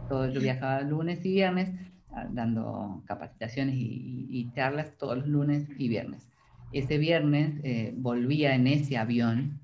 Todo, 0.09 0.30
yo 0.30 0.41
viajaba 0.41 0.82
lunes 0.82 1.24
y 1.26 1.34
viernes, 1.34 1.72
ah, 2.12 2.28
dando 2.30 3.01
capacitaciones 3.05 3.76
y, 3.78 4.51
charlas 4.53 4.97
todos 4.97 5.20
los 5.20 5.28
lunes 5.28 5.70
y 5.78 5.88
viernes. 5.88 6.28
Ese 6.74 6.97
viernes 6.97 7.59
eh, 7.64 7.93
volvía 7.95 8.53
en 8.53 8.68
ese 8.68 8.97
avión, 8.97 9.61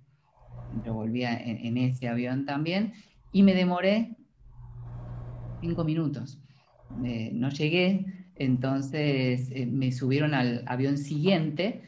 volvía 0.85 1.37
en, 1.37 1.77
ese 1.77 2.07
avión 2.07 2.45
también, 2.45 2.93
y 3.31 3.43
me 3.43 3.53
demoré 3.53 4.15
cinco 5.61 5.83
minutos. 5.83 6.39
Eh, 7.03 7.31
no 7.33 7.49
llegué, 7.49 8.05
entonces 8.35 9.49
eh, 9.51 9.65
me 9.65 9.91
subieron 9.91 10.33
al 10.33 10.63
avión 10.67 10.97
siguiente 10.97 11.81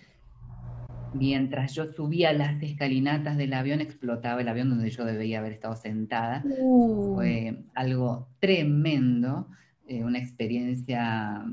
mientras 1.14 1.74
yo 1.74 1.92
subía 1.92 2.34
las 2.34 2.62
escalinatas 2.62 3.38
del 3.38 3.54
avión, 3.54 3.82
explotaba 3.82 4.42
el 4.42 4.48
avión 4.48 4.70
donde 4.70 4.90
yo 4.90 5.06
debía 5.06 5.40
haber 5.40 5.54
estado 5.54 5.76
sentada. 5.76 6.44
Uh. 6.60 7.16
Fue 7.16 7.64
algo 7.74 8.28
tremendo, 8.40 9.48
eh, 9.88 10.04
una 10.04 10.20
experiencia 10.20 11.44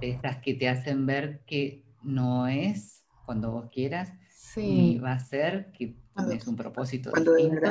de 0.00 0.10
estas 0.10 0.38
que 0.38 0.54
te 0.54 0.68
hacen 0.68 1.06
ver 1.06 1.40
que 1.46 1.82
no 2.02 2.46
es 2.46 3.04
cuando 3.24 3.52
vos 3.52 3.70
quieras, 3.72 4.12
sí. 4.28 5.00
va 5.02 5.12
a 5.12 5.20
ser 5.20 5.72
que 5.72 5.94
es 6.32 6.46
un 6.46 6.56
propósito 6.56 7.10
distinto. 7.10 7.70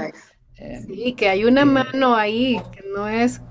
Eh, 0.56 0.86
sí, 0.86 1.14
que 1.14 1.30
hay 1.30 1.46
una 1.46 1.62
eh, 1.62 1.66
mano 1.66 2.16
ahí, 2.16 2.62
que 2.72 2.84
no 2.96 3.08
es 3.08 3.41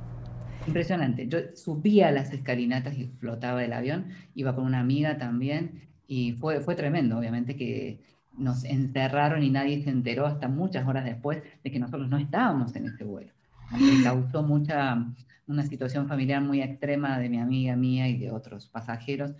Impresionante. 0.66 1.26
Yo 1.26 1.38
subía 1.54 2.10
las 2.12 2.32
escalinatas 2.32 2.96
y 2.96 3.02
explotaba 3.02 3.64
el 3.64 3.72
avión, 3.72 4.06
iba 4.34 4.54
con 4.54 4.64
una 4.64 4.80
amiga 4.80 5.18
también 5.18 5.88
y 6.06 6.32
fue, 6.32 6.60
fue 6.60 6.74
tremendo, 6.74 7.18
obviamente, 7.18 7.56
que 7.56 8.00
nos 8.36 8.64
encerraron 8.64 9.42
y 9.42 9.50
nadie 9.50 9.82
se 9.82 9.90
enteró 9.90 10.26
hasta 10.26 10.48
muchas 10.48 10.86
horas 10.86 11.04
después 11.04 11.42
de 11.62 11.70
que 11.70 11.78
nosotros 11.78 12.08
no 12.08 12.16
estábamos 12.16 12.74
en 12.76 12.86
ese 12.86 13.04
vuelo. 13.04 13.32
Me 13.72 14.02
causó 14.02 14.42
mucha, 14.42 15.04
una 15.46 15.64
situación 15.64 16.06
familiar 16.06 16.40
muy 16.42 16.62
extrema 16.62 17.18
de 17.18 17.28
mi 17.28 17.38
amiga 17.38 17.74
mía 17.74 18.08
y 18.08 18.18
de 18.18 18.30
otros 18.30 18.68
pasajeros. 18.68 19.32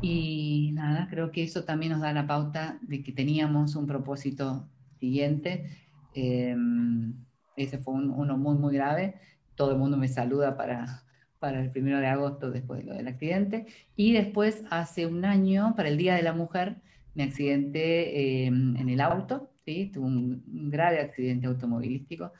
Y 0.00 0.72
nada, 0.74 1.08
creo 1.10 1.32
que 1.32 1.42
eso 1.42 1.64
también 1.64 1.92
nos 1.92 2.02
da 2.02 2.12
la 2.12 2.26
pauta 2.26 2.78
de 2.82 3.02
que 3.02 3.12
teníamos 3.12 3.76
un 3.76 3.86
propósito 3.86 4.68
siguiente. 5.00 5.70
Em, 6.14 7.14
ese 7.56 7.78
fue 7.78 7.94
uno 7.94 8.36
muy, 8.36 8.56
muy 8.58 8.74
grave. 8.74 9.14
Todo 9.54 9.72
el 9.72 9.78
mundo 9.78 9.96
me 9.96 10.08
saluda 10.08 10.56
para, 10.56 11.02
para 11.38 11.62
el 11.62 11.70
primero 11.70 11.98
de 11.98 12.06
agosto 12.06 12.50
después 12.50 12.80
de 12.80 12.86
lo 12.86 12.94
del 12.94 13.08
accidente. 13.08 13.66
Y 13.96 14.12
después, 14.12 14.64
hace 14.70 15.06
un 15.06 15.24
año, 15.24 15.74
para 15.76 15.88
el 15.88 15.96
Día 15.96 16.14
de 16.14 16.22
la 16.22 16.32
Mujer, 16.32 16.76
me 17.14 17.22
accidenté 17.22 18.44
eh, 18.44 18.46
en 18.46 18.88
el 18.88 19.00
auto, 19.00 19.50
¿sí? 19.64 19.90
tuve 19.92 20.06
un, 20.06 20.70
grave 20.70 21.00
accidente 21.00 21.46
automovilístico. 21.46 22.32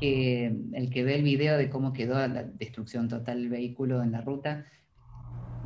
Que 0.00 0.54
el 0.72 0.90
que 0.90 1.04
ve 1.04 1.14
el 1.14 1.22
video 1.22 1.56
de 1.56 1.70
cómo 1.70 1.92
quedó 1.92 2.14
la 2.28 2.44
destrucción 2.44 3.08
total 3.08 3.40
del 3.40 3.48
vehículo 3.48 4.02
en 4.02 4.12
la 4.12 4.20
ruta, 4.20 4.66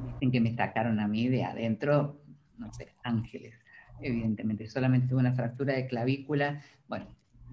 dicen 0.06 0.30
que 0.30 0.40
me 0.40 0.54
sacaron 0.54 1.00
a 1.00 1.08
mí 1.08 1.28
de 1.28 1.44
adentro, 1.44 2.20
no 2.58 2.72
sé, 2.72 2.88
ángeles, 3.02 3.54
evidentemente. 4.00 4.66
Solamente 4.66 5.08
tuve 5.08 5.20
una 5.20 5.34
fractura 5.34 5.74
de 5.74 5.86
clavícula, 5.86 6.62
bueno, 6.88 7.06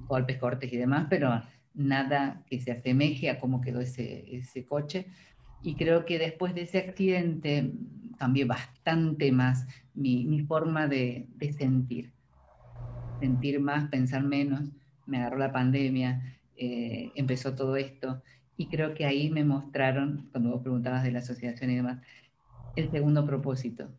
golpes, 0.07 0.37
cortes 0.37 0.71
y 0.71 0.77
demás, 0.77 1.07
pero 1.09 1.41
nada 1.73 2.43
que 2.47 2.59
se 2.59 2.71
asemeje 2.71 3.29
a 3.29 3.39
cómo 3.39 3.61
quedó 3.61 3.81
ese, 3.81 4.35
ese 4.35 4.65
coche. 4.65 5.07
Y 5.63 5.75
creo 5.75 6.05
que 6.05 6.19
después 6.19 6.53
de 6.53 6.61
ese 6.61 6.79
accidente 6.79 7.71
cambié 8.17 8.45
bastante 8.45 9.31
más 9.31 9.67
mi, 9.93 10.25
mi 10.25 10.41
forma 10.41 10.87
de, 10.87 11.27
de, 11.35 11.53
sentir. 11.53 12.11
Sentir 13.19 13.59
más, 13.59 13.89
pensar 13.89 14.23
menos. 14.23 14.69
Me 15.05 15.17
agarró 15.17 15.37
la 15.37 15.51
pandemia, 15.51 16.37
eh, 16.55 17.11
empezó 17.15 17.55
todo 17.55 17.75
esto. 17.77 18.21
Y 18.57 18.67
creo 18.67 18.93
que 18.93 19.05
ahí 19.05 19.29
me 19.29 19.43
mostraron, 19.43 20.29
cuando 20.31 20.51
vos 20.51 20.61
preguntabas 20.61 21.03
de 21.03 21.11
la 21.11 21.19
asociación 21.19 21.69
y 21.69 21.75
demás, 21.75 22.01
el 22.77 22.91
segundo 22.91 23.25
propósito. 23.25 23.89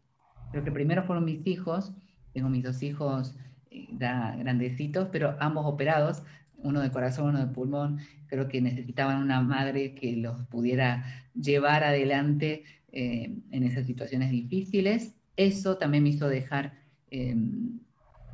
Creo 0.51 0.65
que 0.65 0.73
primero 0.73 1.05
fueron 1.05 1.25
mis 1.25 1.47
hijos, 1.47 1.93
tengo 2.33 2.49
mis 2.49 2.65
dos 2.65 2.83
hijos 2.83 3.37
eh, 3.71 3.89
grandecitos, 3.91 5.09
pero 5.11 5.37
ambos 5.41 5.67
operados, 5.67 6.23
uno 6.59 6.81
de 6.81 6.91
corazón, 6.91 7.31
uno 7.31 7.41
de 7.41 7.53
pulmón, 7.53 7.99
creo 8.27 8.49
que 8.49 8.61
necesitaban 8.61 9.23
una 9.23 9.41
madre 9.41 9.95
que 9.95 10.17
los 10.17 10.47
pudiera 10.47 11.05
llevar 11.35 11.85
adelante 11.85 12.65
eh, 12.93 13.37
en 13.51 13.63
esas 13.65 13.87
situaciones 13.87 14.31
difíciles. 14.31 15.15
Eso 15.37 15.77
también 15.77 16.03
me 16.03 16.11
hizo 16.11 16.29
dejar 16.29 16.75
em, 17.11 17.81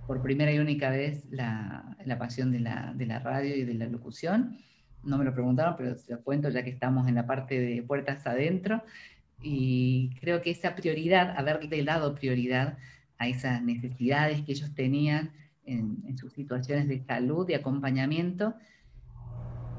por 0.07 0.22
primera 0.22 0.53
y 0.53 0.59
única 0.59 0.90
vez 0.90 1.24
la, 1.30 1.97
la 2.05 2.18
pasión 2.18 2.53
de 2.53 2.61
la, 2.61 2.92
de 2.95 3.07
la, 3.07 3.18
radio 3.18 3.57
y 3.57 3.64
de 3.64 3.74
la 3.74 3.86
locución. 3.86 4.59
No 5.03 5.18
me 5.18 5.24
lo 5.24 5.34
preguntaron, 5.34 5.74
pero 5.76 5.97
se 5.97 6.12
lo 6.12 6.22
cuento 6.22 6.49
ya 6.49 6.62
que 6.62 6.70
estamos 6.70 7.09
en 7.09 7.14
la 7.14 7.26
parte 7.26 7.61
de 7.61 7.82
puertas 7.82 8.26
adentro. 8.26 8.82
Y 9.45 10.11
creo 10.20 10.40
que 10.40 10.51
esa 10.51 10.74
prioridad, 10.74 11.36
haberle 11.36 11.84
dado 11.84 12.14
prioridad 12.14 12.78
a 13.18 13.28
esas 13.28 13.62
necesidades 13.62 14.40
que 14.42 14.53
ellos 14.53 14.74
tenían, 14.74 15.32
en, 15.66 16.16
sus 16.16 16.32
situaciones 16.32 16.88
de 16.88 17.01
salud 17.05 17.49
y 17.49 17.55
acompañamiento, 17.55 18.55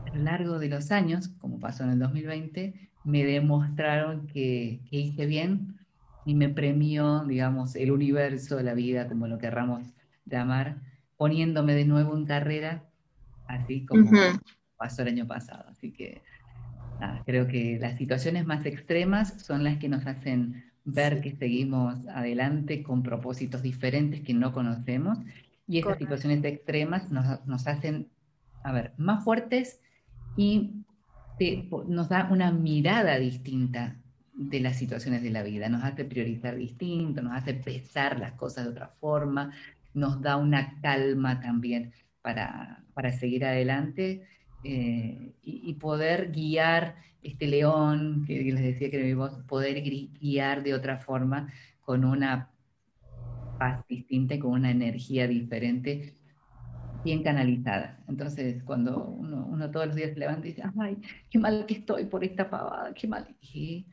a 0.05 0.16
lo 0.16 0.24
largo 0.24 0.59
de 0.59 0.70
los 0.70 0.91
años, 0.91 1.30
como 1.39 1.59
pasó 1.59 1.84
en 1.84 1.91
el 1.91 1.99
2020, 1.99 2.89
me 3.03 3.24
demostraron 3.24 4.28
que, 4.28 4.82
hice 4.91 5.26
bien 5.26 5.78
y 6.26 6.36
me 6.36 6.49
premió, 6.49 7.24
digamos, 7.26 7.76
el 7.76 7.91
universo, 7.91 8.61
la 8.61 8.74
vida, 8.74 9.07
como 9.07 9.28
lo 9.28 9.38
querramos 9.38 9.84
llamar, 10.26 10.78
poniéndome 11.18 11.74
de 11.74 11.86
nuevo 11.86 12.16
en 12.16 12.26
carrera, 12.26 12.84
así 13.47 13.86
como 13.86 14.11
pasó 14.78 15.03
el 15.03 15.09
año 15.09 15.28
pasado. 15.28 15.66
Así 15.70 15.91
que 15.91 16.24
creo 17.26 17.48
que 17.48 17.78
las 17.80 17.98
situaciones 17.98 18.46
más 18.46 18.66
extremas 18.66 19.41
son 19.41 19.64
las 19.64 19.78
que 19.78 19.89
nos 19.89 20.06
hacen 20.06 20.64
ver 20.84 21.22
que 21.22 21.32
seguimos 21.32 22.08
adelante 22.08 22.84
con 22.84 23.02
propósitos 23.02 23.62
diferentes 23.62 24.22
que 24.22 24.34
no 24.34 24.54
conocemos 24.54 25.18
y 25.68 25.80
estas 25.80 25.98
situaciones 25.98 26.43
extremas 26.43 27.10
nos, 27.10 27.46
nos, 27.48 27.68
hacen, 27.68 28.08
a 28.64 28.72
ver, 28.72 28.93
más 28.98 29.24
fuertes 29.24 29.82
y 30.38 30.72
nos 31.88 32.10
da 32.10 32.30
una 32.32 32.52
mirada 32.52 33.18
distinta 33.18 33.98
de 34.34 34.60
las 34.60 34.78
situaciones 34.78 35.24
de 35.24 35.32
la 35.32 35.43
vida, 35.43 35.70
nos 35.70 35.84
hace 35.84 36.06
priorizar 36.06 36.56
distinto, 36.56 37.22
nos 37.22 37.34
hace 37.34 37.54
pesar 37.54 38.20
las 38.20 38.34
cosas 38.34 38.66
de 38.66 38.72
otra 38.72 38.89
forma, 39.00 39.52
nos 39.93 40.22
da 40.22 40.38
una 40.38 40.80
calma 40.82 41.39
también 41.39 41.93
para, 42.22 42.84
para 42.93 43.12
seguir 43.12 43.46
adelante 43.46 44.28
eh, 44.68 45.36
y, 45.43 45.74
poder 45.76 46.32
guiar 46.32 46.95
este 47.22 47.45
león, 47.45 48.24
que 48.26 48.41
les 48.41 48.63
decía 48.63 48.89
que 48.89 49.13
vos, 49.13 49.32
poder 49.47 49.80
guiar 49.84 50.63
de 50.63 50.74
otra 50.74 50.97
forma 50.97 51.53
con 51.82 52.03
una 52.03 52.49
paz 53.59 53.86
distinta 53.88 54.34
y 54.34 54.39
con 54.39 54.53
una 54.53 54.72
energía 54.72 55.28
diferente, 55.28 56.16
bien 57.03 57.22
canalizada. 57.22 58.03
Entonces, 58.07 58.63
cuando 58.63 59.05
uno, 59.05 59.70
todos 59.70 59.86
los 59.86 59.95
días 59.95 60.13
se 60.13 60.20
levanta 60.20 60.47
y 60.47 60.53
dice, 60.53 60.63
ay, 60.80 60.97
qué 61.30 61.38
mal 61.38 61.68
que 61.68 61.76
estoy 61.76 62.05
por 62.05 62.24
esta 62.24 62.49
pavada, 62.49 62.91
qué 62.95 63.07
mal. 63.07 63.28
Y, 63.41 63.86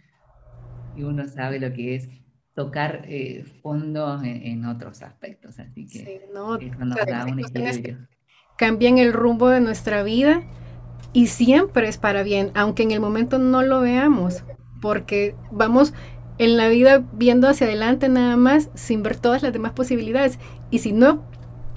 uno 0.96 1.28
sabe 1.28 1.60
lo 1.60 1.70
que 1.74 1.96
es 1.96 2.08
tocar 2.54 3.04
eh, 3.08 3.44
fondo 3.60 4.22
en, 4.22 4.64
otros 4.64 5.02
aspectos. 5.02 5.58
Así 5.58 5.86
que 5.86 6.28
no, 6.32 6.56
eso 6.56 6.82
nos 6.82 6.96
da 6.96 7.26
un 7.26 7.40
equilibrio. 7.40 8.08
Cambian 8.56 8.96
el 8.96 9.12
rumbo 9.12 9.50
de 9.50 9.60
nuestra 9.60 10.02
vida 10.02 10.42
y 11.12 11.26
siempre 11.26 11.88
es 11.88 11.98
para 11.98 12.22
bien, 12.22 12.50
aunque 12.54 12.82
en 12.82 12.90
el 12.90 13.00
momento 13.00 13.38
no 13.38 13.62
lo 13.62 13.80
veamos, 13.80 14.44
porque 14.80 15.34
vamos 15.50 15.92
en 16.38 16.56
la 16.56 16.68
vida 16.68 17.04
viendo 17.12 17.48
hacia 17.48 17.66
adelante 17.66 18.08
nada 18.08 18.36
más, 18.36 18.70
sin 18.74 19.02
ver 19.02 19.16
todas 19.16 19.42
las 19.42 19.52
demás 19.52 19.72
posibilidades. 19.72 20.38
Y 20.70 20.78
si 20.78 20.92
no 20.92 21.24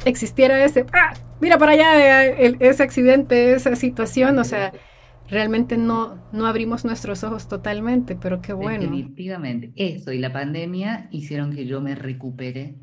existiera 0.06 0.64
ese, 0.64 0.86
¡ah! 0.94 1.14
mira 1.40 1.58
para 1.58 1.74
allá 1.74 2.26
ese 2.26 2.84
accidente, 2.84 3.54
esa 3.54 3.76
situación, 3.76 4.40
o 4.40 4.44
sea, 4.44 4.72
realmente 5.30 5.78
no, 5.78 6.24
no 6.32 6.46
abrimos 6.46 6.86
nuestros 6.86 7.24
ojos 7.24 7.48
totalmente, 7.48 8.16
pero 8.16 8.42
qué 8.42 8.54
bueno. 8.54 8.82
Definitivamente, 8.82 9.74
eso 9.76 10.12
y 10.12 10.20
la 10.20 10.32
pandemia 10.32 11.08
hicieron 11.12 11.54
que 11.54 11.66
yo 11.66 11.82
me 11.82 11.96
recupere. 11.96 12.76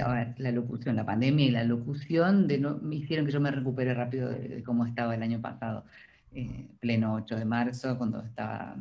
A 0.00 0.12
ver, 0.12 0.34
la 0.38 0.50
locución, 0.50 0.96
la 0.96 1.06
pandemia 1.06 1.46
y 1.46 1.50
la 1.50 1.64
locución 1.64 2.48
de 2.48 2.58
no, 2.58 2.78
me 2.78 2.96
hicieron 2.96 3.26
que 3.26 3.32
yo 3.32 3.40
me 3.40 3.50
recupere 3.50 3.94
rápido 3.94 4.28
de, 4.28 4.62
cómo 4.64 4.86
estaba 4.86 5.14
el 5.14 5.22
año 5.22 5.40
pasado, 5.40 5.84
eh, 6.32 6.66
pleno 6.80 7.14
8 7.14 7.36
de 7.36 7.44
marzo, 7.44 7.96
cuando 7.96 8.20
estaba 8.22 8.76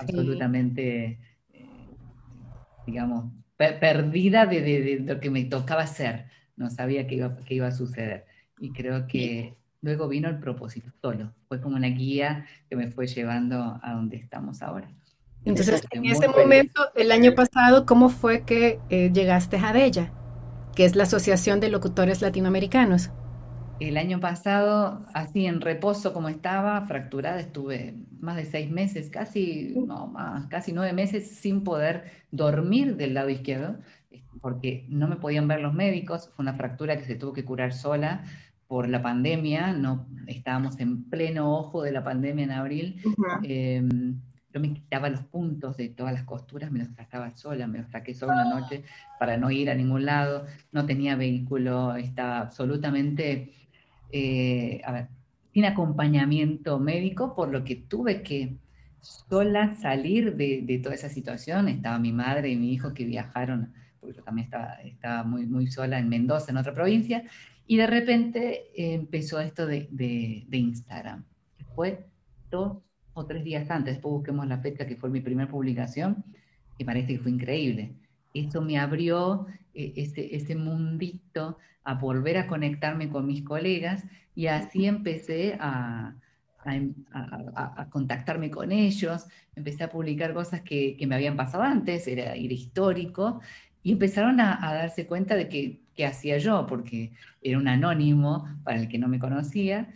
absolutamente, 0.00 1.18
eh, 1.52 1.66
digamos, 2.86 3.32
perdida 3.56 4.46
de, 4.46 4.62
de, 4.62 5.00
lo 5.00 5.20
que 5.20 5.30
me 5.30 5.44
tocaba 5.44 5.82
hacer. 5.82 6.26
No 6.56 6.70
sabía 6.70 7.06
qué 7.06 7.16
iba, 7.16 7.36
qué 7.44 7.54
iba 7.54 7.68
a 7.68 7.72
suceder. 7.72 8.24
Y 8.60 8.72
creo 8.72 9.06
que 9.06 9.54
luego 9.82 10.08
vino 10.08 10.28
el 10.28 10.38
propósito 10.38 10.90
solo. 11.00 11.32
Fue 11.48 11.60
como 11.60 11.76
una 11.76 11.88
guía 11.88 12.46
que 12.68 12.76
me 12.76 12.90
fue 12.90 13.06
llevando 13.06 13.78
a 13.82 13.92
donde 13.92 14.16
estamos 14.16 14.62
ahora. 14.62 14.88
Entonces, 15.44 15.82
en 15.90 16.04
ese 16.04 16.28
momento, 16.28 16.82
el 16.94 17.10
año 17.10 17.34
pasado, 17.34 17.84
¿cómo 17.84 18.08
fue 18.08 18.44
que 18.44 18.78
eh, 18.90 19.10
llegaste 19.12 19.56
a 19.56 19.72
Della, 19.72 20.12
que 20.74 20.84
es 20.84 20.94
la 20.94 21.02
Asociación 21.02 21.58
de 21.60 21.68
Locutores 21.68 22.22
Latinoamericanos? 22.22 23.10
El 23.80 23.96
año 23.96 24.20
pasado, 24.20 25.04
así 25.12 25.46
en 25.46 25.60
reposo 25.60 26.12
como 26.12 26.28
estaba, 26.28 26.80
fracturada, 26.86 27.40
estuve 27.40 27.96
más 28.20 28.36
de 28.36 28.44
seis 28.44 28.70
meses, 28.70 29.10
casi, 29.10 29.74
no 29.74 30.06
más, 30.06 30.46
casi 30.46 30.72
nueve 30.72 30.92
meses 30.92 31.28
sin 31.28 31.64
poder 31.64 32.04
dormir 32.30 32.96
del 32.96 33.14
lado 33.14 33.28
izquierdo, 33.28 33.78
porque 34.40 34.86
no 34.88 35.08
me 35.08 35.16
podían 35.16 35.48
ver 35.48 35.60
los 35.60 35.74
médicos, 35.74 36.30
fue 36.36 36.44
una 36.44 36.54
fractura 36.54 36.96
que 36.96 37.04
se 37.04 37.16
tuvo 37.16 37.32
que 37.32 37.44
curar 37.44 37.72
sola 37.72 38.22
por 38.68 38.88
la 38.88 39.02
pandemia, 39.02 39.72
no 39.72 40.06
estábamos 40.28 40.78
en 40.78 41.04
pleno 41.10 41.52
ojo 41.58 41.82
de 41.82 41.90
la 41.90 42.04
pandemia 42.04 42.44
en 42.44 42.50
abril. 42.52 43.02
Yo 44.52 44.60
me 44.60 44.74
quitaba 44.74 45.08
los 45.08 45.22
puntos 45.22 45.76
de 45.76 45.88
todas 45.88 46.12
las 46.12 46.24
costuras, 46.24 46.70
me 46.70 46.80
los 46.80 46.88
sacaba 46.88 47.30
sola, 47.30 47.66
me 47.66 47.78
los 47.78 47.90
saqué 47.90 48.14
sola 48.14 48.34
una 48.34 48.60
noche 48.60 48.84
para 49.18 49.36
no 49.36 49.50
ir 49.50 49.70
a 49.70 49.74
ningún 49.74 50.04
lado, 50.04 50.46
no 50.72 50.84
tenía 50.84 51.16
vehículo, 51.16 51.96
estaba 51.96 52.40
absolutamente 52.40 53.52
eh, 54.12 54.82
sin 55.52 55.64
acompañamiento 55.64 56.78
médico, 56.78 57.34
por 57.34 57.50
lo 57.50 57.64
que 57.64 57.76
tuve 57.76 58.22
que 58.22 58.56
sola 59.00 59.74
salir 59.76 60.36
de, 60.36 60.80
toda 60.82 60.94
esa 60.94 61.08
situación. 61.08 61.68
Estaba 61.68 61.98
mi 61.98 62.12
madre 62.12 62.50
y 62.50 62.56
mi 62.56 62.72
hijo 62.72 62.94
que 62.94 63.04
viajaron, 63.04 63.72
porque 64.00 64.16
yo 64.16 64.22
también 64.22 64.48
estaba, 64.84 65.24
muy, 65.24 65.66
sola 65.66 65.98
en 65.98 66.08
Mendoza, 66.08 66.50
en 66.50 66.58
otra 66.58 66.74
provincia, 66.74 67.24
y 67.66 67.76
de 67.76 67.86
repente 67.86 68.70
eh, 68.74 68.94
empezó 68.94 69.40
esto 69.40 69.66
de, 69.66 69.88
de, 69.90 70.56
Instagram. 70.56 71.24
Fue 71.74 72.06
dos 72.50 72.78
o 73.14 73.26
tres 73.26 73.44
días 73.44 73.70
antes, 73.70 73.94
después 73.94 74.12
busquemos 74.12 74.46
la 74.46 74.58
fecha 74.58 74.86
que 74.86 74.96
fue 74.96 75.10
mi 75.10 75.20
primera 75.20 75.50
publicación, 75.50 76.24
y 76.78 76.84
parece 76.84 77.14
que 77.14 77.18
fue 77.18 77.30
increíble. 77.30 77.92
Eso 78.34 78.62
me 78.62 78.78
abrió 78.78 79.46
eh, 79.74 79.92
ese, 79.96 80.34
ese 80.34 80.54
mundito 80.54 81.58
a 81.84 81.94
volver 81.94 82.38
a 82.38 82.46
conectarme 82.46 83.08
con 83.08 83.26
mis 83.26 83.42
colegas 83.42 84.04
y 84.34 84.46
así 84.46 84.86
empecé 84.86 85.58
a, 85.60 86.14
a, 86.64 87.88
contactarme 87.90 88.50
con 88.50 88.72
ellos, 88.72 89.26
empecé 89.54 89.84
a 89.84 89.90
publicar 89.90 90.32
cosas 90.32 90.62
que, 90.62 90.96
que, 90.96 91.06
me 91.06 91.14
habían 91.14 91.36
pasado 91.36 91.62
antes, 91.62 92.06
era, 92.06 92.36
ir 92.36 92.52
histórico, 92.52 93.40
y 93.82 93.92
empezaron 93.92 94.40
a, 94.40 94.58
darse 94.60 95.06
cuenta 95.06 95.34
de 95.34 95.48
que, 95.48 95.80
qué 95.94 96.06
hacía 96.06 96.38
yo, 96.38 96.66
porque 96.66 97.12
era 97.42 97.58
un 97.58 97.68
anónimo 97.68 98.48
para 98.64 98.78
el 98.80 98.88
que 98.88 98.98
no 98.98 99.08
me 99.08 99.18
conocía, 99.18 99.92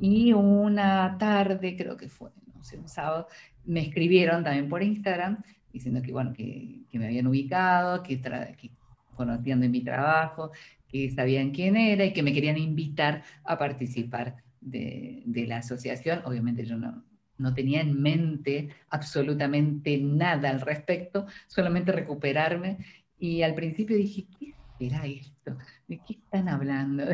y 0.00 0.32
una 0.32 1.16
tarde, 1.18 1.76
creo 1.76 1.96
que 1.96 2.08
fue, 2.08 2.30
un 2.78 2.88
sábado, 2.88 3.28
me 3.64 3.80
escribieron 3.80 4.44
también 4.44 4.68
por 4.68 4.82
Instagram 4.82 5.42
diciendo 5.72 6.02
que, 6.02 6.12
bueno, 6.12 6.32
que, 6.32 6.82
que 6.90 6.98
me 6.98 7.06
habían 7.06 7.26
ubicado, 7.26 8.02
que, 8.02 8.20
que 8.20 8.70
conocían 9.14 9.60
de 9.60 9.68
mi 9.68 9.82
trabajo, 9.82 10.50
que 10.88 11.10
sabían 11.10 11.50
quién 11.50 11.76
era 11.76 12.04
y 12.04 12.12
que 12.12 12.22
me 12.22 12.32
querían 12.32 12.58
invitar 12.58 13.22
a 13.44 13.58
participar 13.58 14.36
de, 14.60 15.22
la 15.46 15.58
asociación. 15.58 16.22
Obviamente 16.24 16.64
yo 16.64 16.76
no, 16.76 17.04
no 17.38 17.54
tenía 17.54 17.80
en 17.80 18.00
mente 18.00 18.70
absolutamente 18.90 19.98
nada 19.98 20.50
al 20.50 20.60
respecto, 20.60 21.26
solamente 21.46 21.92
recuperarme. 21.92 22.78
Y 23.18 23.42
al 23.42 23.54
principio 23.54 23.96
dije, 23.96 24.26
¿qué 24.38 24.54
será 24.78 25.06
esto? 25.06 25.56
¿De 25.86 25.98
qué 25.98 26.14
están 26.14 26.48
hablando? 26.48 27.04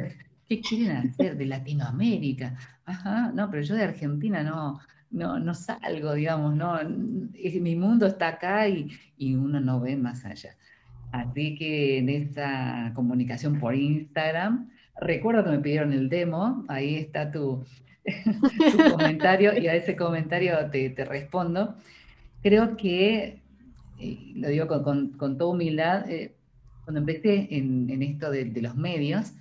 ¿Qué 0.49 0.61
quieren 0.61 0.97
hacer 0.97 1.37
de 1.37 1.47
Latinoamérica? 1.47 2.57
Ajá, 2.85 3.33
no, 3.33 3.51
pero 3.51 3.63
yo 3.63 3.75
de 3.75 3.83
Argentina 3.83 4.45
no, 4.45 4.79
no, 5.11 5.39
no 5.39 5.55
salgo, 5.55 6.15
digamos, 6.15 6.55
no, 6.55 6.79
mi 6.85 7.77
mundo 7.77 8.07
está 8.07 8.29
acá 8.29 8.69
y, 8.69 8.91
y 9.17 9.35
uno 9.35 9.61
no 9.61 9.81
ve 9.81 9.97
más 9.97 10.25
allá. 10.25 10.57
Así 11.13 11.55
que 11.57 11.99
en 11.99 12.09
esa 12.09 12.93
comunicación 12.95 13.59
por 13.59 13.75
Instagram, 13.75 14.71
recuerdo 15.01 15.45
que 15.45 15.51
me 15.51 15.59
pidieron 15.61 15.93
el 15.93 16.09
demo, 16.09 16.65
ahí 16.69 16.97
está 16.97 17.31
tu, 17.31 17.65
comentario 18.93 19.57
y 19.57 19.67
a 19.69 19.75
ese 19.75 19.97
comentario 19.97 20.55
te, 20.71 21.05
respondo. 21.05 21.77
Creo 22.43 22.77
que, 22.77 23.41
lo 24.35 24.49
digo 24.49 24.83
con, 24.83 25.39
toda 25.39 25.51
humildad, 25.51 26.09
eh, 26.11 26.35
cuando 26.85 27.01
empecé 27.01 27.49
en, 27.51 28.03
esto 28.03 28.31
de, 28.31 28.47
los 28.61 28.77
medios, 28.77 29.33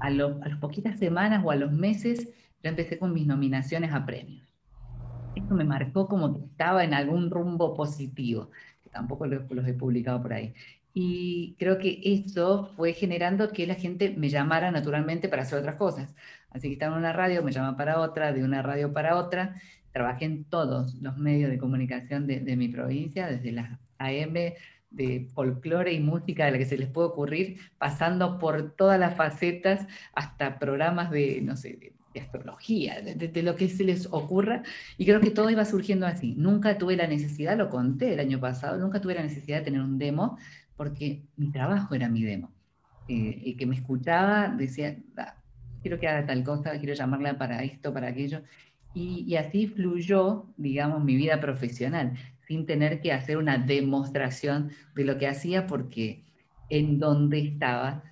a, 0.00 0.06
a 0.06 0.10
las 0.10 0.58
poquitas 0.60 0.98
semanas 0.98 1.42
o 1.44 1.50
a 1.50 1.56
los 1.56 1.72
meses 1.72 2.28
ya 2.62 2.70
empecé 2.70 2.98
con 2.98 3.12
mis 3.12 3.26
nominaciones 3.26 3.92
a 3.92 4.04
premios. 4.04 4.49
Esto 5.34 5.54
me 5.54 5.64
marcó 5.64 6.06
como 6.08 6.34
que 6.34 6.44
estaba 6.46 6.84
en 6.84 6.94
algún 6.94 7.30
rumbo 7.30 7.74
positivo 7.74 8.50
tampoco 8.90 9.26
los, 9.26 9.68
he 9.68 9.74
publicado 9.74 10.22
por 10.22 10.32
ahí. 10.32 10.54
Y 10.92 11.54
creo 11.58 11.78
que 11.78 12.00
eso 12.02 12.72
fue 12.76 12.92
generando 12.92 13.52
que 13.52 13.66
la 13.66 13.74
gente 13.74 14.14
me 14.16 14.28
llamara 14.28 14.70
naturalmente 14.70 15.28
para 15.28 15.42
hacer 15.42 15.58
otras 15.58 15.76
cosas. 15.76 16.14
Así 16.50 16.68
que 16.68 16.74
estaba 16.74 16.94
en 16.94 16.98
una 17.00 17.12
radio, 17.12 17.42
me 17.42 17.52
llama 17.52 17.76
para 17.76 18.00
otra, 18.00 18.32
de 18.32 18.42
una 18.44 18.62
radio 18.62 18.92
para 18.92 19.16
otra. 19.16 19.60
Trabajé 19.92 20.24
en 20.24 20.44
todos 20.44 20.94
los 20.96 21.16
medios 21.16 21.50
de 21.50 21.58
comunicación 21.58 22.26
de, 22.26 22.40
de 22.40 22.56
mi 22.56 22.68
provincia, 22.68 23.28
desde 23.28 23.52
las 23.52 23.78
AM 23.98 24.34
de 24.90 25.28
folclore 25.34 25.92
y 25.92 26.00
música 26.00 26.46
de 26.46 26.50
la 26.52 26.58
que 26.58 26.64
se 26.64 26.76
les 26.76 26.88
puede 26.88 27.08
ocurrir, 27.08 27.60
pasando 27.78 28.38
por 28.40 28.72
todas 28.72 28.98
las 28.98 29.14
facetas 29.14 29.86
hasta 30.14 30.58
programas 30.58 31.12
de, 31.12 31.40
no 31.42 31.56
sé, 31.56 31.76
de 31.76 31.92
de 32.12 32.20
astrología, 32.20 33.00
de, 33.00 33.42
lo 33.42 33.56
que 33.56 33.68
se 33.68 33.84
les 33.84 34.06
ocurra, 34.10 34.62
y 34.98 35.04
creo 35.04 35.20
que 35.20 35.30
todo 35.30 35.50
iba 35.50 35.64
surgiendo 35.64 36.06
así. 36.06 36.34
Nunca 36.36 36.76
tuve 36.78 36.96
la 36.96 37.06
necesidad, 37.06 37.56
lo 37.56 37.70
conté 37.70 38.14
el 38.14 38.20
año 38.20 38.40
pasado, 38.40 38.78
nunca 38.78 39.00
tuve 39.00 39.14
la 39.14 39.22
necesidad 39.22 39.58
de 39.58 39.64
tener 39.64 39.80
un 39.80 39.98
demo, 39.98 40.38
porque 40.76 41.22
mi 41.36 41.50
trabajo 41.50 41.94
era 41.94 42.08
mi 42.08 42.22
demo. 42.22 42.50
Eh, 43.08 43.42
el 43.46 43.56
que 43.56 43.66
me 43.66 43.76
escuchaba 43.76 44.48
decía, 44.48 44.96
ah, 45.16 45.34
quiero 45.82 45.98
que 45.98 46.08
haga 46.08 46.26
tal 46.26 46.42
cosa, 46.42 46.78
quiero 46.78 46.94
llamarla 46.94 47.38
para 47.38 47.62
esto, 47.62 47.92
para 47.92 48.08
aquello, 48.08 48.42
y, 48.92 49.24
y 49.26 49.36
así 49.36 49.68
fluyó, 49.68 50.46
digamos, 50.56 51.04
mi 51.04 51.14
vida 51.14 51.40
profesional, 51.40 52.14
sin 52.46 52.66
tener 52.66 53.00
que 53.00 53.12
hacer 53.12 53.36
una 53.36 53.58
demostración 53.58 54.70
de 54.96 55.04
lo 55.04 55.16
que 55.16 55.28
hacía, 55.28 55.68
porque 55.68 56.24
en 56.68 56.98
donde 56.98 57.40
estaba 57.40 58.02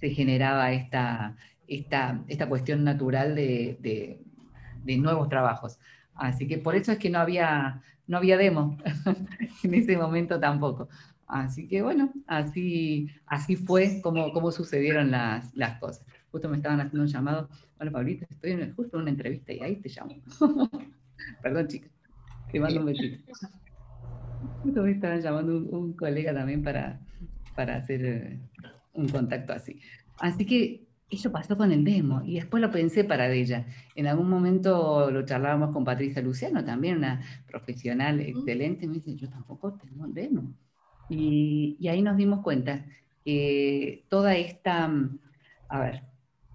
se 0.00 0.10
generaba 0.10 0.72
esta 0.72 1.36
esta, 1.68 2.22
esta 2.28 2.48
cuestión 2.48 2.84
natural 2.84 3.34
de, 3.34 3.78
de, 3.80 4.96
nuevos 4.98 5.28
trabajos. 5.28 5.78
Así 6.14 6.46
que 6.46 6.58
por 6.58 6.74
eso 6.76 6.92
es 6.92 6.98
que 6.98 7.10
no 7.10 7.18
había, 7.18 7.82
no 8.06 8.18
había 8.18 8.36
demo 8.36 8.78
en 9.64 9.74
ese 9.74 9.96
momento 9.96 10.38
tampoco. 10.38 10.88
Así 11.26 11.66
que 11.66 11.82
bueno, 11.82 12.12
así, 12.26 13.08
así 13.26 13.56
fue 13.56 14.00
como, 14.02 14.32
como 14.32 14.52
sucedieron 14.52 15.10
las, 15.10 15.54
las 15.54 15.78
cosas. 15.80 16.04
Justo 16.30 16.48
me 16.48 16.56
estaban 16.56 16.80
haciendo 16.80 17.02
un 17.02 17.08
llamado. 17.08 17.48
Bueno, 17.76 17.92
Pablito, 17.92 18.26
estoy 18.28 18.52
en, 18.52 18.74
justo 18.74 18.96
en 18.96 19.02
una 19.02 19.10
entrevista 19.10 19.52
y 19.52 19.60
ahí 19.60 19.76
te 19.76 19.88
llamo. 19.88 20.16
Perdón, 21.42 21.68
chicas. 21.68 21.90
Te 22.52 22.60
mando 22.60 22.80
un 22.80 22.86
besito. 22.86 23.32
Justo 24.62 24.82
me 24.82 24.92
estaban 24.92 25.20
llamando 25.20 25.56
un, 25.56 25.92
colega 25.94 26.32
también 26.34 26.62
para, 26.62 27.00
para 27.56 27.76
hacer 27.76 28.04
eh, 28.04 28.40
un 28.92 29.08
contacto 29.08 29.52
así. 29.52 29.80
Así 30.18 30.44
que 30.44 30.84
eso 31.10 31.30
pasó 31.30 31.56
con 31.56 31.72
el 31.72 31.84
demo 31.84 32.22
y 32.24 32.34
después 32.34 32.60
lo 32.60 32.70
pensé 32.70 33.04
para 33.04 33.30
ella. 33.32 33.66
En 33.94 34.06
algún 34.06 34.28
momento 34.28 35.10
lo 35.10 35.24
charlábamos 35.24 35.70
con 35.70 35.84
Patricia 35.84 36.22
Luciano, 36.22 36.64
también 36.64 36.98
una 36.98 37.20
profesional 37.46 38.20
excelente, 38.20 38.86
me 38.86 38.94
dice, 38.94 39.16
yo 39.16 39.28
tampoco 39.28 39.74
tengo 39.74 40.04
un 40.04 40.14
demo. 40.14 40.54
Y, 41.08 41.86
ahí 41.88 42.02
nos 42.02 42.16
dimos 42.16 42.40
cuenta 42.40 42.84
que 43.24 44.04
toda 44.08 44.34
esta, 44.36 44.90
a 45.68 45.80
ver, 45.80 46.02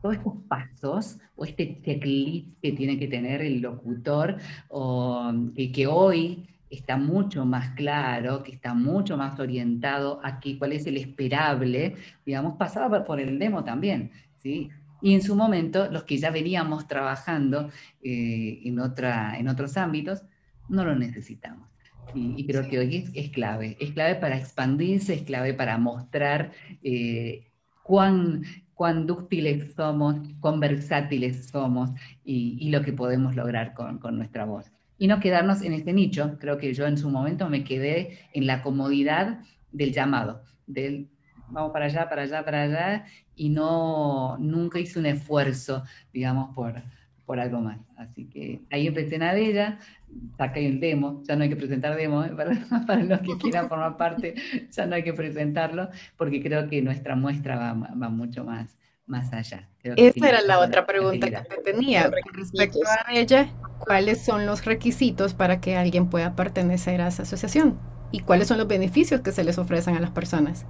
todos 0.01 0.15
estos 0.15 0.33
pasos 0.47 1.19
o 1.35 1.45
este 1.45 1.81
checklist 1.81 2.59
que 2.61 2.71
tiene 2.71 2.97
que 2.97 3.07
tener 3.07 3.41
el 3.41 3.61
locutor 3.61 4.37
o 4.69 5.31
que, 5.55 5.71
que 5.71 5.87
hoy 5.87 6.43
está 6.69 6.97
mucho 6.97 7.45
más 7.45 7.71
claro, 7.75 8.43
que 8.43 8.51
está 8.51 8.73
mucho 8.73 9.17
más 9.17 9.39
orientado 9.39 10.19
a 10.23 10.39
cuál 10.57 10.73
es 10.73 10.85
el 10.85 10.97
esperable, 10.97 11.95
digamos, 12.25 12.57
pasaba 12.57 13.03
por 13.03 13.19
el 13.19 13.39
demo 13.39 13.63
también, 13.63 14.11
¿sí? 14.39 14.69
Y 15.01 15.13
en 15.13 15.21
su 15.21 15.35
momento, 15.35 15.89
los 15.91 16.03
que 16.03 16.17
ya 16.17 16.31
veníamos 16.31 16.87
trabajando 16.87 17.69
eh, 18.03 18.61
en, 18.65 18.79
otra, 18.79 19.37
en 19.37 19.47
otros 19.47 19.77
ámbitos, 19.77 20.23
no 20.67 20.83
lo 20.83 20.95
necesitamos. 20.95 21.69
Y, 22.15 22.45
creo 22.47 22.67
que 22.67 22.79
hoy 22.79 23.07
es, 23.13 23.29
clave, 23.29 23.77
es 23.79 23.91
clave 23.91 24.15
para 24.15 24.35
expandirse, 24.35 25.13
es 25.13 25.21
clave 25.21 25.53
para 25.53 25.77
mostrar 25.77 26.51
eh, 26.81 27.51
cuán, 27.83 28.41
cuán 28.73 29.05
dúctiles 29.05 29.75
somos, 29.75 30.15
cuán 30.39 30.59
versátiles 30.59 31.49
somos 31.49 31.91
y, 32.23 32.69
lo 32.71 32.81
que 32.81 32.93
podemos 32.93 33.35
lograr 33.35 33.75
con, 33.75 33.99
con 33.99 34.17
nuestra 34.17 34.45
voz. 34.45 34.71
Y 34.97 35.07
no 35.07 35.19
quedarnos 35.19 35.61
en 35.61 35.73
este 35.73 35.93
nicho, 35.93 36.37
creo 36.39 36.57
que 36.57 36.73
yo 36.73 36.87
en 36.87 36.97
su 36.97 37.11
momento 37.11 37.47
me 37.47 37.63
quedé 37.63 38.19
en 38.33 38.47
la 38.47 38.63
comodidad 38.63 39.41
del 39.71 39.93
llamado, 39.93 40.41
del 40.65 41.09
vamos 41.51 41.71
para 41.71 41.85
allá, 41.85 42.09
para 42.09 42.23
allá, 42.23 42.43
para 42.43 42.63
allá, 42.63 43.05
y 43.35 43.49
no, 43.49 44.37
nunca 44.37 44.79
hice 44.79 44.99
un 44.99 45.05
esfuerzo, 45.05 45.83
digamos, 46.13 46.53
por, 46.55 46.75
por 47.25 47.39
algo 47.39 47.59
más. 47.61 47.79
Así 47.97 48.25
que 48.25 48.61
ahí 48.71 48.87
empecé 48.87 49.15
en 49.15 49.23
Adella, 49.23 49.79
saqué 50.37 50.65
el 50.65 50.79
demo, 50.79 51.21
ya 51.23 51.35
no 51.35 51.43
hay 51.43 51.49
que 51.49 51.55
presentar 51.55 51.95
demo, 51.95 52.23
¿eh? 52.23 52.31
para, 52.87 53.03
los 53.03 53.19
que 53.21 53.37
quieran 53.39 53.69
formar 53.69 53.97
parte, 53.97 54.35
ya 54.71 54.85
no 54.85 54.95
hay 54.95 55.03
que 55.03 55.13
presentarlo, 55.13 55.89
porque 56.17 56.41
creo 56.41 56.67
que 56.67 56.81
nuestra 56.81 57.15
muestra 57.15 57.55
va, 57.55 57.73
va 57.73 58.09
mucho 58.09 58.43
más, 58.43 58.77
más 59.05 59.31
allá. 59.33 59.67
Esa 59.83 60.29
era 60.29 60.41
la 60.41 60.59
otra 60.59 60.85
pregunta 60.85 61.27
que 61.29 61.61
tenía 61.63 62.11
respecto 62.33 62.79
a 62.85 63.13
ella. 63.13 63.53
¿Cuáles 63.79 64.23
son 64.23 64.45
los 64.45 64.65
requisitos 64.65 65.33
para 65.33 65.61
que 65.61 65.77
alguien 65.77 66.09
pueda 66.09 66.35
pertenecer 66.35 67.01
a 67.01 67.07
esa 67.07 67.23
asociación? 67.23 67.79
¿Y 68.11 68.21
cuáles 68.21 68.47
son 68.47 68.57
los 68.57 68.67
beneficios 68.67 69.21
que 69.21 69.31
se 69.31 69.43
les 69.43 69.57
ofrecen 69.57 69.95
a 69.95 69.99
las 69.99 70.11
personas? 70.11 70.65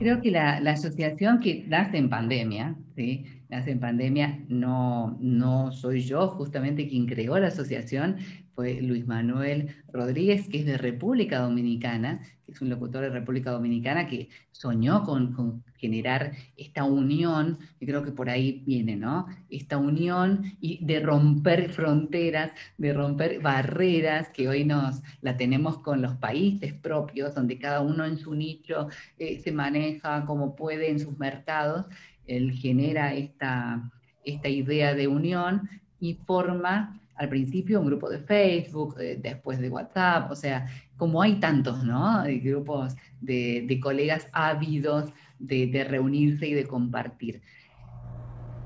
Creo 0.00 0.22
que 0.22 0.30
la, 0.30 0.56
asociación 0.70 1.40
que 1.40 1.66
nace 1.68 1.98
en 1.98 2.08
pandemia, 2.08 2.74
¿sí? 2.96 3.26
nace 3.50 3.72
en 3.72 3.80
pandemia, 3.80 4.42
no, 4.48 5.18
no 5.20 5.72
soy 5.72 6.00
yo 6.00 6.28
justamente 6.28 6.88
quien 6.88 7.04
creó 7.04 7.38
la 7.38 7.48
asociación, 7.48 8.16
fue 8.54 8.80
Luis 8.80 9.06
Manuel 9.06 9.76
Rodríguez, 9.92 10.48
que 10.48 10.60
es 10.60 10.64
de 10.64 10.78
República 10.78 11.40
Dominicana, 11.40 12.22
que 12.46 12.52
es 12.52 12.62
un 12.62 12.70
locutor 12.70 13.02
de 13.02 13.10
República 13.10 13.50
Dominicana 13.50 14.06
que 14.06 14.30
soñó 14.52 15.04
con, 15.04 15.62
generar 15.80 16.32
esta 16.56 16.84
unión, 16.84 17.58
y 17.80 17.86
creo 17.86 18.04
que 18.04 18.12
por 18.12 18.28
ahí 18.28 18.62
viene, 18.66 18.96
¿no? 18.96 19.26
Esta 19.48 19.78
unión 19.78 20.44
y 20.60 20.84
de 20.84 21.00
romper 21.00 21.72
fronteras, 21.72 22.52
de 22.78 22.92
romper 22.92 23.40
barreras 23.40 24.28
que 24.28 24.48
hoy 24.48 24.64
nos 24.64 25.00
la 25.22 25.36
tenemos 25.36 25.78
con 25.78 26.02
los 26.02 26.14
países 26.16 26.74
propios, 26.74 27.34
donde 27.34 27.58
cada 27.58 27.80
uno 27.80 28.04
en 28.04 28.18
su 28.18 28.34
nicho 28.34 28.88
eh, 29.18 29.40
se 29.42 29.52
maneja 29.52 30.24
como 30.26 30.54
puede 30.54 30.90
en 30.90 31.00
sus 31.00 31.18
mercados 31.18 31.86
él 32.30 32.52
genera 32.52 33.12
esta, 33.14 33.90
esta 34.24 34.48
idea 34.48 34.94
de 34.94 35.08
unión 35.08 35.68
y 35.98 36.14
forma 36.14 37.00
al 37.16 37.28
principio 37.28 37.80
un 37.80 37.86
grupo 37.86 38.08
de 38.08 38.20
Facebook, 38.20 38.96
eh, 38.98 39.18
después 39.20 39.58
de 39.58 39.68
WhatsApp, 39.68 40.30
o 40.30 40.36
sea, 40.36 40.66
como 40.96 41.20
hay 41.20 41.34
tantos, 41.38 41.84
¿no? 41.84 42.22
grupos 42.42 42.96
de, 43.20 43.78
colegas 43.82 44.28
ávidos 44.32 45.12
de, 45.40 45.84
reunirse 45.88 46.46
y 46.46 46.54
de 46.54 46.64
compartir. 46.64 47.40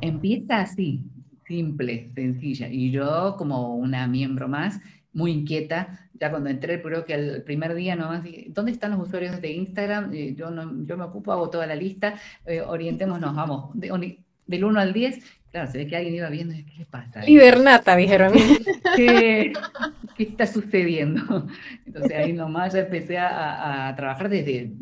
Empieza 0.01 0.61
así, 0.61 1.03
simple, 1.47 2.11
sencilla, 2.15 2.69
y 2.69 2.91
yo 2.91 3.37
como 3.39 3.77
una 3.77 4.07
miembro 4.07 4.49
más, 4.49 4.81
muy 5.13 5.31
inquieta, 5.31 6.09
ya 6.15 6.31
cuando 6.31 6.51
entré, 6.51 6.83
creo 6.83 7.05
que 7.05 7.15
el 7.15 7.43
primer 7.43 7.75
día 7.75 7.95
nomás, 7.97 8.23
¿dónde 8.49 8.73
están 8.73 8.91
los 8.91 9.07
usuarios 9.07 9.41
de 9.41 9.53
Instagram? 9.53 10.13
Eh, 10.13 10.35
yo, 10.37 10.51
no, 10.51 10.85
yo 10.85 10.97
me 10.97 11.05
ocupo, 11.05 11.33
hago 11.33 11.51
toda 11.51 11.67
la 11.67 11.77
lista, 11.77 12.15
eh, 12.47 12.61
orientémonos, 12.61 13.35
vamos, 13.35 13.71
del 13.75 14.65
1 14.65 14.81
al 14.81 14.93
10, 14.93 15.25
claro, 15.53 15.71
se 15.71 15.79
ve 15.79 15.87
que 15.87 15.97
alguien 15.97 16.17
iba 16.17 16.29
viendo, 16.29 16.55
¿qué 16.55 16.79
le 16.79 16.87
pasa? 16.87 17.29
Hibernata, 17.29 17.95
dijeron. 17.97 18.33
¿Qué, 18.97 19.53
¿Qué, 20.17 20.23
está 20.25 20.47
sucediendo? 20.47 21.47
Entonces 21.87 22.13
ahí 22.13 22.33
nomás 22.33 22.73
ya 22.75 22.81
empecé 22.81 23.19
a, 23.19 23.89
a 23.89 23.97
trabajar 23.97 24.29
desde, 24.29 24.73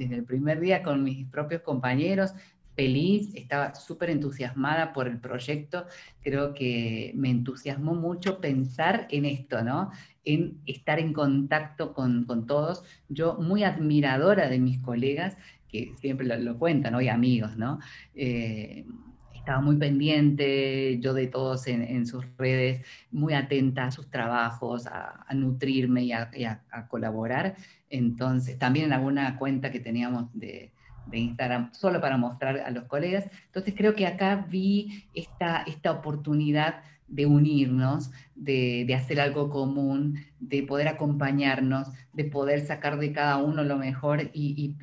desde 0.00 0.16
el 0.16 0.24
primer 0.24 0.60
día 0.60 0.82
con 0.82 1.04
mis 1.04 1.26
propios 1.26 1.60
compañeros, 1.60 2.32
feliz, 2.74 3.34
estaba 3.34 3.74
súper 3.74 4.08
entusiasmada 4.08 4.94
por 4.94 5.06
el 5.06 5.18
proyecto. 5.18 5.84
Creo 6.22 6.54
que 6.54 7.12
me 7.14 7.28
entusiasmó 7.28 7.94
mucho 7.94 8.40
pensar 8.40 9.06
en 9.10 9.26
esto, 9.26 9.62
¿no? 9.62 9.90
En 10.24 10.58
estar 10.64 10.98
en 10.98 11.12
contacto 11.12 11.92
con, 11.92 12.26
todos. 12.46 12.82
Yo 13.10 13.34
muy 13.34 13.62
admiradora 13.62 14.48
de 14.48 14.58
mis 14.58 14.78
colegas, 14.78 15.36
que 15.68 15.92
siempre 16.00 16.26
lo, 16.26 16.58
cuentan, 16.58 16.94
¿no? 16.94 17.02
Y 17.02 17.08
amigos, 17.08 17.58
¿no? 17.58 17.78
Eh, 18.14 18.86
estaba 19.34 19.60
muy 19.60 19.76
pendiente 19.76 20.98
yo 21.00 21.12
de 21.12 21.26
todos 21.26 21.66
en, 21.66 22.06
sus 22.06 22.24
redes, 22.38 22.86
muy 23.10 23.34
atenta 23.34 23.84
a 23.84 23.90
sus 23.90 24.08
trabajos, 24.10 24.86
a, 24.86 25.26
nutrirme 25.34 26.04
y 26.04 26.12
a, 26.12 26.60
colaborar. 26.88 27.56
Entonces, 27.90 28.58
también 28.58 28.86
en 28.86 28.92
alguna 28.94 29.36
cuenta 29.36 29.70
que 29.70 29.80
teníamos 29.80 30.26
de, 30.32 30.72
de 31.06 31.18
Instagram 31.18 31.72
solo 31.72 32.00
para 32.00 32.16
mostrar 32.16 32.58
a 32.58 32.70
los 32.70 32.84
colegas. 32.84 33.28
Entonces 33.46 33.74
creo 33.76 33.94
que 33.94 34.06
acá 34.06 34.46
vi 34.48 35.04
esta, 35.14 35.62
esta 35.62 35.92
oportunidad 35.92 36.82
de 37.08 37.26
unirnos, 37.26 38.12
de, 38.36 38.86
hacer 38.94 39.20
algo 39.20 39.50
común, 39.50 40.20
de 40.38 40.62
poder 40.62 40.88
acompañarnos, 40.88 41.88
de 42.12 42.24
poder 42.24 42.60
sacar 42.60 42.98
de 42.98 43.12
cada 43.12 43.38
uno 43.38 43.64
lo 43.64 43.76
mejor 43.76 44.30
y, 44.32 44.76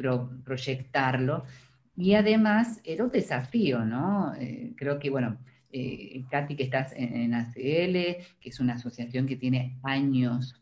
proyectarlo. 0.44 1.46
Y 1.96 2.14
además 2.14 2.82
era 2.84 3.06
un 3.06 3.12
desafío, 3.12 3.86
¿no? 3.86 4.36
Eh, 4.36 4.74
creo 4.76 5.00
que, 5.00 5.10
bueno, 5.10 5.38
eh, 5.72 6.26
Katy, 6.30 6.56
que 6.56 6.64
estás 6.64 6.94
en, 6.94 7.16
en, 7.16 7.34
ACL, 7.34 7.56
que 8.40 8.50
es 8.50 8.60
una 8.60 8.74
asociación 8.74 9.26
que 9.26 9.38
tiene 9.38 9.80
años, 9.84 10.62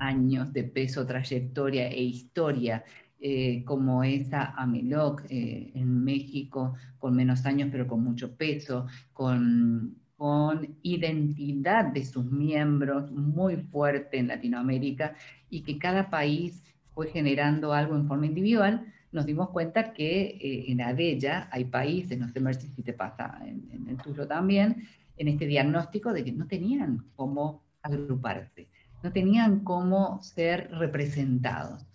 años 0.00 0.52
de 0.52 0.64
peso, 0.64 1.06
trayectoria 1.06 1.88
e 1.88 2.02
historia 2.02 2.84
eh, 3.20 3.64
como 3.64 4.04
esa 4.04 4.54
Ameloc 4.56 5.24
eh, 5.28 5.72
en 5.74 6.04
México, 6.04 6.74
con 6.98 7.16
menos 7.16 7.44
años 7.46 7.68
pero 7.72 7.86
con 7.88 8.04
mucho 8.04 8.36
peso, 8.36 8.86
con, 9.12 9.96
con 10.16 10.76
identidad 10.82 11.86
de 11.86 12.04
sus 12.04 12.24
miembros 12.30 13.10
muy 13.10 13.56
fuerte 13.56 14.18
en 14.18 14.28
Latinoamérica 14.28 15.16
y 15.50 15.62
que 15.62 15.78
cada 15.78 16.10
país 16.10 16.62
fue 16.94 17.08
generando 17.08 17.72
algo 17.72 17.96
en 17.96 18.06
forma 18.06 18.26
individual, 18.26 18.86
nos 19.10 19.26
dimos 19.26 19.50
cuenta 19.50 19.92
que 19.92 20.38
eh, 20.40 20.64
en 20.68 20.80
Adella 20.80 21.48
hay 21.50 21.64
países, 21.64 22.18
no 22.18 22.28
sé 22.28 22.68
si 22.68 22.82
te 22.82 22.92
pasa 22.92 23.38
en, 23.44 23.68
en, 23.72 23.88
el 23.88 23.96
tuyo 23.96 24.28
también, 24.28 24.86
en 25.16 25.28
este 25.28 25.46
diagnóstico 25.46 26.12
de 26.12 26.24
que 26.24 26.32
no 26.32 26.46
tenían 26.46 27.04
cómo 27.16 27.64
agruparse, 27.82 28.68
no 29.02 29.12
tenían 29.12 29.60
cómo 29.60 30.22
ser 30.22 30.70
representados. 30.72 31.86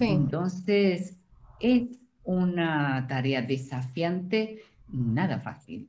Entonces, 0.00 1.16
es 1.60 1.98
una 2.24 3.06
tarea 3.08 3.42
desafiante, 3.42 4.62
nada 4.88 5.40
fácil, 5.40 5.88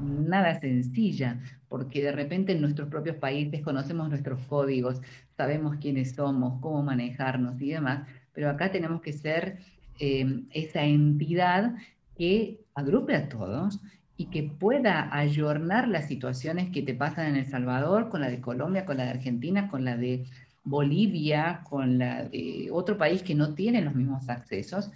nada 0.00 0.58
sencilla, 0.58 1.40
porque 1.68 2.02
de 2.02 2.12
repente 2.12 2.52
en 2.52 2.60
nuestros 2.60 2.88
propios 2.88 3.16
países 3.16 3.62
conocemos 3.62 4.08
nuestros 4.08 4.40
códigos, 4.46 5.00
sabemos 5.36 5.76
quiénes 5.80 6.14
somos, 6.14 6.60
cómo 6.60 6.82
manejarnos 6.82 7.60
y 7.60 7.70
demás, 7.70 8.06
pero 8.32 8.50
acá 8.50 8.72
tenemos 8.72 9.00
que 9.00 9.12
ser 9.12 9.58
eh, 10.00 10.42
esa 10.50 10.82
entidad 10.84 11.76
que 12.16 12.60
agrupe 12.74 13.14
a 13.14 13.28
todos 13.28 13.80
y 14.20 14.26
que 14.26 14.42
pueda 14.42 15.08
ayornar 15.16 15.88
las 15.88 16.06
situaciones 16.06 16.68
que 16.68 16.82
te 16.82 16.92
pasan 16.92 17.28
en 17.28 17.36
El 17.36 17.46
Salvador, 17.46 18.10
con 18.10 18.20
la 18.20 18.28
de 18.28 18.42
Colombia, 18.42 18.84
con 18.84 18.98
la 18.98 19.04
de 19.04 19.10
Argentina, 19.12 19.70
con 19.70 19.82
la 19.82 19.96
de 19.96 20.26
Bolivia, 20.62 21.62
con 21.64 21.96
la 21.96 22.24
de 22.24 22.68
otro 22.70 22.98
país 22.98 23.22
que 23.22 23.34
no 23.34 23.54
tiene 23.54 23.80
los 23.80 23.94
mismos 23.94 24.28
accesos. 24.28 24.90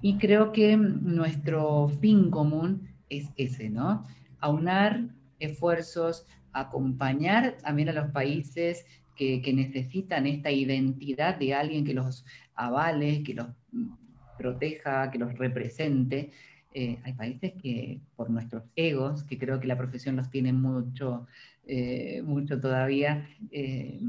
Y 0.00 0.18
creo 0.18 0.52
que 0.52 0.76
nuestro 0.76 1.88
fin 2.00 2.30
común 2.30 2.88
es 3.08 3.30
ese, 3.36 3.70
¿no? 3.70 4.06
Aunar 4.38 5.00
esfuerzos, 5.40 6.28
acompañar 6.52 7.56
también 7.60 7.88
a 7.88 7.92
los 7.92 8.12
países 8.12 8.86
que, 9.16 9.42
necesitan 9.52 10.28
esta 10.28 10.52
identidad 10.52 11.40
de 11.40 11.54
alguien 11.54 11.84
que 11.84 11.92
los 11.92 12.24
avale, 12.54 13.24
que 13.24 13.34
los 13.34 13.48
proteja, 14.38 15.10
que 15.10 15.18
los 15.18 15.36
represente. 15.36 16.30
Eh, 16.72 17.00
hay 17.02 17.12
países 17.14 17.52
que 17.60 18.00
por 18.16 18.30
nuestros 18.30 18.62
egos, 18.76 19.24
que 19.24 19.38
creo 19.38 19.58
que 19.58 19.66
la 19.66 19.76
profesión 19.76 20.16
los 20.16 20.30
tiene 20.30 20.52
mucho, 20.52 21.26
eh, 21.66 22.22
mucho 22.24 22.60
todavía, 22.60 23.28
eh, 23.50 24.00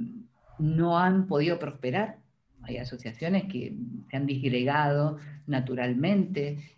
no 0.57 0.99
han 0.99 1.27
podido 1.27 1.57
prosperar. 1.57 2.19
Hay 2.63 2.77
asociaciones 2.77 3.45
que 3.45 3.73
se 4.09 4.17
han 4.17 4.27
disgregado 4.27 5.17
naturalmente, 5.47 6.77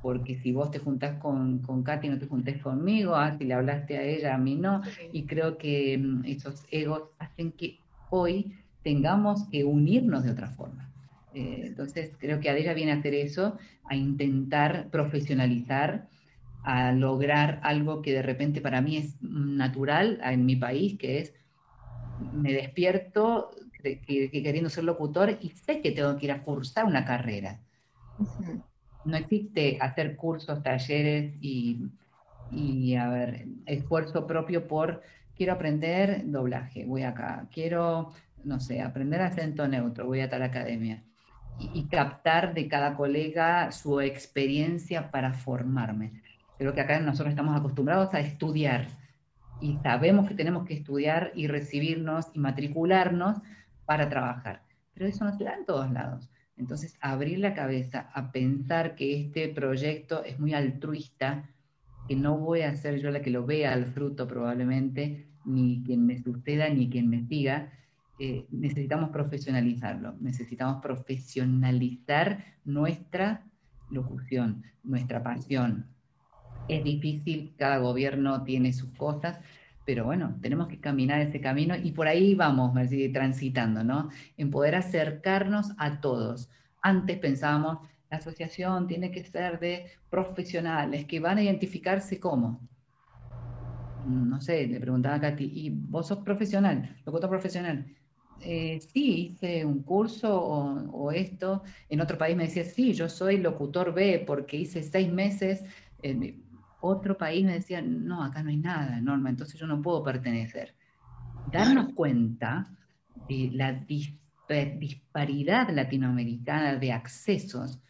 porque 0.00 0.36
si 0.36 0.52
vos 0.52 0.70
te 0.70 0.78
juntás 0.78 1.18
con, 1.18 1.60
con 1.60 1.82
Katy 1.82 2.08
no 2.08 2.18
te 2.18 2.26
juntés 2.26 2.60
conmigo, 2.60 3.14
ah, 3.16 3.36
si 3.38 3.44
le 3.44 3.54
hablaste 3.54 3.96
a 3.96 4.02
ella, 4.04 4.34
a 4.34 4.38
mí 4.38 4.56
no, 4.56 4.82
y 5.12 5.26
creo 5.26 5.58
que 5.58 5.96
mm, 5.98 6.24
esos 6.26 6.66
egos 6.70 7.10
hacen 7.18 7.52
que 7.52 7.84
hoy 8.08 8.52
tengamos 8.82 9.48
que 9.48 9.64
unirnos 9.64 10.24
de 10.24 10.30
otra 10.32 10.50
forma. 10.50 10.91
Eh, 11.34 11.64
entonces, 11.66 12.12
creo 12.18 12.40
que 12.40 12.50
Adela 12.50 12.74
viene 12.74 12.92
a 12.92 12.96
hacer 12.96 13.14
eso, 13.14 13.56
a 13.88 13.96
intentar 13.96 14.90
profesionalizar, 14.90 16.08
a 16.62 16.92
lograr 16.92 17.60
algo 17.62 18.02
que 18.02 18.12
de 18.12 18.22
repente 18.22 18.60
para 18.60 18.80
mí 18.82 18.98
es 18.98 19.20
natural 19.22 20.20
en 20.22 20.46
mi 20.46 20.56
país, 20.56 20.98
que 20.98 21.18
es, 21.20 21.34
me 22.18 22.52
despierto 22.52 23.50
queriendo 23.82 24.70
ser 24.70 24.84
locutor 24.84 25.38
y 25.40 25.50
sé 25.50 25.80
que 25.80 25.90
tengo 25.90 26.16
que 26.16 26.26
ir 26.26 26.32
a 26.32 26.42
cursar 26.42 26.84
una 26.84 27.04
carrera. 27.04 27.60
No 29.04 29.16
existe 29.16 29.78
hacer 29.80 30.14
cursos, 30.14 30.62
talleres 30.62 31.34
y, 31.40 31.88
y, 32.48 32.94
a 32.94 33.08
ver, 33.08 33.46
esfuerzo 33.66 34.26
propio 34.26 34.68
por, 34.68 35.02
quiero 35.34 35.54
aprender 35.54 36.22
doblaje, 36.26 36.84
voy 36.84 37.02
acá, 37.02 37.48
quiero, 37.50 38.12
no 38.44 38.60
sé, 38.60 38.80
aprender 38.80 39.20
acento 39.22 39.66
neutro, 39.66 40.06
voy 40.06 40.20
a 40.20 40.30
tal 40.30 40.42
academia 40.42 41.02
y, 41.58 41.84
captar 41.84 42.54
de 42.54 42.68
cada 42.68 42.96
colega 42.96 43.70
su 43.72 44.00
experiencia 44.00 45.10
para 45.10 45.32
formarme. 45.32 46.22
Creo 46.58 46.74
que 46.74 46.80
acá 46.80 46.98
nosotros 47.00 47.30
estamos 47.30 47.56
acostumbrados 47.56 48.12
a 48.14 48.20
estudiar 48.20 48.88
y 49.60 49.76
sabemos 49.82 50.28
que 50.28 50.34
tenemos 50.34 50.66
que 50.66 50.74
estudiar 50.74 51.32
y 51.34 51.46
recibirnos 51.46 52.30
y 52.34 52.38
matricularnos 52.38 53.38
para 53.84 54.08
trabajar. 54.08 54.62
Pero 54.94 55.06
eso 55.06 55.24
no 55.24 55.36
se 55.36 55.44
da 55.44 55.54
en 55.54 55.64
todos 55.64 55.90
lados. 55.90 56.28
Entonces, 56.56 56.96
abrir 57.00 57.38
la 57.38 57.54
cabeza 57.54 58.10
a 58.12 58.30
pensar 58.32 58.94
que 58.94 59.20
este 59.20 59.48
proyecto 59.48 60.24
es 60.24 60.38
muy 60.38 60.54
altruista, 60.54 61.48
que 62.08 62.16
no 62.16 62.38
voy 62.38 62.62
a 62.62 62.76
ser 62.76 63.00
yo 63.00 63.10
la 63.10 63.22
que 63.22 63.30
lo 63.30 63.46
vea 63.46 63.72
al 63.72 63.86
fruto 63.86 64.26
probablemente, 64.28 65.28
ni 65.44 65.82
quien 65.84 66.06
me 66.06 66.18
suceda, 66.18 66.68
ni 66.68 66.88
quien 66.90 67.08
me 67.08 67.26
siga, 67.26 67.72
eh, 68.18 68.46
necesitamos 68.50 69.10
profesionalizarlo, 69.10 70.14
necesitamos 70.20 70.82
profesionalizar 70.82 72.44
nuestra 72.64 73.44
locución, 73.90 74.64
nuestra 74.82 75.22
pasión. 75.22 75.86
Es 76.68 76.84
difícil, 76.84 77.54
cada 77.56 77.78
gobierno 77.78 78.44
tiene 78.44 78.72
sus 78.72 78.90
cosas, 78.90 79.40
pero 79.84 80.04
bueno, 80.04 80.36
tenemos 80.40 80.68
que 80.68 80.78
caminar 80.78 81.20
ese 81.20 81.40
camino 81.40 81.74
y 81.76 81.92
por 81.92 82.06
ahí 82.06 82.34
vamos, 82.34 82.72
transitando, 83.12 83.82
¿no? 83.82 84.10
En 84.36 84.50
poder 84.50 84.76
acercarnos 84.76 85.72
a 85.78 86.00
todos. 86.00 86.50
Antes 86.80 87.18
pensábamos, 87.18 87.78
la 88.10 88.18
asociación 88.18 88.86
tiene 88.86 89.10
que 89.10 89.24
ser 89.24 89.58
de 89.58 89.86
profesionales 90.10 91.06
que 91.06 91.18
van 91.18 91.38
a 91.38 91.42
identificarse 91.42 92.20
como. 92.20 92.60
No 94.06 94.40
sé, 94.40 94.66
le 94.66 94.80
preguntaba 94.80 95.16
a 95.16 95.20
Katy, 95.20 95.44
¿y 95.44 95.70
vos 95.70 96.08
sos 96.08 96.18
profesional, 96.18 96.96
locutor 97.04 97.30
profesional? 97.30 97.86
Eh, 98.40 98.80
sí, 98.92 99.34
hice 99.34 99.64
un 99.64 99.82
curso 99.82 100.40
o, 100.40 101.12
esto. 101.12 101.62
En 101.88 102.00
otro 102.00 102.18
país 102.18 102.36
me 102.36 102.44
decía, 102.44 102.64
sí, 102.64 102.92
yo 102.92 103.08
soy 103.08 103.38
locutor 103.38 103.94
B 103.94 104.24
porque 104.26 104.56
hice 104.56 104.82
seis 104.82 105.12
meses. 105.12 105.64
En 106.02 106.42
otro 106.80 107.16
país 107.16 107.44
me 107.44 107.52
decía, 107.52 107.80
no, 107.80 108.24
acá 108.24 108.42
no 108.42 108.50
hay 108.50 108.56
nada, 108.56 109.00
Norma, 109.00 109.30
entonces 109.30 109.58
yo 109.58 109.66
no 109.66 109.80
puedo 109.80 110.02
pertenecer. 110.02 110.74
Darnos 111.52 111.92
cuenta 111.94 112.76
de 113.28 113.50
la 113.52 113.72
disparidad 114.78 115.70
latinoamericana 115.70 116.76
de 116.76 116.92
accesos 116.92 117.80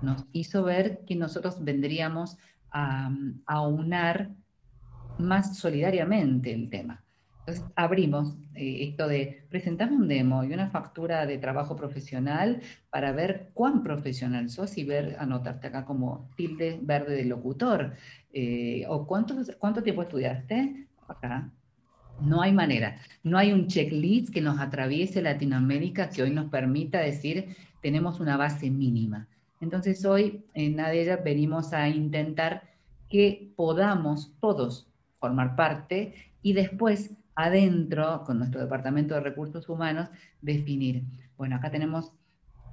nos 0.00 0.24
hizo 0.32 0.64
ver 0.64 1.04
que 1.06 1.14
nosotros 1.16 1.62
vendríamos 1.62 2.38
a, 2.70 3.10
a 3.46 3.60
unar 3.60 4.30
más 5.18 5.58
solidariamente 5.58 6.52
el 6.52 6.70
tema. 6.70 7.04
Entonces 7.40 7.64
abrimos 7.74 8.36
eh, 8.54 8.84
esto 8.88 9.08
de 9.08 9.44
presentame 9.48 9.96
un 9.96 10.08
demo 10.08 10.44
y 10.44 10.52
una 10.52 10.70
factura 10.70 11.26
de 11.26 11.38
trabajo 11.38 11.74
profesional 11.74 12.60
para 12.90 13.12
ver 13.12 13.50
cuán 13.54 13.82
profesional 13.82 14.50
sos 14.50 14.76
y 14.76 14.84
ver, 14.84 15.16
anotarte 15.18 15.68
acá 15.68 15.84
como 15.84 16.28
tilde 16.36 16.78
verde 16.82 17.14
de 17.14 17.24
locutor. 17.24 17.94
Eh, 18.32 18.84
o 18.88 19.06
cuánto, 19.06 19.34
cuánto 19.58 19.82
tiempo 19.82 20.02
estudiaste 20.02 20.86
acá. 21.08 21.50
No 22.20 22.42
hay 22.42 22.52
manera, 22.52 22.98
no 23.22 23.38
hay 23.38 23.52
un 23.52 23.66
checklist 23.66 24.32
que 24.32 24.42
nos 24.42 24.60
atraviese 24.60 25.22
Latinoamérica 25.22 26.10
que 26.10 26.22
hoy 26.22 26.30
nos 26.30 26.50
permita 26.50 27.00
decir 27.00 27.56
tenemos 27.80 28.20
una 28.20 28.36
base 28.36 28.70
mínima. 28.70 29.26
Entonces 29.60 30.04
hoy 30.04 30.44
en 30.54 30.76
Nadella 30.76 31.16
venimos 31.16 31.72
a 31.72 31.88
intentar 31.88 32.62
que 33.08 33.52
podamos 33.56 34.32
todos 34.40 34.86
formar 35.18 35.56
parte 35.56 36.14
y 36.42 36.52
después 36.52 37.16
adentro, 37.44 38.22
con 38.24 38.38
nuestro 38.38 38.60
Departamento 38.60 39.14
de 39.14 39.20
Recursos 39.20 39.68
Humanos, 39.68 40.08
definir, 40.40 41.04
bueno, 41.36 41.56
acá 41.56 41.70
tenemos 41.70 42.12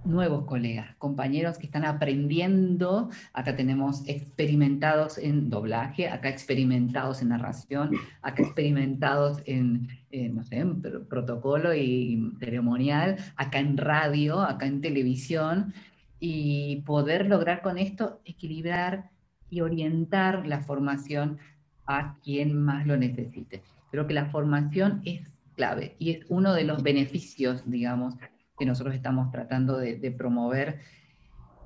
nuevos 0.03 0.45
colegas, 0.45 0.95
compañeros 0.97 1.57
que 1.57 1.65
están 1.65 1.83
aprendiendo, 1.83 3.09
acá 3.33 3.55
tenemos 3.55 4.07
experimentados 4.07 5.17
en 5.17 5.49
doblaje, 5.49 6.07
acá 6.07 6.29
experimentados 6.29 7.21
en 7.21 7.29
narración, 7.29 7.91
acá 8.21 8.43
experimentados 8.43 9.41
en, 9.45 9.89
no 10.33 10.43
sé, 10.43 10.65
protocolo 11.09 11.73
y 11.73 12.31
ceremonial, 12.39 13.17
acá 13.35 13.59
en 13.59 13.77
radio, 13.77 14.39
acá 14.41 14.65
en 14.65 14.81
televisión, 14.81 15.73
y 16.19 16.77
poder 16.85 17.27
lograr 17.27 17.61
con 17.61 17.77
esto 17.77 18.21
equilibrar 18.25 19.09
y 19.49 19.61
orientar 19.61 20.47
la 20.47 20.61
formación 20.61 21.37
a 21.85 22.15
quien 22.23 22.59
más 22.59 22.87
lo 22.87 22.97
necesite. 22.97 23.61
Creo 23.91 24.07
que 24.07 24.13
la 24.13 24.27
formación 24.27 25.01
es 25.05 25.29
clave 25.55 25.95
y 25.99 26.11
es 26.11 26.25
uno 26.29 26.53
de 26.53 26.63
los 26.63 26.83
beneficios, 26.83 27.63
digamos, 27.69 28.15
que 28.57 28.65
nosotros 28.65 28.95
estamos 28.95 29.31
tratando 29.31 29.77
de, 29.77 30.11
promover 30.11 30.79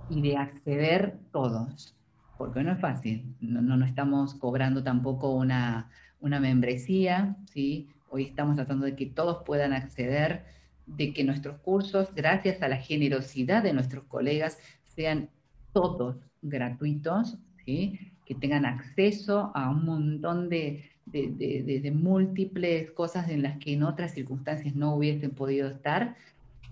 y 0.09 0.21
de 0.21 0.37
acceder 0.37 1.19
todos, 1.31 1.95
porque 2.37 2.63
no 2.63 2.71
es 2.71 2.79
fácil, 2.79 3.35
no, 3.39 3.61
no, 3.61 3.85
estamos 3.85 4.33
cobrando 4.35 4.83
tampoco 4.83 5.31
una, 5.31 5.89
una 6.19 6.39
membresía, 6.39 7.37
¿sí? 7.53 7.89
hoy 8.09 8.23
estamos 8.23 8.55
tratando 8.55 8.85
de 8.85 8.95
que 8.95 9.05
todos 9.05 9.43
puedan 9.45 9.73
acceder, 9.73 10.45
de 10.85 11.13
que 11.13 11.23
nuestros 11.23 11.59
cursos, 11.59 12.13
gracias 12.13 12.61
a 12.61 12.67
la 12.67 12.77
generosidad 12.77 13.63
de 13.63 13.73
nuestros 13.73 14.03
colegas, 14.05 14.57
sean 14.83 15.29
todos 15.71 16.17
gratuitos, 16.41 17.37
¿sí? 17.65 17.99
que 18.25 18.35
tengan 18.35 18.65
acceso 18.65 19.51
a 19.55 19.69
un 19.69 19.85
montón 19.85 20.49
de, 20.49 20.90
de, 21.05 21.91
múltiples 21.93 22.91
cosas 22.91 23.29
en 23.29 23.41
las 23.41 23.57
que 23.57 23.73
en 23.73 23.83
otras 23.83 24.13
circunstancias 24.13 24.75
no 24.75 24.95
hubiesen 24.95 25.31
podido 25.31 25.69
estar. 25.69 26.15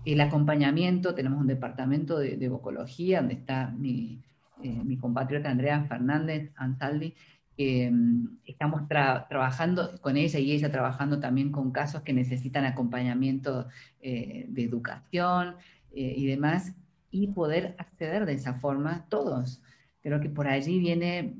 El 0.04 0.20
acompañamiento, 0.20 1.14
tenemos 1.14 1.40
un 1.40 1.46
departamento 1.46 2.18
de, 2.18 2.36
de 2.36 2.48
vocología 2.48 3.20
donde 3.20 3.34
está 3.34 3.70
mi, 3.76 4.22
eh, 4.62 4.82
mi 4.84 4.98
compatriota 4.98 5.50
Andrea 5.50 5.84
Fernández 5.84 6.50
Ansaldi, 6.56 7.14
mm, 7.58 8.26
estamos 8.44 8.86
trabajando 8.88 9.98
con 10.00 10.16
ella 10.16 10.38
y 10.38 10.52
ella 10.52 10.70
trabajando 10.70 11.18
también 11.18 11.50
con 11.50 11.70
casos 11.70 12.02
que 12.02 12.12
necesitan 12.12 12.64
acompañamiento 12.66 13.68
eh, 14.02 14.46
de 14.48 14.62
educación 14.62 15.56
eh, 15.92 16.14
y 16.16 16.26
demás, 16.26 16.74
y 17.10 17.28
poder 17.28 17.74
acceder 17.78 18.26
de 18.26 18.34
esa 18.34 18.54
forma 18.54 19.06
todos. 19.08 19.62
Creo 20.02 20.20
que 20.20 20.28
por 20.28 20.46
allí 20.46 20.78
viene, 20.78 21.34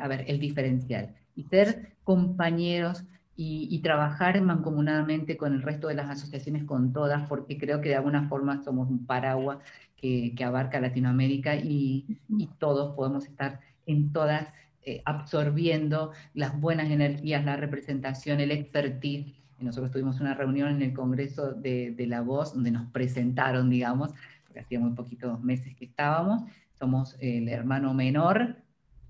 a 0.00 0.08
ver, 0.08 0.24
el 0.28 0.38
diferencial 0.38 1.14
y 1.34 1.44
ser 1.44 1.94
compañeros 2.10 3.04
y, 3.36 3.78
trabajar 3.84 4.42
mancomunadamente 4.42 5.36
con 5.36 5.54
el 5.54 5.62
resto 5.62 5.86
de 5.86 5.94
las 5.94 6.10
asociaciones, 6.10 6.64
con 6.64 6.92
todas, 6.92 7.28
porque 7.28 7.56
creo 7.56 7.80
que 7.80 7.90
de 7.90 7.94
alguna 7.94 8.28
forma 8.28 8.64
somos 8.64 8.90
un 8.90 9.06
paraguas 9.06 9.58
que, 9.96 10.34
abarca 10.44 10.80
Latinoamérica 10.80 11.54
y, 11.54 12.18
todos 12.58 12.96
podemos 12.96 13.26
estar 13.26 13.60
en 13.86 14.12
todas 14.12 14.48
eh, 14.82 15.02
absorbiendo 15.04 16.10
las 16.34 16.60
buenas 16.60 16.90
energías, 16.90 17.44
la 17.44 17.56
representación, 17.56 18.40
el 18.40 18.50
expertise. 18.50 19.36
nosotros 19.60 19.92
tuvimos 19.92 20.18
una 20.20 20.34
reunión 20.34 20.70
en 20.70 20.82
el 20.82 20.92
Congreso 20.92 21.52
de, 21.52 21.92
de 21.92 22.06
La 22.08 22.22
Voz, 22.22 22.54
donde 22.54 22.72
nos 22.72 22.90
presentaron, 22.90 23.70
digamos, 23.70 24.10
porque 24.44 24.60
hacía 24.60 24.80
muy 24.80 24.94
poquitos 24.94 25.40
meses 25.44 25.76
que 25.76 25.84
estábamos, 25.84 26.42
somos 26.72 27.16
el 27.20 27.48
hermano 27.48 27.94
menor, 27.94 28.56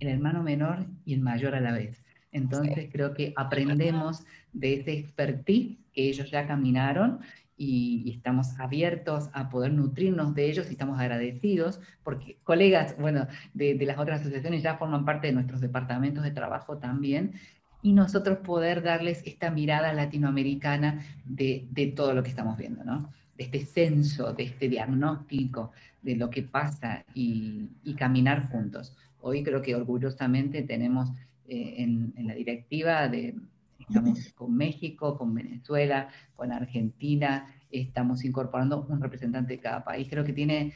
el 0.00 0.08
hermano 0.08 0.42
menor 0.42 0.84
y 1.06 1.14
el 1.14 1.20
mayor 1.20 1.54
a 1.54 1.60
la 1.60 1.72
vez. 1.72 2.04
Entonces 2.32 2.88
creo 2.92 3.14
que 3.14 3.32
aprendemos 3.36 4.24
de 4.52 4.74
ese 4.74 4.92
expertise 4.92 5.78
que 5.92 6.08
ellos 6.08 6.30
ya 6.30 6.46
caminaron 6.46 7.20
y, 7.56 8.12
estamos 8.16 8.58
abiertos 8.58 9.28
a 9.32 9.50
poder 9.50 9.72
nutrirnos 9.72 10.34
de 10.34 10.48
ellos 10.48 10.68
y 10.68 10.72
estamos 10.72 10.98
agradecidos 10.98 11.80
porque 12.02 12.38
colegas, 12.42 12.96
bueno, 12.98 13.26
de, 13.52 13.74
las 13.84 13.98
otras 13.98 14.20
asociaciones 14.20 14.62
ya 14.62 14.76
forman 14.76 15.04
parte 15.04 15.26
de 15.26 15.32
nuestros 15.34 15.60
departamentos 15.60 16.24
de 16.24 16.30
trabajo 16.30 16.78
también 16.78 17.34
y 17.82 17.92
nosotros 17.92 18.38
poder 18.38 18.82
darles 18.82 19.22
esta 19.26 19.50
mirada 19.50 19.92
latinoamericana 19.92 21.04
de, 21.24 21.92
todo 21.96 22.14
lo 22.14 22.22
que 22.22 22.30
estamos 22.30 22.56
viendo, 22.56 22.84
¿no? 22.84 23.10
De 23.36 23.44
este 23.44 23.64
censo, 23.64 24.32
de 24.32 24.44
este 24.44 24.68
diagnóstico 24.68 25.72
de 26.02 26.16
lo 26.16 26.30
que 26.30 26.42
pasa 26.42 27.04
y 27.14 27.94
caminar 27.98 28.48
juntos. 28.50 28.96
Hoy 29.20 29.42
creo 29.42 29.60
que 29.60 29.74
orgullosamente 29.74 30.62
tenemos 30.62 31.10
eh, 31.50 31.82
en, 31.82 32.14
la 32.16 32.34
directiva 32.34 33.08
de 33.08 33.34
Estamos 33.80 34.32
con 34.34 34.56
México, 34.56 35.18
con 35.18 35.34
Venezuela, 35.34 36.08
con 36.36 36.52
Argentina, 36.52 37.52
estamos 37.72 38.24
incorporando 38.24 38.86
un 38.88 39.00
representante 39.00 39.54
de 39.54 39.60
cada 39.60 39.82
país. 39.82 40.06
Creo 40.08 40.24
que 40.24 40.32
tiene, 40.32 40.72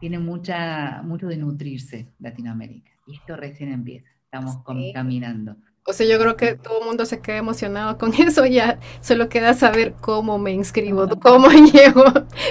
tiene 0.00 0.18
mucha, 0.18 1.02
mucho 1.02 1.26
de 1.26 1.36
nutrirse 1.36 2.08
Latinoamérica. 2.20 2.90
Y 3.06 3.16
esto 3.16 3.36
recién 3.36 3.70
empieza, 3.70 4.08
estamos 4.24 4.56
caminando. 4.94 5.56
O 5.86 5.92
sea, 5.92 6.06
yo 6.06 6.18
creo 6.18 6.34
que 6.36 6.54
todo 6.54 6.80
el 6.80 6.86
mundo 6.86 7.04
se 7.04 7.20
queda 7.20 7.36
emocionado 7.36 7.98
con 7.98 8.14
eso, 8.18 8.46
ya 8.46 8.78
solo 9.02 9.28
queda 9.28 9.52
saber 9.52 9.94
cómo 10.00 10.38
me 10.38 10.52
inscribo, 10.52 11.06
cómo 11.20 11.48
llevo, 11.72 12.04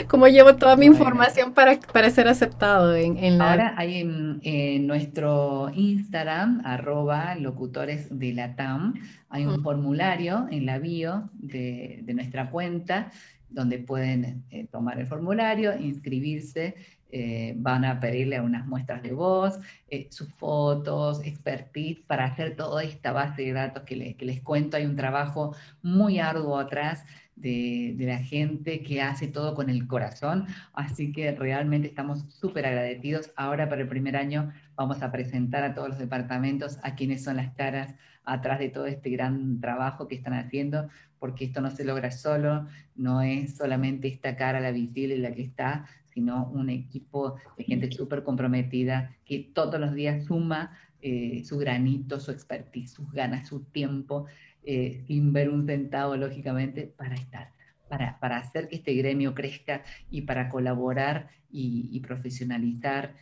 cómo 0.07 0.27
llevo 0.27 0.55
toda 0.55 0.75
mi 0.75 0.85
información 0.85 1.53
para, 1.53 1.79
para 1.79 2.09
ser 2.11 2.27
aceptado 2.27 2.95
en, 2.95 3.17
en 3.17 3.39
la... 3.39 3.51
Ahora 3.51 3.73
hay 3.75 4.01
en, 4.01 4.87
nuestro 4.87 5.71
Instagram, 5.73 6.61
arroba 6.63 7.35
locutores 7.35 8.07
de 8.17 8.33
la 8.33 8.55
TAM, 8.55 8.93
hay 9.29 9.45
un 9.45 9.63
formulario 9.63 10.47
en 10.51 10.67
la 10.67 10.77
bio 10.77 11.31
de, 11.33 12.01
de 12.03 12.13
nuestra 12.13 12.51
cuenta 12.51 13.11
donde 13.53 13.77
pueden 13.77 14.43
eh, 14.49 14.67
tomar 14.71 14.99
el 14.99 15.07
formulario, 15.07 15.77
inscribirse 15.79 16.75
eh, 17.15 17.53
van 17.57 17.85
a 17.85 17.99
pedirle 17.99 18.41
unas 18.41 18.65
muestras 18.65 19.03
de 19.03 19.13
voz, 19.13 19.59
eh, 19.87 20.07
sus 20.09 20.33
fotos, 20.33 21.23
expertise, 21.23 21.99
para 22.07 22.25
hacer 22.25 22.55
toda 22.55 22.83
esta 22.83 23.11
base 23.11 23.43
de 23.43 23.53
datos 23.53 23.83
que, 23.83 23.95
les 23.95 24.41
cuento. 24.41 24.77
Hay 24.77 24.87
un 24.87 24.95
trabajo 24.95 25.55
muy 25.83 26.17
arduo 26.17 26.57
atrás 26.57 27.05
de, 27.35 27.95
la 27.99 28.17
gente 28.17 28.81
que 28.81 29.03
hace 29.03 29.27
todo 29.27 29.53
con 29.53 29.69
el 29.69 29.85
corazón, 29.85 30.47
así 30.73 31.11
que 31.11 31.31
realmente 31.33 31.87
estamos 31.87 32.25
súper 32.29 32.65
agradecidos. 32.65 33.29
Ahora 33.35 33.69
para 33.69 33.83
el 33.83 33.87
primer 33.87 34.17
año 34.17 34.51
vamos 34.75 35.03
a 35.03 35.11
presentar 35.11 35.63
a 35.63 35.75
todos 35.75 35.89
los 35.89 35.99
departamentos 35.99 36.79
a 36.81 36.95
quienes 36.95 37.23
son 37.23 37.37
las 37.37 37.53
caras 37.53 37.93
atrás 38.25 38.57
de 38.57 38.69
todo 38.69 38.87
este 38.87 39.11
gran 39.11 39.59
trabajo 39.59 40.07
que 40.07 40.15
están 40.15 40.33
haciendo, 40.33 40.89
porque 41.19 41.45
esto 41.45 41.61
no 41.61 41.69
se 41.69 41.85
logra 41.85 42.09
solo, 42.09 42.65
no 42.95 43.21
es 43.21 43.55
solamente 43.55 44.07
esta 44.07 44.35
cara 44.35 44.59
la 44.59 44.71
visible 44.71 45.15
la 45.19 45.31
que 45.31 45.43
está, 45.43 45.85
sino 46.13 46.49
un 46.53 46.69
equipo 46.69 47.35
de 47.57 47.63
gente 47.63 47.91
súper 47.91 48.23
comprometida 48.23 49.15
que 49.25 49.51
todos 49.53 49.79
los 49.79 49.93
días 49.93 50.25
suma 50.25 50.77
eh, 51.01 51.43
su 51.43 51.57
granito, 51.57 52.19
su 52.19 52.31
expertise, 52.31 52.93
sus 52.93 53.11
ganas, 53.11 53.47
su 53.47 53.65
tiempo, 53.65 54.25
eh, 54.63 55.03
sin 55.05 55.33
ver 55.33 55.49
un 55.49 55.65
centavo, 55.65 56.15
lógicamente, 56.15 56.93
para 56.95 57.15
estar, 57.15 57.49
para, 57.89 58.19
para, 58.19 58.37
hacer 58.37 58.69
que 58.69 58.77
este 58.77 58.93
gremio 58.93 59.33
crezca 59.33 59.83
y 60.09 60.21
para 60.21 60.47
colaborar 60.47 61.27
y, 61.51 61.99
profesionalizar. 61.99 63.15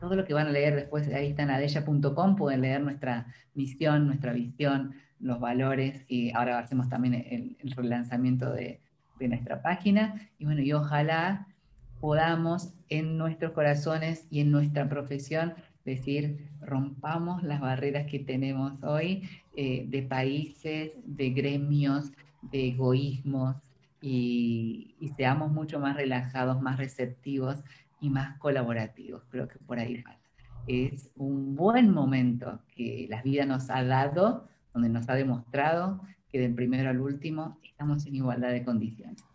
todo 0.00 0.16
lo 0.16 0.24
que 0.24 0.34
van 0.34 0.48
a 0.48 0.50
leer 0.50 0.74
después, 0.74 1.06
ahí 1.14 1.28
está 1.28 1.44
en 1.44 1.50
adella.com, 1.50 2.36
pueden 2.36 2.62
leer 2.62 2.80
nuestra 2.80 3.26
misión, 3.54 4.06
nuestra 4.06 4.32
visión, 4.32 4.94
los 5.20 5.38
valores, 5.40 6.04
y 6.08 6.32
ahora 6.32 6.58
hacemos 6.58 6.88
también 6.88 7.14
el, 7.14 7.56
el 7.60 7.70
relanzamiento 7.72 8.52
de, 8.52 8.80
de 9.18 9.28
nuestra 9.28 9.62
página. 9.62 10.14
Y 10.38 10.44
bueno, 10.44 10.62
y 10.62 10.72
ojalá 10.72 11.47
podamos 12.00 12.72
en 12.88 13.18
nuestros 13.18 13.52
corazones 13.52 14.26
y 14.30 14.40
en 14.40 14.50
nuestra 14.50 14.88
profesión 14.88 15.54
decir, 15.84 16.48
rompamos 16.60 17.42
las 17.42 17.60
barreras 17.60 18.06
que 18.06 18.18
tenemos 18.18 18.72
hoy 18.82 19.28
eh, 19.56 19.86
de 19.88 20.02
países, 20.02 20.92
de 21.04 21.30
gremios, 21.30 22.12
de 22.42 22.68
egoísmos 22.68 23.56
y, 24.00 24.94
seamos 25.16 25.50
mucho 25.50 25.80
más 25.80 25.96
relajados, 25.96 26.60
más 26.60 26.76
receptivos 26.76 27.56
y 28.00 28.10
más 28.10 28.38
colaborativos. 28.38 29.22
Creo 29.30 29.48
que 29.48 29.58
por 29.58 29.78
ahí 29.78 30.04
Es 30.66 31.10
un 31.16 31.56
buen 31.56 31.90
momento 31.90 32.60
que 32.76 33.06
la 33.08 33.22
vida 33.22 33.46
nos 33.46 33.70
ha 33.70 33.82
dado, 33.82 34.46
donde 34.72 34.88
nos 34.88 35.08
ha 35.08 35.14
demostrado 35.14 36.00
que 36.30 36.38
del 36.38 36.54
primero 36.54 36.90
al 36.90 37.00
último 37.00 37.58
estamos 37.62 38.06
en 38.06 38.14
igualdad 38.14 38.50
de 38.50 38.64
condiciones 38.64 39.27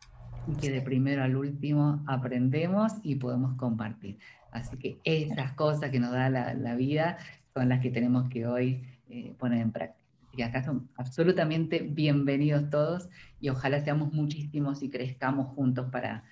y 0.48 0.56
que 0.56 0.72
de 0.72 0.82
primero 0.82 1.24
al 1.24 1.36
último 1.36 2.04
aprendemos 2.08 2.94
y 3.04 3.16
podemos 3.16 3.56
compartir. 3.56 4.18
Así 4.52 4.78
que 4.78 5.00
esas 5.04 5.54
cosas 5.54 5.90
que 5.90 6.00
nos 6.00 6.12
da 6.12 6.30
la, 6.30 6.76
vida 6.76 7.18
son 7.54 7.70
las 7.70 7.82
que 7.82 7.90
tenemos 7.90 8.30
que 8.30 8.46
hoy 8.46 8.84
eh, 9.10 9.34
poner 9.38 9.62
en 9.62 9.72
práctica. 9.72 10.04
Y 10.36 10.42
acá 10.42 10.64
son 10.64 10.90
absolutamente 10.98 11.80
bienvenidos 11.80 12.70
todos 12.70 13.08
y 13.40 13.50
ojalá 13.50 13.82
seamos 13.82 14.14
muchísimos 14.14 14.82
y 14.82 14.90
crezcamos 14.90 15.48
juntos 15.56 15.90
para, 15.92 16.24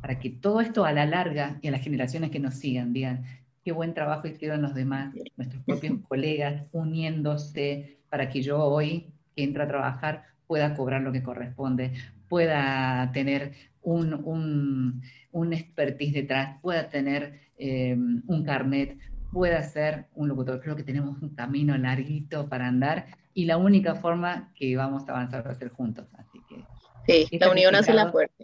para 0.00 0.18
que 0.18 0.30
todo 0.30 0.60
esto 0.60 0.84
a 0.84 0.92
la 0.92 1.04
larga 1.04 1.58
y 1.60 1.68
a 1.68 1.70
las 1.70 1.82
generaciones 1.82 2.30
que 2.30 2.38
nos 2.38 2.54
sigan 2.54 2.92
digan 2.92 3.24
qué 3.64 3.72
buen 3.72 3.92
trabajo 3.92 4.26
hicieron 4.28 4.62
los 4.62 4.74
demás, 4.74 5.14
nuestros 5.36 5.62
propios 5.64 5.98
colegas, 6.08 6.64
uniéndose 6.72 7.98
para 8.08 8.28
que 8.28 8.42
yo 8.42 8.62
hoy 8.64 9.12
que 9.36 9.44
entro 9.44 9.62
a 9.62 9.68
trabajar 9.68 10.24
pueda 10.50 10.74
cobrar 10.74 11.00
lo 11.02 11.12
que 11.12 11.22
corresponde, 11.22 11.92
pueda 12.28 13.08
tener 13.12 13.52
un, 13.82 15.00
un, 15.30 15.52
expertise 15.52 16.12
detrás, 16.12 16.58
pueda 16.60 16.88
tener 16.88 17.38
eh, 17.56 17.96
un 18.26 18.42
carnet, 18.42 18.98
pueda 19.32 19.62
ser 19.62 20.06
un 20.16 20.26
locutor. 20.26 20.60
Creo 20.60 20.74
que 20.74 20.82
tenemos 20.82 21.22
un 21.22 21.36
camino 21.36 21.78
larguito 21.78 22.48
para 22.48 22.66
andar 22.66 23.06
y 23.32 23.44
la 23.44 23.58
única 23.58 23.94
forma 23.94 24.52
que 24.56 24.76
vamos 24.76 25.08
a 25.08 25.12
avanzar 25.12 25.46
va 25.46 25.52
a 25.52 25.54
ser 25.54 25.68
juntos. 25.68 26.08
Así 26.18 26.40
que, 26.48 27.26
sí, 27.28 27.38
la 27.38 27.52
unión 27.52 27.76
hace 27.76 27.94
la 27.94 28.10
fuerza. 28.10 28.34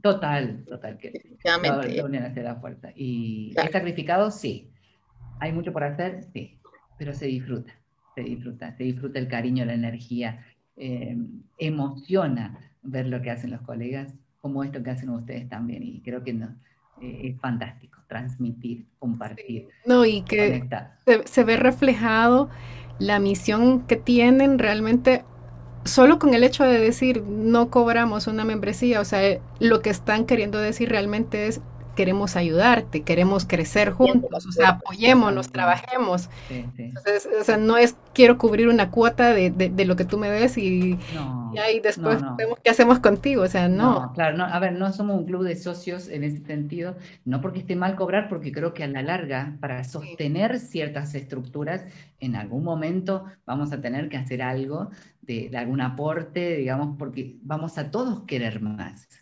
total, 0.00 0.64
total. 0.66 0.96
Que 0.96 1.36
la, 1.44 1.58
la, 1.58 2.04
unión 2.06 2.24
hace 2.24 2.42
la 2.42 2.56
fuerza. 2.56 2.88
Y 2.94 3.52
claro. 3.52 3.70
sacrificado, 3.70 4.30
sí. 4.30 4.72
Hay 5.40 5.52
mucho 5.52 5.74
por 5.74 5.84
hacer, 5.84 6.24
sí, 6.32 6.58
pero 6.96 7.12
se 7.12 7.26
disfruta, 7.26 7.74
se 8.14 8.22
disfruta, 8.22 8.74
se 8.78 8.84
disfruta 8.84 9.18
el 9.18 9.28
cariño, 9.28 9.66
la 9.66 9.74
energía, 9.74 10.42
eh, 10.80 11.14
emociona 11.58 12.58
ver 12.82 13.06
lo 13.06 13.20
que 13.20 13.30
hacen 13.30 13.50
los 13.50 13.60
colegas, 13.60 14.14
como 14.40 14.64
esto 14.64 14.82
que 14.82 14.90
hacen 14.90 15.10
ustedes 15.10 15.46
también, 15.48 15.82
y 15.82 16.00
creo 16.00 16.24
que 16.24 16.32
no, 16.32 16.46
eh, 17.02 17.20
es 17.24 17.40
fantástico 17.40 18.00
transmitir, 18.08 18.86
compartir. 18.98 19.68
No, 19.84 20.06
y 20.06 20.22
que 20.22 20.66
se, 21.26 21.44
ve 21.44 21.56
reflejado 21.58 22.48
la 22.98 23.20
misión 23.20 23.86
que 23.86 23.96
tienen 23.96 24.58
realmente 24.58 25.24
solo 25.84 26.18
con 26.18 26.32
el 26.32 26.44
hecho 26.44 26.64
de 26.64 26.78
decir 26.78 27.22
no 27.22 27.70
cobramos 27.70 28.26
una 28.26 28.44
membresía, 28.44 29.00
o 29.00 29.04
sea, 29.04 29.38
lo 29.60 29.82
que 29.82 29.90
están 29.90 30.24
queriendo 30.24 30.58
decir 30.58 30.88
realmente 30.88 31.46
es 31.46 31.60
queremos 32.00 32.34
ayudarte, 32.34 33.02
queremos 33.02 33.44
crecer 33.44 33.90
juntos, 33.90 34.46
o 34.46 34.52
sea, 34.52 34.70
apoyémonos, 34.70 35.52
trabajemos. 35.52 36.30
Entonces, 36.48 37.28
o 37.38 37.44
sea, 37.44 37.58
no 37.58 37.76
es 37.76 37.94
quiero 38.14 38.38
cubrir 38.38 38.68
una 38.68 38.90
cuota 38.90 39.34
de, 39.34 39.50
de, 39.50 39.84
lo 39.84 39.96
que 39.96 40.06
tú 40.06 40.16
me 40.16 40.30
des 40.30 40.56
y, 40.56 40.98
ahí 41.62 41.78
después 41.80 42.22
vemos 42.38 42.58
qué 42.64 42.70
hacemos 42.70 43.00
contigo, 43.00 43.42
o 43.42 43.48
sea, 43.48 43.68
no. 43.68 44.14
claro, 44.14 44.38
no, 44.38 44.44
a 44.44 44.58
ver, 44.60 44.72
no 44.72 44.90
somos 44.94 45.18
un 45.18 45.26
club 45.26 45.44
de 45.44 45.56
socios 45.56 46.08
en 46.08 46.24
ese 46.24 46.38
sentido, 46.38 46.96
no 47.26 47.42
porque 47.42 47.58
esté 47.58 47.76
mal 47.76 47.96
cobrar, 47.96 48.30
porque 48.30 48.50
creo 48.50 48.72
que 48.72 48.82
a 48.82 48.88
la 48.88 49.02
larga, 49.02 49.58
para 49.60 49.84
sostener 49.84 50.58
ciertas 50.58 51.14
estructuras, 51.14 51.84
en 52.18 52.34
algún 52.34 52.64
momento 52.64 53.26
vamos 53.44 53.72
a 53.72 53.82
tener 53.82 54.08
que 54.08 54.16
hacer 54.16 54.40
algo 54.40 54.88
de, 55.20 55.50
de 55.50 55.58
algún 55.58 55.82
aporte, 55.82 56.56
digamos, 56.56 56.96
porque 56.98 57.36
vamos 57.42 57.76
a 57.76 57.90
todos 57.90 58.22
querer 58.22 58.62
más 58.62 59.19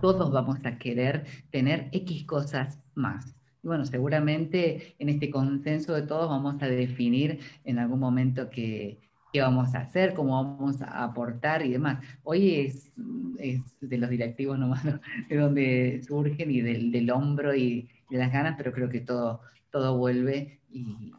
todos 0.00 0.30
vamos 0.32 0.58
a 0.64 0.78
querer 0.78 1.24
tener 1.50 1.88
X 1.92 2.24
cosas 2.24 2.80
más. 2.94 3.34
Y 3.62 3.68
bueno, 3.68 3.84
seguramente 3.84 4.94
en 4.98 5.08
este 5.08 5.30
consenso 5.30 5.94
de 5.94 6.02
todos 6.02 6.28
vamos 6.28 6.62
a 6.62 6.66
definir 6.68 7.40
en 7.64 7.78
algún 7.78 8.00
momento 8.00 8.48
qué, 8.50 9.00
qué 9.32 9.40
vamos 9.40 9.74
a 9.74 9.80
hacer, 9.80 10.14
cómo 10.14 10.42
vamos 10.42 10.80
a 10.82 11.04
aportar 11.04 11.64
y 11.64 11.72
demás. 11.72 12.04
Hoy 12.22 12.54
es, 12.54 12.92
es 13.38 13.60
de 13.80 13.98
los 13.98 14.10
directivos 14.10 14.58
nomás, 14.58 14.84
de 15.28 15.36
donde 15.36 16.02
surgen 16.06 16.50
y 16.50 16.60
del, 16.60 16.92
del, 16.92 17.10
hombro 17.10 17.54
y 17.54 17.88
de 18.10 18.18
las 18.18 18.32
ganas, 18.32 18.54
pero 18.56 18.72
creo 18.72 18.88
que 18.88 19.00
todo, 19.00 19.40
todo 19.70 19.98
vuelve 19.98 20.60
y, 20.70 21.12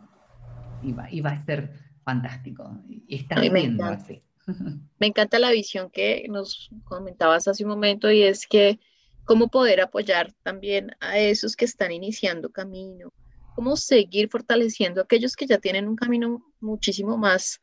y, 0.82 0.94
va, 0.94 1.12
y 1.12 1.22
va 1.22 1.32
a 1.32 1.46
ser 1.46 1.74
fantástico. 2.04 2.82
Y 2.88 3.16
está 3.16 3.40
viendo 3.42 3.84
así. 3.86 4.24
Me 5.00 5.08
encanta 5.08 5.40
la 5.40 5.52
visión 5.52 5.90
que 5.90 6.26
nos 6.30 6.70
comentabas 6.86 7.48
hace 7.48 7.64
un 7.64 7.70
momento 7.70 8.10
y 8.10 8.24
es 8.24 8.48
que 8.48 8.80
cómo 9.26 9.50
poder 9.50 9.82
apoyar 9.82 10.34
también 10.42 10.92
a 11.02 11.20
esos 11.20 11.56
que 11.56 11.66
están 11.66 11.92
iniciando 11.92 12.50
camino, 12.50 13.12
cómo 13.56 13.76
seguir 13.76 14.30
fortaleciendo 14.30 15.02
a 15.02 15.04
aquellos 15.04 15.36
que 15.36 15.48
ya 15.48 15.58
tienen 15.58 15.88
un 15.88 15.98
camino 15.98 16.46
muchísimo 16.62 17.18
más 17.18 17.60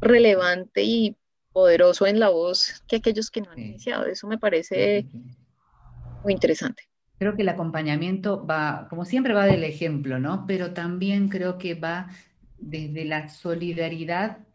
relevante 0.00 0.82
y 0.82 1.16
poderoso 1.52 2.06
en 2.06 2.20
la 2.20 2.28
voz 2.28 2.82
que 2.86 2.96
aquellos 2.96 3.30
que 3.30 3.40
no 3.40 3.50
han 3.50 3.58
iniciado. 3.58 4.04
Eso 4.04 4.28
me 4.28 4.38
parece 4.38 5.06
muy 6.22 6.34
interesante. 6.34 6.82
Creo 7.18 7.34
que 7.34 7.42
el 7.42 7.48
acompañamiento 7.48 8.46
va, 8.46 8.86
como 8.90 9.04
siempre, 9.04 9.32
va 9.32 9.46
del 9.46 9.64
ejemplo, 9.64 10.20
¿no? 10.20 10.44
Pero 10.46 10.72
también 10.72 11.28
creo 11.28 11.58
que 11.58 11.74
va 11.74 12.10
desde 12.58 13.04
la 13.04 13.28
solidaridad 13.28 14.47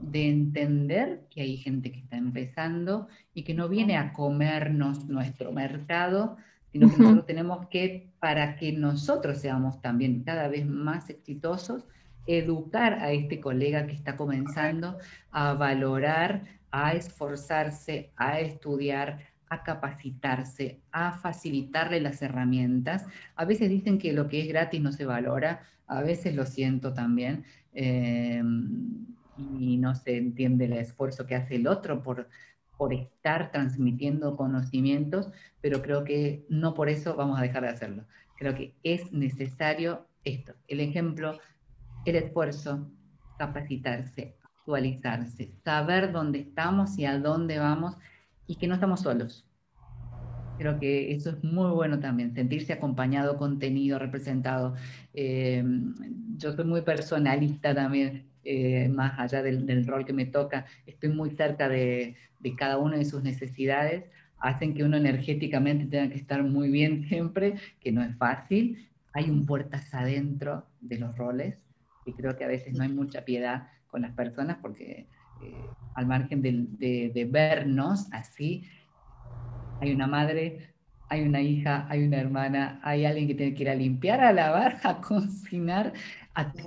de 0.00 0.28
entender 0.28 1.22
que 1.30 1.42
hay 1.42 1.56
gente 1.56 1.92
que 1.92 2.00
está 2.00 2.16
empezando 2.16 3.08
y 3.34 3.42
que 3.42 3.54
no 3.54 3.68
viene 3.68 3.96
a 3.96 4.12
comernos 4.12 5.08
nuestro 5.08 5.52
mercado, 5.52 6.36
sino 6.72 6.90
que 6.90 6.98
nosotros 6.98 7.26
tenemos 7.26 7.66
que, 7.68 8.10
para 8.20 8.56
que 8.56 8.72
nosotros 8.72 9.38
seamos 9.38 9.80
también 9.80 10.22
cada 10.22 10.48
vez 10.48 10.66
más 10.66 11.10
exitosos, 11.10 11.84
educar 12.26 12.94
a 12.94 13.12
este 13.12 13.40
colega 13.40 13.86
que 13.86 13.94
está 13.94 14.16
comenzando 14.16 14.98
a 15.30 15.54
valorar, 15.54 16.44
a 16.70 16.92
esforzarse, 16.92 18.10
a 18.16 18.40
estudiar, 18.40 19.18
a 19.48 19.64
capacitarse, 19.64 20.80
a 20.92 21.12
facilitarle 21.12 22.00
las 22.00 22.22
herramientas. 22.22 23.06
A 23.34 23.44
veces 23.44 23.68
dicen 23.68 23.98
que 23.98 24.12
lo 24.12 24.28
que 24.28 24.42
es 24.42 24.48
gratis 24.48 24.80
no 24.80 24.92
se 24.92 25.04
valora, 25.04 25.62
a 25.88 26.02
veces 26.02 26.36
lo 26.36 26.46
siento 26.46 26.94
también, 26.94 27.44
eh, 27.74 28.42
y 29.58 29.76
no 29.76 29.94
se 29.94 30.16
entiende 30.16 30.66
el 30.66 30.74
esfuerzo 30.74 31.26
que 31.26 31.34
hace 31.34 31.56
el 31.56 31.66
otro 31.66 32.02
por, 32.02 32.28
por 32.76 32.92
estar 32.92 33.50
transmitiendo 33.52 34.36
conocimientos, 34.36 35.30
pero 35.60 35.82
creo 35.82 36.04
que 36.04 36.46
no 36.48 36.74
por 36.74 36.88
eso 36.88 37.16
vamos 37.16 37.38
a 37.38 37.42
dejar 37.42 37.62
de 37.62 37.68
hacerlo. 37.68 38.04
Creo 38.36 38.54
que 38.54 38.74
es 38.82 39.12
necesario 39.12 40.06
esto, 40.24 40.54
el 40.68 40.80
ejemplo, 40.80 41.38
el 42.04 42.16
esfuerzo, 42.16 42.90
capacitarse, 43.38 44.36
actualizarse, 44.42 45.52
saber 45.64 46.12
dónde 46.12 46.40
estamos 46.40 46.98
y 46.98 47.04
a 47.04 47.18
dónde 47.18 47.58
vamos 47.58 47.96
y 48.46 48.56
que 48.56 48.66
no 48.66 48.74
estamos 48.74 49.00
solos. 49.00 49.46
Creo 50.58 50.78
que 50.78 51.12
eso 51.12 51.30
es 51.30 51.42
muy 51.42 51.70
bueno 51.70 52.00
también, 52.00 52.34
sentirse 52.34 52.72
acompañado, 52.72 53.38
contenido, 53.38 53.98
representado. 53.98 54.74
Eh, 55.14 55.64
yo 56.36 56.52
soy 56.52 56.64
muy 56.64 56.82
personalista 56.82 57.74
también, 57.74 58.29
eh, 58.44 58.88
más 58.88 59.18
allá 59.18 59.42
del, 59.42 59.86
rol 59.86 60.04
que 60.04 60.12
me 60.12 60.26
toca, 60.26 60.66
estoy 60.86 61.10
muy 61.10 61.30
cerca 61.30 61.68
de, 61.68 62.16
de, 62.38 62.56
cada 62.56 62.78
una 62.78 62.96
de 62.96 63.04
sus 63.04 63.22
necesidades, 63.22 64.04
hacen 64.38 64.74
que 64.74 64.84
uno 64.84 64.96
energéticamente 64.96 65.86
tenga 65.86 66.10
que 66.10 66.18
estar 66.18 66.42
muy 66.42 66.70
bien 66.70 67.04
siempre, 67.08 67.54
que 67.80 67.92
no 67.92 68.02
es 68.02 68.16
fácil. 68.16 68.88
Hay 69.12 69.28
un 69.28 69.44
puertas 69.44 69.92
adentro 69.92 70.66
de 70.80 70.98
los 70.98 71.16
roles, 71.16 71.64
y 72.06 72.12
creo 72.12 72.36
que 72.36 72.44
a 72.44 72.48
veces 72.48 72.74
no 72.74 72.82
hay 72.82 72.88
mucha 72.88 73.24
piedad 73.24 73.68
con 73.88 74.02
las 74.02 74.12
personas 74.12 74.58
porque 74.60 75.06
eh, 75.42 75.54
al 75.94 76.06
margen 76.06 76.42
de, 76.42 77.28
vernos 77.30 78.12
así, 78.12 78.64
hay 79.80 79.92
una 79.92 80.06
madre, 80.06 80.69
hay 81.10 81.22
una 81.22 81.42
hija, 81.42 81.86
hay 81.90 82.04
una 82.04 82.18
hermana, 82.18 82.80
hay 82.84 83.04
alguien 83.04 83.26
que 83.26 83.34
tiene 83.34 83.52
que 83.52 83.64
ir 83.64 83.68
a 83.68 83.74
limpiar, 83.74 84.20
a 84.20 84.32
lavar, 84.32 84.78
a 84.84 85.00
cocinar, 85.00 85.92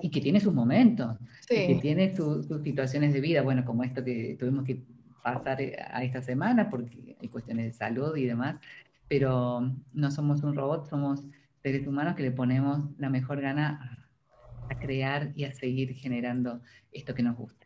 y 0.01 0.11
que 0.11 0.19
tiene 0.19 0.41
sus 0.41 0.53
momentos, 0.53 1.17
que 1.47 1.79
tiene 1.81 2.13
sus 2.15 2.45
situaciones 2.61 3.13
de 3.13 3.21
vida, 3.21 3.41
bueno, 3.41 3.63
como 3.63 3.83
esto 3.83 4.03
que 4.03 4.35
tuvimos 4.37 4.65
que 4.65 4.83
pasar 5.23 5.61
eh, 5.61 5.77
a 5.79 6.03
esta 6.03 6.21
semana, 6.21 6.69
porque 6.69 7.15
hay 7.19 7.27
cuestiones 7.29 7.65
de 7.67 7.73
salud 7.73 8.15
y 8.17 8.25
demás, 8.25 8.57
pero 9.07 9.71
no 9.93 10.11
somos 10.11 10.43
un 10.43 10.55
robot, 10.55 10.89
somos 10.89 11.23
seres 11.63 11.87
humanos 11.87 12.15
que 12.15 12.23
le 12.23 12.31
ponemos 12.31 12.81
la 12.99 13.09
mejor 13.09 13.39
gana 13.39 14.05
a, 14.69 14.73
a 14.73 14.79
crear 14.79 15.31
y 15.35 15.45
a 15.45 15.53
seguir 15.53 15.93
generando 15.95 16.61
esto 16.91 17.15
que 17.15 17.23
nos 17.23 17.37
gusta. 17.37 17.65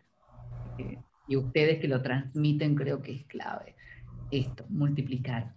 Y 1.27 1.35
ustedes 1.35 1.79
que 1.79 1.87
lo 1.87 2.03
transmiten 2.03 2.75
creo 2.75 3.01
que 3.01 3.13
es 3.13 3.25
clave. 3.25 3.75
Esto, 4.29 4.65
multiplicar, 4.69 5.56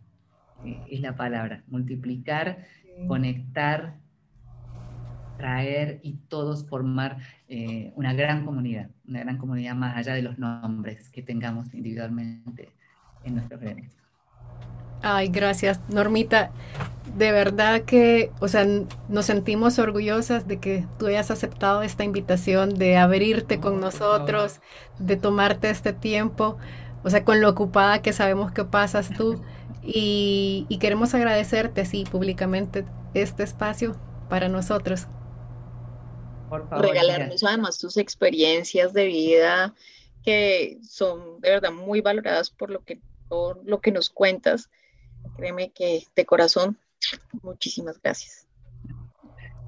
eh, 0.65 0.83
es 0.91 1.01
la 1.01 1.17
palabra, 1.17 1.63
multiplicar, 1.69 2.65
conectar, 3.07 3.97
traer 5.41 6.01
y 6.03 6.15
todos 6.29 6.67
formar 6.67 7.17
eh, 7.49 7.93
una 7.97 8.13
gran 8.13 8.45
comunidad, 8.45 8.91
una 9.09 9.21
gran 9.21 9.39
comunidad 9.39 9.75
más 9.75 9.97
allá 9.97 10.15
de 10.15 10.23
los 10.23 10.39
nombres 10.39 11.09
que 11.09 11.23
tengamos 11.23 11.73
individualmente 11.73 12.69
en 13.25 13.37
nuestros 13.37 13.61
gremios. 13.61 13.93
Ay, 15.03 15.29
gracias, 15.29 15.81
Normita. 15.89 16.51
De 17.17 17.33
verdad 17.33 17.83
que, 17.83 18.31
o 18.39 18.49
sea, 18.49 18.67
nos 19.09 19.27
sentimos 19.27 19.79
orgullosas 19.79 20.47
de 20.47 20.59
que 20.59 20.87
tú 20.99 21.07
hayas 21.07 21.31
aceptado 21.31 21.83
esta 21.83 22.05
invitación, 22.05 22.75
de 22.75 22.99
abrirte 22.99 23.61
con 23.61 23.81
nosotros, 23.81 24.61
de 24.99 25.17
tomarte 25.17 25.71
este 25.71 25.95
tiempo, 25.95 26.59
o 27.03 27.09
sea, 27.09 27.25
con 27.25 27.41
lo 27.41 27.49
ocupada 27.49 28.03
que 28.03 28.13
sabemos 28.13 28.53
que 28.53 28.65
pasas 28.65 29.11
tú. 29.11 29.41
Y, 29.83 30.67
queremos 30.81 31.15
agradecerte 31.15 31.81
así 31.81 32.05
públicamente 32.05 32.85
este 33.15 33.43
espacio 33.43 33.97
para 34.29 34.49
nosotros. 34.49 35.07
Por 36.49 36.69
favor, 36.69 36.87
Regalarnos 36.87 37.45
además 37.45 37.79
tus 37.79 37.97
experiencias 37.97 38.93
de 38.93 39.07
vida 39.07 39.75
que 40.25 40.79
son 40.83 41.41
de 41.41 41.51
verdad 41.51 41.73
muy 41.73 42.01
valoradas 42.01 42.51
por 42.51 42.71
lo 42.71 42.85
que, 42.85 43.01
por 43.29 43.65
lo 43.65 43.81
que 43.81 43.93
nos 43.93 44.11
cuentas 44.11 44.69
Créeme 45.37 45.71
que 45.71 46.03
de 46.15 46.27
corazón, 46.27 46.77
muchísimas 47.43 48.01
gracias. 48.03 48.47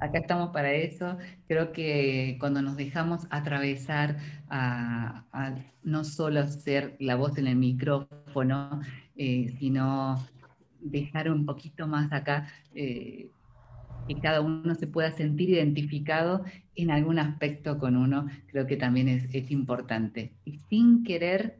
Acá 0.00 0.18
estamos 0.18 0.50
para 0.50 0.72
eso. 0.72 1.16
Creo 1.46 1.72
que 1.72 2.36
cuando 2.40 2.60
nos 2.60 2.76
dejamos 2.76 3.26
atravesar 3.30 4.18
a, 4.48 5.24
no 5.84 6.04
solo 6.04 6.46
ser 6.48 6.96
la 6.98 7.14
voz 7.14 7.38
en 7.38 7.46
el 7.46 7.56
micrófono, 7.56 8.80
eh, 9.16 9.54
sino 9.58 10.26
dejar 10.80 11.30
un 11.30 11.46
poquito 11.46 11.86
más 11.86 12.12
acá 12.12 12.48
eh, 12.74 13.30
que 14.08 14.20
cada 14.20 14.40
uno 14.40 14.74
se 14.74 14.86
pueda 14.86 15.12
sentir 15.12 15.50
identificado 15.50 16.44
en 16.74 16.90
algún 16.90 17.18
aspecto 17.18 17.78
con 17.78 17.96
uno, 17.96 18.26
creo 18.48 18.66
que 18.66 18.76
también 18.76 19.08
es, 19.08 19.32
es 19.32 19.50
importante. 19.50 20.32
Y 20.44 20.58
sin 20.68 21.04
querer, 21.04 21.58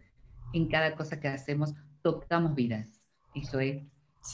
en 0.52 0.68
cada 0.68 0.96
cosa 0.96 1.20
que 1.20 1.28
hacemos, 1.28 1.74
tocamos 2.02 2.54
vidas. 2.54 3.00
Eso 3.34 3.60
es 3.60 3.82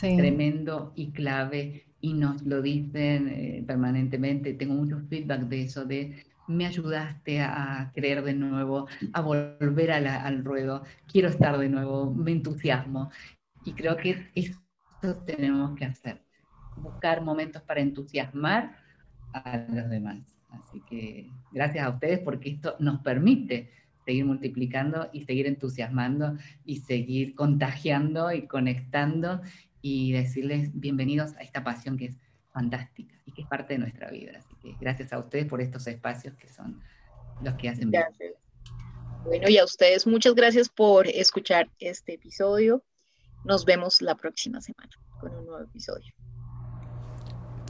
tremendo 0.00 0.92
y 0.96 1.12
clave 1.12 1.84
y 2.00 2.14
nos 2.14 2.42
lo 2.42 2.62
dicen 2.62 3.28
eh, 3.28 3.64
permanentemente. 3.66 4.54
Tengo 4.54 4.74
mucho 4.74 5.00
feedback 5.08 5.42
de 5.42 5.62
eso, 5.62 5.84
de 5.84 6.24
me 6.48 6.66
ayudaste 6.66 7.40
a 7.40 7.92
creer 7.94 8.24
de 8.24 8.34
nuevo, 8.34 8.88
a 9.12 9.20
volver 9.20 9.92
al 9.92 10.44
ruedo, 10.44 10.82
quiero 11.06 11.28
estar 11.28 11.56
de 11.58 11.68
nuevo, 11.68 12.12
me 12.12 12.32
entusiasmo. 12.32 13.10
Y 13.64 13.74
creo 13.74 13.96
que 13.96 14.30
eso 14.34 14.58
tenemos 15.26 15.76
que 15.76 15.84
hacer, 15.84 16.22
buscar 16.76 17.22
momentos 17.22 17.62
para 17.62 17.80
entusiasmar 17.80 18.76
a 19.32 19.58
los 19.68 19.90
demás. 19.90 20.20
Así 20.48 20.80
que 20.88 21.30
gracias 21.52 21.86
a 21.86 21.90
ustedes 21.90 22.20
porque 22.20 22.50
esto 22.50 22.76
nos 22.78 23.00
permite 23.00 23.70
seguir 24.06 24.24
multiplicando 24.24 25.10
y 25.12 25.24
seguir 25.24 25.46
entusiasmando 25.46 26.38
y 26.64 26.78
seguir 26.78 27.34
contagiando 27.34 28.32
y 28.32 28.46
conectando 28.46 29.42
y 29.82 30.12
decirles 30.12 30.70
bienvenidos 30.72 31.36
a 31.36 31.40
esta 31.40 31.62
pasión 31.62 31.98
que 31.98 32.06
es 32.06 32.18
fantástica 32.50 33.14
y 33.26 33.32
que 33.32 33.42
es 33.42 33.48
parte 33.48 33.74
de 33.74 33.80
nuestra 33.80 34.10
vida. 34.10 34.40
Que 34.68 34.76
gracias 34.80 35.12
a 35.12 35.18
ustedes 35.18 35.46
por 35.46 35.60
estos 35.60 35.86
espacios 35.86 36.34
que 36.34 36.48
son 36.48 36.82
los 37.42 37.54
que 37.54 37.68
hacen. 37.68 37.90
Gracias. 37.90 38.34
Bueno, 39.24 39.48
y 39.48 39.58
a 39.58 39.64
ustedes 39.64 40.06
muchas 40.06 40.34
gracias 40.34 40.68
por 40.68 41.06
escuchar 41.06 41.68
este 41.78 42.14
episodio. 42.14 42.82
Nos 43.44 43.64
vemos 43.64 44.02
la 44.02 44.14
próxima 44.14 44.60
semana 44.60 44.90
con 45.20 45.34
un 45.34 45.46
nuevo 45.46 45.64
episodio. 45.64 46.12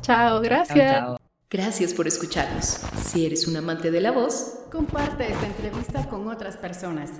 Chao, 0.00 0.40
gracias. 0.40 1.18
Gracias 1.50 1.94
por 1.94 2.06
escucharnos. 2.06 2.80
Si 3.04 3.26
eres 3.26 3.46
un 3.46 3.56
amante 3.56 3.90
de 3.90 4.00
la 4.00 4.10
voz, 4.10 4.66
comparte 4.70 5.30
esta 5.30 5.46
entrevista 5.46 6.08
con 6.08 6.28
otras 6.28 6.56
personas 6.56 7.10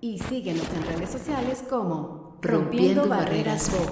y 0.00 0.18
síguenos 0.18 0.66
en 0.74 0.82
redes 0.86 1.10
sociales 1.10 1.64
como 1.68 2.38
Rompiendo, 2.42 3.08
Barreras 3.08 3.70
Voz. 3.70 3.86